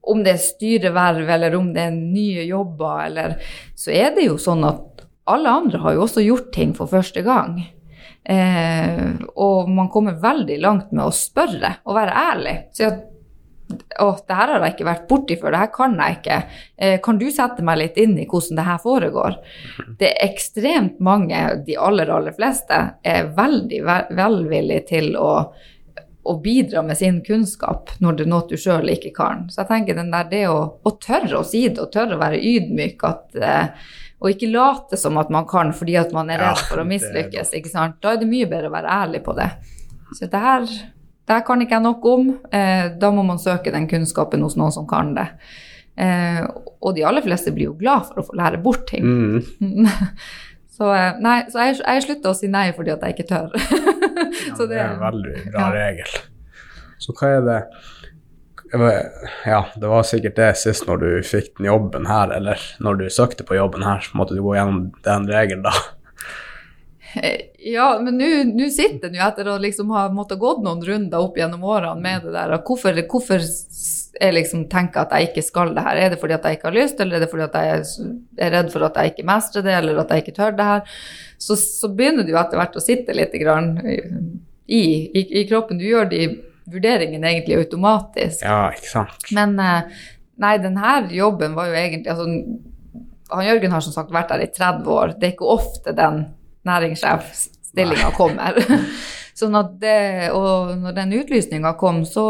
om 0.02 0.22
det 0.24 0.32
er 0.34 0.40
styreverv 0.42 1.28
eller 1.30 1.54
om 1.54 1.68
det 1.74 1.84
er 1.86 1.92
nye 1.94 2.42
jobber, 2.48 3.04
eller 3.04 3.36
Så 3.78 3.92
er 3.94 4.10
det 4.16 4.26
jo 4.26 4.34
sånn 4.34 4.64
at 4.66 5.04
alle 5.30 5.50
andre 5.50 5.78
har 5.78 5.94
jo 5.94 6.02
også 6.08 6.24
gjort 6.24 6.50
ting 6.54 6.72
for 6.74 6.90
første 6.90 7.22
gang. 7.22 7.60
Eh, 8.24 9.08
og 9.34 9.70
man 9.70 9.88
kommer 9.90 10.20
veldig 10.22 10.60
langt 10.62 10.92
med 10.94 11.08
å 11.08 11.14
spørre 11.14 11.78
og 11.82 11.96
være 11.98 12.20
ærlig. 12.30 12.58
Si 12.76 12.86
at 12.86 13.08
å, 13.72 14.08
det 14.26 14.36
her 14.36 14.52
har 14.52 14.64
jeg 14.64 14.74
ikke 14.74 14.88
vært 14.88 15.08
borti 15.10 15.36
før, 15.40 15.54
det 15.54 15.62
her 15.62 15.72
kan 15.74 15.98
jeg 15.98 16.18
ikke. 16.18 16.38
Eh, 16.76 16.96
kan 17.04 17.18
du 17.20 17.26
sette 17.32 17.64
meg 17.66 17.80
litt 17.80 17.98
inn 18.00 18.14
i 18.20 18.26
hvordan 18.28 18.58
det 18.58 18.68
her 18.68 18.80
foregår? 18.82 19.38
Det 19.98 20.10
er 20.10 20.30
ekstremt 20.30 21.00
mange, 21.04 21.42
de 21.66 21.76
aller, 21.78 22.12
aller 22.12 22.36
fleste, 22.36 22.80
er 23.02 23.30
veldig 23.36 23.82
velvillige 24.18 24.86
til 24.92 25.16
å, 25.20 25.32
å, 26.22 26.36
bidra 26.44 26.84
med 26.86 27.00
sin 27.00 27.22
kunnskap 27.26 27.94
når 28.02 28.18
det 28.18 28.26
er 28.26 28.32
noe 28.34 28.48
du 28.50 28.56
sjøl 28.60 28.92
ikke 28.92 29.14
kan. 29.16 29.48
Så 29.50 29.62
jeg 29.62 29.72
tenker 29.72 30.00
der, 30.02 30.30
det 30.30 30.44
å, 30.50 30.60
å, 30.82 30.94
tørre 31.02 31.40
å 31.40 31.46
si 31.46 31.66
det, 31.68 31.80
og 31.82 31.92
tørre 31.94 32.18
å 32.18 32.22
være 32.22 32.42
ydmyk, 32.52 33.08
at 33.08 33.40
eh, 33.40 33.90
og 34.22 34.30
ikke 34.30 34.52
late 34.52 34.98
som 35.00 35.18
at 35.18 35.32
man 35.34 35.46
kan 35.50 35.72
fordi 35.74 35.96
at 35.98 36.12
man 36.14 36.30
er 36.30 36.38
redd 36.44 36.62
for 36.68 36.78
å 36.78 36.86
mislykkes. 36.86 37.50
ikke 37.58 37.72
sant? 37.72 37.98
Da 38.02 38.14
er 38.14 38.20
det 38.22 38.30
mye 38.30 38.46
bedre 38.46 38.70
å 38.70 38.74
være 38.76 38.94
ærlig 39.02 39.22
på 39.26 39.34
det. 39.34 39.48
Så 40.14 40.28
det 40.30 40.42
her, 40.44 40.68
det 41.26 41.34
her 41.34 41.42
kan 41.46 41.64
ikke 41.64 41.74
jeg 41.74 41.86
nok 41.88 42.06
om. 42.06 42.30
Eh, 42.54 42.84
da 43.02 43.10
må 43.14 43.24
man 43.26 43.42
søke 43.42 43.74
den 43.74 43.88
kunnskapen 43.90 44.44
hos 44.46 44.54
noen 44.60 44.74
som 44.74 44.86
kan 44.86 45.10
det. 45.18 45.26
Eh, 45.98 46.40
og 46.78 46.94
de 46.94 47.04
aller 47.08 47.24
fleste 47.24 47.50
blir 47.54 47.72
jo 47.72 47.76
glad 47.80 48.06
for 48.08 48.22
å 48.22 48.26
få 48.28 48.38
lære 48.38 48.62
bort 48.62 48.86
ting. 48.92 49.02
Mm. 49.02 49.90
så 50.76 50.92
eh, 50.94 51.18
nei, 51.24 51.40
så 51.50 51.66
jeg, 51.66 51.80
jeg 51.82 52.06
slutter 52.06 52.30
å 52.30 52.38
si 52.38 52.52
nei 52.52 52.68
fordi 52.76 52.94
at 52.94 53.02
jeg 53.08 53.16
ikke 53.16 53.30
tør. 53.32 53.50
ja, 54.52 54.54
det, 54.54 54.78
er 54.78 54.86
en 54.86 55.02
veldig 55.02 55.34
bra 55.50 55.66
regel. 55.74 56.14
Så 57.02 57.16
hva 57.18 57.34
er 57.40 57.48
det 57.48 57.60
ja, 58.72 59.66
det 59.76 59.88
var 59.88 60.06
sikkert 60.08 60.38
det 60.38 60.52
sist 60.60 60.86
når 60.88 61.02
du 61.02 61.08
fikk 61.26 61.58
den 61.58 61.68
jobben 61.68 62.06
her, 62.08 62.32
eller 62.32 62.60
når 62.80 63.02
du 63.02 63.10
søkte 63.12 63.44
på 63.44 63.58
jobben 63.58 63.84
her, 63.84 64.00
så 64.00 64.16
måtte 64.16 64.36
du 64.36 64.42
gå 64.44 64.54
gjennom 64.56 64.86
den 65.04 65.28
regelen 65.28 65.66
da. 65.66 65.74
Ja, 67.60 67.98
men 68.00 68.16
nå 68.16 68.68
sitter 68.72 69.10
den 69.10 69.18
jo 69.18 69.24
etter 69.26 69.50
å 69.52 69.58
liksom 69.60 69.90
ha 69.92 70.06
måttet 70.14 70.40
gått 70.40 70.62
noen 70.64 70.80
runder 70.86 71.20
opp 71.20 71.36
gjennom 71.36 71.64
årene 71.68 72.00
med 72.00 72.24
det 72.24 72.32
der. 72.32 72.54
Hvorfor, 72.64 72.96
hvorfor 73.10 73.42
jeg 73.42 74.36
liksom 74.36 74.64
tenker 74.72 75.04
at 75.04 75.12
jeg 75.16 75.30
ikke 75.30 75.44
skal 75.44 75.74
det 75.76 75.84
her? 75.84 76.00
Er 76.00 76.14
det 76.14 76.20
fordi 76.22 76.36
at 76.38 76.46
jeg 76.48 76.58
ikke 76.58 76.70
har 76.70 76.78
lyst, 76.78 77.00
eller 77.00 77.18
er 77.18 77.24
det 77.24 77.30
fordi 77.32 77.46
at 77.46 77.58
jeg 77.58 77.82
er 78.46 78.54
redd 78.56 78.72
for 78.72 78.86
at 78.86 78.96
jeg 78.96 79.12
ikke 79.12 79.28
mestrer 79.28 79.66
det, 79.66 79.74
eller 79.76 80.00
at 80.00 80.14
jeg 80.14 80.24
ikke 80.24 80.36
tør 80.38 80.56
det 80.56 80.68
her? 80.70 80.96
Så, 81.36 81.58
så 81.60 81.90
begynner 81.92 82.24
det 82.24 82.34
jo 82.34 82.40
etter 82.40 82.60
hvert 82.60 82.80
å 82.80 82.84
sitte 82.84 83.16
litt 83.16 83.36
grann 83.42 83.74
i, 83.84 84.82
i, 85.12 85.22
i 85.42 85.44
kroppen. 85.50 85.80
Du 85.80 85.86
gjør 85.86 86.08
de 86.12 86.24
vurderingen 86.70 87.24
egentlig 87.24 87.58
automatisk. 87.60 88.44
Ja, 88.44 88.68
ikke 88.74 88.90
sant. 88.90 89.32
Men 89.34 89.56
eh, 89.62 90.04
nei, 90.42 90.52
denne 90.62 90.98
jobben 91.14 91.56
var 91.58 91.70
jo 91.70 91.78
egentlig 91.78 92.12
altså, 92.12 92.28
han 93.32 93.46
Jørgen 93.48 93.72
har 93.72 93.80
som 93.84 93.94
sagt 93.94 94.12
vært 94.12 94.32
der 94.32 94.44
i 94.44 94.52
30 94.52 94.92
år. 94.92 95.16
Det 95.16 95.28
er 95.28 95.34
ikke 95.34 95.50
ofte 95.54 95.94
den 95.96 96.24
næringssjefstillinga 96.68 98.12
kommer. 98.16 98.58
sånn 99.38 99.56
at 99.58 99.76
det, 99.80 100.30
og 100.36 100.74
når 100.82 100.96
den 100.96 101.14
utlysninga 101.22 101.72
kom, 101.80 102.02
så, 102.08 102.26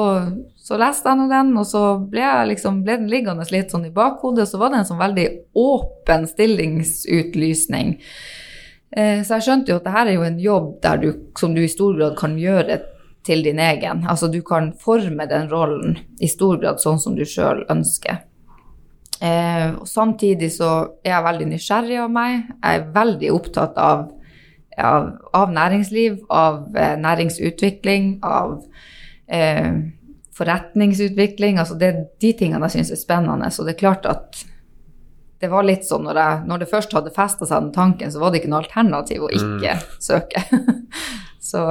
så 0.57 0.79
leste 0.81 1.11
jeg 1.11 1.31
den, 1.33 1.51
og 1.59 1.67
så 1.69 1.83
ble, 1.99 2.29
liksom, 2.53 2.85
ble, 2.87 3.01
den 3.03 3.11
liggende 3.11 3.47
litt 3.53 3.75
sånn 3.75 3.89
i 3.89 3.95
bakhodet. 3.95 4.47
Så 4.49 4.61
var 4.61 4.73
det 4.73 4.83
en 4.83 4.89
sånn 4.93 5.03
veldig 5.03 5.27
åpen 5.59 6.29
stillingsutlysning. 6.31 7.97
Eh, 8.93 9.21
så 9.25 9.39
jeg 9.39 9.49
skjønte 9.49 9.73
jo 9.73 9.81
at 9.81 9.89
det 9.89 9.97
her 9.97 10.09
er 10.09 10.19
jo 10.19 10.27
en 10.29 10.41
jobb 10.41 10.73
der 10.85 11.03
du, 11.03 11.11
som 11.41 11.55
du 11.57 11.63
i 11.65 11.71
stor 11.73 11.97
grad 11.99 12.17
kan 12.19 12.37
gjøre 12.39 12.79
til 13.27 13.45
din 13.45 13.61
egen. 13.63 14.05
Altså 14.09 14.29
du 14.29 14.41
kan 14.47 14.73
forme 14.79 15.27
den 15.31 15.49
rollen 15.51 15.99
i 16.21 16.31
stor 16.31 16.59
grad 16.63 16.83
sånn 16.83 17.01
som 17.03 17.17
du 17.17 17.25
sjøl 17.29 17.65
ønsker. 17.71 18.25
Eh, 19.23 19.75
samtidig 19.87 20.51
så 20.57 20.73
er 21.05 21.15
jeg 21.15 21.27
veldig 21.29 21.49
nysgjerrig 21.53 21.99
av 22.03 22.11
meg. 22.11 22.51
Jeg 22.59 22.81
er 22.81 22.93
veldig 22.97 23.33
opptatt 23.37 23.79
av, 23.79 24.09
av, 24.75 25.11
av 25.39 25.53
næringsliv, 25.55 26.25
av 26.27 26.65
eh, 26.75 26.97
næringsutvikling, 26.99 28.17
av 28.27 28.57
eh, 29.31 29.77
forretningsutvikling. 30.35 31.61
Altså 31.63 31.79
det 31.79 31.93
er 31.93 32.01
de 32.25 32.33
tingene 32.41 32.67
jeg 32.67 32.81
syns 32.81 32.97
er 32.97 33.03
spennende. 33.05 33.53
Så 33.55 33.63
det 33.67 33.77
er 33.77 33.85
klart 33.85 34.11
at 34.11 34.43
det 35.43 35.51
var 35.51 35.67
litt 35.67 35.87
sånn 35.87 36.05
når, 36.07 36.19
jeg, 36.19 36.43
når 36.51 36.63
det 36.63 36.71
først 36.71 36.93
hadde 36.95 37.15
festa 37.15 37.47
seg 37.47 37.65
den 37.65 37.73
tanken, 37.75 38.11
så 38.15 38.21
var 38.23 38.31
det 38.31 38.43
ikke 38.43 38.51
noe 38.51 38.63
alternativ 38.63 39.25
å 39.27 39.31
ikke 39.35 39.79
mm. 39.79 39.87
søke. 40.03 40.43
så, 41.51 41.65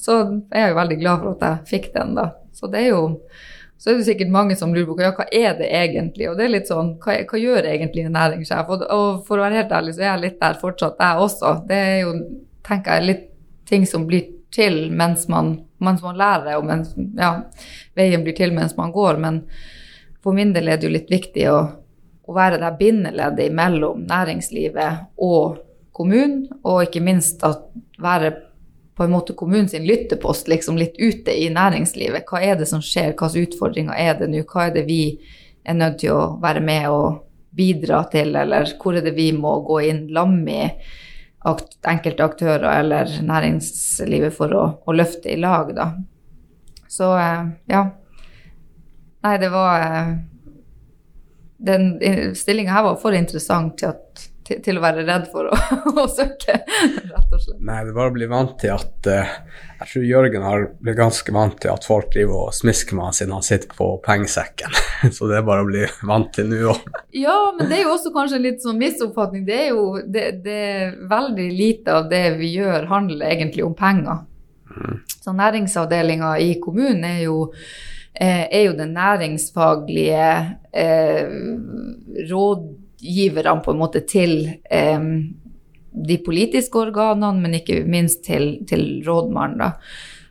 så 0.00 0.20
er 0.50 0.66
jeg 0.66 0.74
jo 0.74 0.80
veldig 0.80 1.00
glad 1.00 1.22
for 1.22 1.36
at 1.36 1.46
jeg 1.46 1.70
fikk 1.70 1.90
den, 1.94 2.14
da. 2.18 2.30
Så 2.56 2.70
det 2.72 2.84
er 2.86 2.92
jo 2.94 3.02
så 3.80 3.90
er 3.90 3.96
det 3.96 4.04
sikkert 4.10 4.28
mange 4.28 4.54
som 4.60 4.74
lurer 4.76 4.90
på 4.92 5.00
ja, 5.00 5.10
hva 5.16 5.24
er 5.32 5.54
det 5.56 5.70
egentlig? 5.72 6.26
Og 6.28 6.34
det 6.36 6.44
er 6.44 6.52
litt 6.52 6.68
sånn, 6.68 6.90
hva, 7.00 7.14
hva 7.24 7.38
gjør 7.40 7.64
egentlig 7.64 8.02
en 8.04 8.12
næringssjef? 8.12 8.68
Og, 8.68 8.82
og, 8.92 9.22
for 9.24 9.40
å 9.40 9.46
være 9.46 9.62
helt 9.62 9.72
ærlig, 9.72 9.94
så 9.96 10.02
er 10.02 10.10
jeg 10.10 10.22
litt 10.26 10.36
der 10.42 10.58
fortsatt, 10.60 11.00
jeg 11.00 11.22
også. 11.24 11.52
Det 11.70 11.78
er 11.86 11.96
jo, 12.02 12.10
tenker 12.68 12.98
jeg, 12.98 13.06
litt 13.08 13.24
ting 13.70 13.86
som 13.88 14.04
blir 14.04 14.26
til 14.52 14.76
mens 14.92 15.24
man, 15.32 15.54
mens 15.80 16.04
man 16.04 16.20
lærer, 16.20 16.58
og 16.58 16.68
mens 16.68 16.92
ja, 17.16 17.30
veien 17.96 18.26
blir 18.26 18.36
til 18.36 18.52
mens 18.52 18.76
man 18.76 18.92
går. 18.92 19.16
Men 19.24 19.40
for 20.20 20.36
min 20.36 20.52
del 20.52 20.68
er 20.68 20.76
det 20.76 20.90
jo 20.90 20.94
litt 20.98 21.08
viktig 21.16 21.48
å, 21.48 21.58
å 22.28 22.36
være 22.36 22.60
det 22.60 22.74
bindeleddet 22.82 23.56
mellom 23.56 24.04
næringslivet 24.10 25.24
og 25.24 25.56
kommunen, 25.96 26.50
og 26.68 26.84
ikke 26.84 27.00
minst 27.08 27.40
at 27.48 27.64
være 27.96 28.34
på 28.96 29.04
en 29.04 29.12
måte 29.14 29.34
kommunens 29.38 29.72
lyttepost 29.72 30.48
liksom 30.48 30.78
litt 30.78 30.98
ute 30.98 31.32
i 31.32 31.48
næringslivet. 31.52 32.26
Hva 32.28 32.42
er 32.44 32.58
det 32.60 32.68
som 32.68 32.82
skjer, 32.84 33.14
hvilke 33.14 33.46
utfordringer 33.46 33.96
er 33.96 34.18
det 34.18 34.30
nå, 34.32 34.42
hva 34.50 34.68
er 34.68 34.74
det 34.76 34.86
vi 34.88 35.02
er 35.64 35.76
nødt 35.78 36.00
til 36.02 36.16
å 36.16 36.24
være 36.42 36.62
med 36.64 36.88
og 36.92 37.22
bidra 37.56 38.04
til, 38.12 38.34
eller 38.36 38.68
hvor 38.80 38.96
er 38.98 39.04
det 39.04 39.14
vi 39.16 39.30
må 39.34 39.56
gå 39.66 39.80
inn 39.88 40.04
lam 40.14 40.42
i 40.48 40.62
enkelte 41.88 42.24
aktører 42.24 42.66
eller 42.68 43.10
næringslivet 43.24 44.34
for 44.36 44.52
å, 44.54 44.64
å 44.84 44.94
løfte 44.94 45.32
i 45.32 45.38
lag, 45.40 45.72
da. 45.76 45.92
Så 46.90 47.14
eh, 47.16 47.46
ja. 47.70 47.84
Nei, 49.20 49.36
det 49.40 49.50
var 49.52 49.84
eh, 49.84 50.12
Den 51.60 51.90
stillinga 52.36 52.72
her 52.72 52.86
var 52.88 53.00
for 53.00 53.16
interessant 53.16 53.78
til 53.80 53.92
at 53.92 54.29
til, 54.50 54.60
til, 54.64 54.78
å 54.78 54.82
være 54.82 55.04
redd 55.06 55.26
for 55.30 55.48
å, 55.50 55.58
å, 56.02 56.06
søke, 56.10 56.56
rett 56.66 57.34
og 57.34 57.42
slett. 57.42 57.58
Nei, 57.62 57.80
det 57.84 57.92
er 57.92 57.96
bare 57.96 58.12
å 58.12 58.14
bli 58.16 58.28
vant 58.30 58.56
til 58.60 58.72
at 58.74 59.10
uh, 59.10 59.34
Jeg 59.80 59.90
tror 59.92 60.06
Jørgen 60.08 60.46
har 60.46 60.66
blitt 60.80 60.98
ganske 60.98 61.34
vant 61.34 61.58
til 61.62 61.72
at 61.72 61.86
folk 61.86 62.10
driver 62.14 62.48
og 62.48 62.56
smisker 62.56 62.98
med 62.98 63.08
han 63.08 63.18
siden 63.20 63.36
han 63.36 63.46
sitter 63.46 63.70
på 63.76 63.92
pengesekken. 64.04 64.74
Så 65.16 65.30
det 65.30 65.38
er 65.38 65.46
bare 65.46 65.64
å 65.64 65.68
bli 65.70 65.84
vant 66.08 66.32
til 66.34 66.50
nå 66.50 66.64
òg. 66.74 66.90
Ja, 67.16 67.36
men 67.56 67.70
det 67.70 67.78
er 67.78 67.86
jo 67.86 67.94
også 67.94 68.14
kanskje 68.14 68.40
en 68.40 68.48
litt 68.48 68.64
sånn 68.64 68.80
misoppfatning. 68.80 69.46
Det 69.46 69.60
er 69.66 69.70
jo 69.70 69.86
det, 70.04 70.26
det 70.46 70.58
er 70.72 70.98
veldig 71.10 71.48
lite 71.54 72.00
av 72.00 72.10
det 72.10 72.24
vi 72.40 72.52
gjør, 72.58 72.90
handler 72.90 73.30
egentlig 73.30 73.64
om 73.66 73.76
penger. 73.78 74.26
Mm. 74.70 75.00
Så 75.20 75.32
næringsavdelinga 75.34 76.36
i 76.42 76.52
kommunen 76.62 77.06
er 77.06 77.24
jo 77.24 77.38
eh, 78.14 78.46
er 78.46 78.62
jo 78.68 78.76
den 78.78 78.94
næringsfaglige 78.94 80.28
eh, 80.72 81.34
råd 82.30 82.68
rådgiverne 83.00 83.62
på 83.64 83.70
en 83.70 83.78
måte 83.78 84.00
til 84.00 84.50
eh, 84.70 85.00
de 85.92 86.18
politiske 86.24 86.78
organene, 86.78 87.40
men 87.40 87.54
ikke 87.54 87.84
minst 87.84 88.24
til, 88.24 88.64
til 88.68 89.02
rådmannen. 89.06 89.72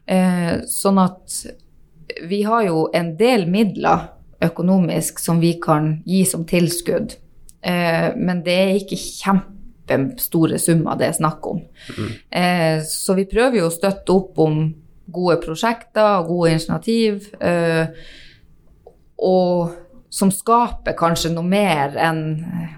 Eh, 0.05 0.61
sånn 0.65 0.97
at 0.97 1.45
vi 2.25 2.43
har 2.43 2.63
jo 2.65 2.89
en 2.93 3.15
del 3.17 3.47
midler 3.47 4.09
økonomisk 4.41 5.19
som 5.19 5.39
vi 5.39 5.59
kan 5.61 6.01
gi 6.05 6.23
som 6.25 6.45
tilskudd, 6.45 7.13
eh, 7.61 8.15
men 8.15 8.43
det 8.43 8.55
er 8.55 8.77
ikke 8.79 8.97
kjempestore 8.97 10.59
summer 10.59 10.97
det 10.97 11.09
er 11.09 11.19
snakk 11.19 11.45
om. 11.45 11.61
Mm. 11.97 12.13
Eh, 12.31 12.79
så 12.87 13.13
vi 13.15 13.27
prøver 13.29 13.59
jo 13.59 13.67
å 13.67 13.75
støtte 13.75 14.15
opp 14.15 14.39
om 14.39 14.63
gode 15.09 15.39
prosjekter 15.43 16.21
og 16.21 16.27
gode 16.29 16.55
initiativ. 16.55 17.29
Eh, 17.41 17.87
og 19.19 19.75
som 20.09 20.31
skaper 20.33 20.95
kanskje 20.97 21.31
noe 21.33 21.45
mer 21.45 21.95
enn 21.99 22.21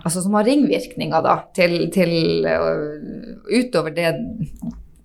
Altså 0.03 0.23
som 0.23 0.33
har 0.35 0.47
ringvirkninger, 0.47 1.21
da, 1.23 1.35
til, 1.55 1.75
til 1.93 2.45
uh, 2.47 3.43
Utover 3.51 3.93
det, 3.95 4.09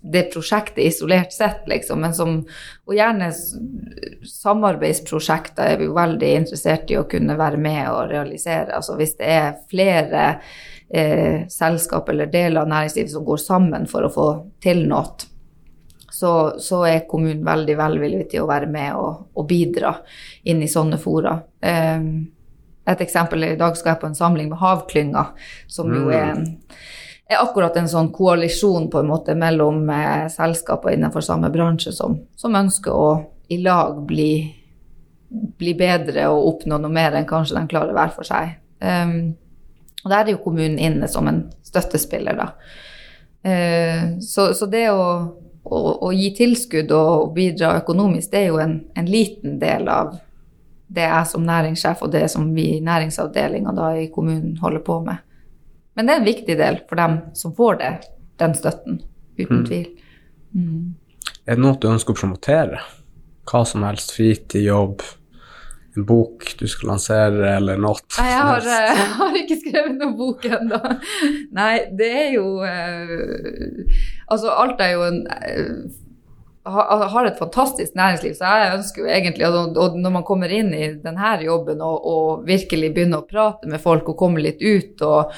det, 0.00 0.22
prosjektet 0.32 0.86
isolert 0.86 1.34
sett, 1.34 1.66
liksom. 1.68 2.00
Men 2.00 2.14
som 2.16 2.38
Og 2.86 2.94
gjerne 2.96 3.28
samarbeidsprosjekter 4.30 5.74
er 5.74 5.82
vi 5.82 5.90
veldig 5.92 6.32
interessert 6.40 6.90
i 6.90 6.98
å 6.98 7.06
kunne 7.10 7.36
være 7.38 7.60
med 7.60 7.84
og 7.90 8.10
realisere. 8.14 8.72
Altså 8.78 8.96
hvis 8.98 9.16
det 9.20 9.30
er 9.36 9.60
flere 9.70 10.26
eh, 10.88 11.46
selskap 11.52 12.08
eller 12.08 12.32
deler 12.32 12.62
av 12.62 12.70
næringslivet 12.72 13.12
som 13.12 13.26
går 13.26 13.42
sammen 13.42 13.86
for 13.90 14.06
å 14.06 14.12
få 14.12 14.28
til 14.64 14.86
noe 14.88 15.35
så, 16.16 16.32
så, 16.62 16.80
er 16.88 17.04
kommunen 17.10 17.44
veldig 17.44 17.76
velvillig 17.76 18.24
til 18.32 18.44
å 18.44 18.48
være 18.48 18.70
med 18.72 18.96
og, 18.96 19.26
og 19.36 19.46
bidra 19.48 19.92
inn 20.48 20.62
i 20.64 20.70
sånne 20.70 20.96
fora. 21.02 21.34
Um, 21.60 22.08
et 22.86 23.02
eksempel 23.02 23.44
i 23.44 23.56
dag 23.58 23.76
skal 23.76 23.92
jeg 23.92 24.00
på 24.02 24.08
en 24.10 24.16
samling 24.16 24.50
med 24.52 24.60
Havklynga, 24.60 25.24
som 25.70 25.90
jo 25.92 26.06
er, 26.14 26.36
en, 26.36 26.44
er, 27.26 27.40
akkurat 27.40 27.76
en 27.76 27.90
sånn 27.90 28.12
koalisjon 28.14 28.86
på 28.92 29.02
en 29.02 29.10
måte 29.10 29.34
mellom 29.38 29.88
eh, 29.90 30.28
selskaper 30.32 30.94
innenfor 30.94 31.24
samme 31.26 31.50
bransje 31.52 31.92
som, 31.96 32.20
som, 32.38 32.54
ønsker 32.54 32.94
å 32.94 33.08
i 33.50 33.58
lag 33.62 33.98
bli, 34.06 34.30
bli, 35.28 35.74
bedre 35.78 36.28
og 36.30 36.52
oppnå 36.52 36.78
noe 36.82 36.94
mer 36.94 37.18
enn 37.18 37.26
kanskje 37.28 37.58
de 37.58 37.66
klarer 37.70 37.96
hver 37.96 38.14
for 38.14 38.26
seg. 38.26 38.54
Um, 38.78 39.34
og 40.04 40.12
der 40.12 40.22
er 40.22 40.36
jo 40.36 40.44
kommunen 40.44 40.78
inne 40.78 41.10
som 41.10 41.26
en 41.26 41.48
støttespiller, 41.66 42.38
da. 42.38 42.52
Uh, 43.46 44.16
så, 44.22 44.52
så, 44.54 44.70
det 44.70 44.88
å 44.94 45.02
å, 45.66 45.80
å, 46.06 46.12
gi 46.14 46.30
tilskudd 46.36 46.92
og 46.94 47.32
bidra 47.36 47.74
økonomisk, 47.80 48.30
det 48.32 48.42
er 48.42 48.48
jo 48.52 48.60
en, 48.62 48.78
en, 48.94 49.08
liten 49.10 49.58
del 49.62 49.88
av 49.90 50.14
det 50.86 51.06
jeg 51.08 51.30
som 51.32 51.46
næringssjef 51.46 52.04
og 52.06 52.12
det 52.14 52.26
som 52.30 52.46
vi 52.54 52.68
i 52.76 52.82
næringsavdelinga 52.84 53.88
i 53.98 54.06
kommunen 54.14 54.54
holder 54.62 54.84
på 54.86 55.00
med. 55.06 55.24
Men 55.96 56.06
det 56.06 56.14
er 56.14 56.20
en 56.20 56.28
viktig 56.28 56.58
del 56.58 56.78
for 56.88 57.00
dem 57.00 57.18
som 57.34 57.54
får 57.56 57.80
det, 57.80 57.92
den 58.38 58.54
støtten, 58.54 59.00
uten 59.38 59.62
mm. 59.62 59.66
tvil. 59.66 59.88
Mm. 60.54 60.94
Er 61.46 61.56
det 61.56 61.62
noe 61.64 61.78
du 61.80 61.88
ønsker 61.90 62.14
å 62.14 62.20
promotere? 62.20 62.82
Hva 63.46 63.62
som 63.66 63.86
helst, 63.86 64.12
fritid, 64.14 64.66
jobb? 64.66 65.02
En 65.96 66.06
bok 66.08 66.48
du 66.58 66.66
skal 66.68 66.92
lansere, 66.92 67.42
eller 67.56 67.80
noe? 67.80 68.00
Jeg 68.16 68.40
har, 68.40 68.64
jeg 68.76 68.94
eh, 68.94 69.12
har 69.20 69.38
ikke 69.42 69.60
skrevet 69.60 69.94
noen 69.98 70.16
bok 70.18 70.48
ennå. 70.48 70.80
Nei, 71.56 71.74
det 71.96 72.10
er 72.24 72.34
jo 72.36 72.48
eh, 72.66 74.02
Altså, 74.26 74.50
alt 74.52 74.82
er 74.82 74.96
jo 74.96 75.06
en 75.06 75.22
eh, 75.36 75.70
har 76.66 77.24
et 77.28 77.38
fantastisk 77.38 77.94
næringsliv, 77.94 78.34
så 78.34 78.56
jeg 78.58 78.74
ønsker 78.80 79.04
jo 79.04 79.10
egentlig 79.14 79.46
og 79.46 79.98
når 80.00 80.14
man 80.16 80.24
kommer 80.26 80.50
inn 80.50 80.72
i 80.74 80.88
denne 80.98 81.36
jobben 81.44 81.82
og, 81.84 82.08
og 82.10 82.46
virkelig 82.48 82.90
begynner 82.94 83.22
å 83.22 83.28
prate 83.28 83.70
med 83.70 83.82
folk 83.82 84.08
og 84.10 84.18
kommer 84.18 84.42
litt 84.42 84.58
ut 84.64 85.04
og 85.06 85.30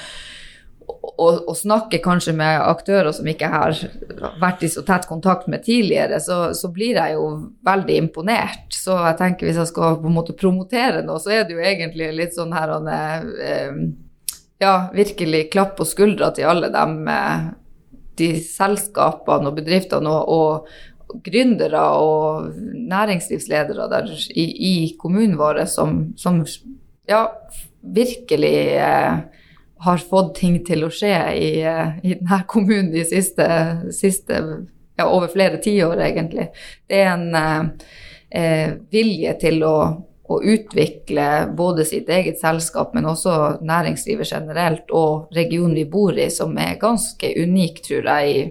og, 0.89 1.43
og 1.49 1.55
snakke 1.57 1.99
kanskje 2.03 2.33
med 2.37 2.61
aktører 2.63 3.11
som 3.15 3.27
ikke 3.29 3.49
har 3.51 3.77
vært 4.41 4.63
i 4.65 4.71
så 4.71 4.83
tett 4.87 5.07
kontakt 5.09 5.49
med 5.51 5.63
tidligere, 5.65 6.19
så, 6.23 6.39
så, 6.57 6.71
blir 6.73 6.97
jeg 6.97 7.15
jo 7.17 7.25
veldig 7.67 7.97
imponert. 8.05 8.67
Så 8.73 8.97
jeg 8.97 9.17
tenker 9.19 9.49
hvis 9.49 9.59
jeg 9.61 9.71
skal 9.71 9.99
på 10.01 10.09
en 10.09 10.17
måte 10.17 10.37
promotere 10.37 11.03
noe, 11.05 11.21
så 11.21 11.33
er 11.35 11.47
det 11.47 11.57
jo 11.57 11.63
egentlig 11.63 12.11
litt 12.17 12.37
sånn 12.37 12.55
her 12.55 12.75
eh, 12.93 13.81
Ja, 14.59 14.73
virkelig 14.91 15.45
klapp 15.53 15.77
på 15.77 15.87
skuldra 15.87 16.33
til 16.35 16.49
alle 16.49 16.71
dem, 16.73 17.01
eh, 17.07 17.49
de 18.19 18.33
selskapene 18.43 19.51
og 19.51 19.59
bedriftene 19.59 20.11
og, 20.11 20.33
og 21.09 21.21
gründere 21.25 21.81
og 21.97 22.49
næringslivsledere 22.91 23.87
der 23.89 24.11
i, 24.29 24.45
i 24.45 24.73
kommunen 24.99 25.39
vår 25.39 25.63
som, 25.71 26.09
som 26.19 26.43
ja, 27.09 27.23
virkelig 27.81 28.57
eh, 28.77 29.21
har 29.79 29.97
fått 29.97 30.35
ting 30.35 30.59
til 30.67 30.83
å 30.83 30.91
skje 30.91 31.15
i, 31.35 31.61
eh, 31.63 31.95
i 32.03 32.17
denne 32.19 32.43
kommunen 32.47 32.91
de 32.91 33.05
siste, 33.07 33.47
siste 33.95 34.41
ja, 34.99 35.07
over 35.07 35.31
flere 35.31 35.61
tiår, 35.63 36.01
egentlig. 36.03 36.49
Det 36.87 36.99
er 36.99 37.13
en 37.13 37.35
eh, 37.35 37.89
eh, 38.29 38.73
vilje 38.91 39.35
til 39.39 39.63
å, 39.63 39.75
å, 40.27 40.41
utvikle 40.41 41.29
både 41.55 41.85
sitt 41.87 42.09
eget 42.11 42.41
selskap, 42.41 42.91
men 42.93 43.07
også 43.07 43.61
næringslivet 43.63 44.33
generelt, 44.33 44.91
og 44.91 45.31
regionen 45.35 45.77
vi 45.79 45.87
bor 45.87 46.17
i, 46.19 46.27
som 46.29 46.57
er 46.59 46.79
ganske 46.81 47.31
unik, 47.39 47.83
tror 47.87 48.11
jeg, 48.11 48.35
i, 48.35 48.43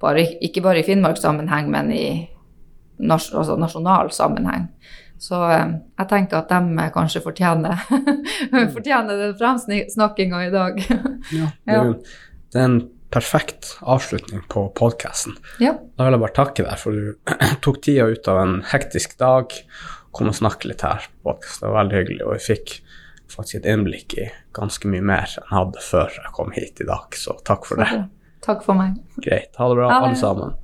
bare, 0.00 0.28
ikke 0.40 0.62
bare 0.62 0.84
i 0.84 0.86
Finnmarkssammenheng, 0.86 1.70
men 1.74 1.90
i 1.92 2.06
nas 3.00 3.32
altså 3.34 3.56
nasjonal 3.58 4.12
sammenheng. 4.14 4.68
Så 5.20 5.40
eh, 5.52 5.74
jeg 6.00 6.08
tenker 6.08 6.40
at 6.40 6.52
de 6.52 6.86
kanskje 6.94 7.20
fortjener, 7.24 7.82
fortjener 8.76 9.20
den 9.20 9.36
fremsnakkinga 9.40 10.46
i 10.46 10.54
dag. 10.54 10.80
ja, 11.34 11.50
det 11.68 11.76
er, 11.80 11.92
det 12.50 12.62
er 12.62 12.68
en 12.70 12.80
perfekt 13.10 13.74
avslutning 13.80 14.42
på 14.48 14.68
podkasten. 14.78 15.36
Ja. 15.60 15.74
Da 15.98 16.06
vil 16.06 16.16
jeg 16.16 16.22
bare 16.22 16.36
takke 16.36 16.64
deg 16.64 16.78
for 16.80 16.96
du 16.96 17.34
tok 17.64 17.82
tida 17.84 18.06
ut 18.08 18.30
av 18.30 18.40
en 18.44 18.60
hektisk 18.70 19.18
dag. 19.20 19.52
Kom 20.16 20.30
og 20.30 20.38
snakke 20.38 20.70
litt 20.70 20.86
her 20.86 21.04
på 21.10 21.30
podkast. 21.30 21.60
Det 21.60 21.68
var 21.68 21.82
veldig 21.82 22.00
hyggelig, 22.00 22.22
og 22.24 22.38
vi 22.38 22.46
fikk 22.46 22.78
faktisk 23.30 23.60
et 23.60 23.68
innblikk 23.70 24.16
i 24.18 24.30
ganske 24.56 24.88
mye 24.90 25.04
mer 25.06 25.28
enn 25.28 25.44
jeg 25.44 25.52
hadde 25.52 25.84
før 25.86 26.16
jeg 26.16 26.34
kom 26.34 26.50
hit 26.56 26.82
i 26.82 26.88
dag, 26.88 27.14
så 27.14 27.36
takk 27.46 27.68
for 27.68 27.82
det. 27.82 28.02
Takk 28.42 28.64
for 28.64 28.78
meg. 28.78 28.96
Greit. 29.20 29.52
Ha 29.58 29.68
det 29.70 29.78
bra, 29.78 29.92
alle 30.00 30.16
sammen. 30.18 30.56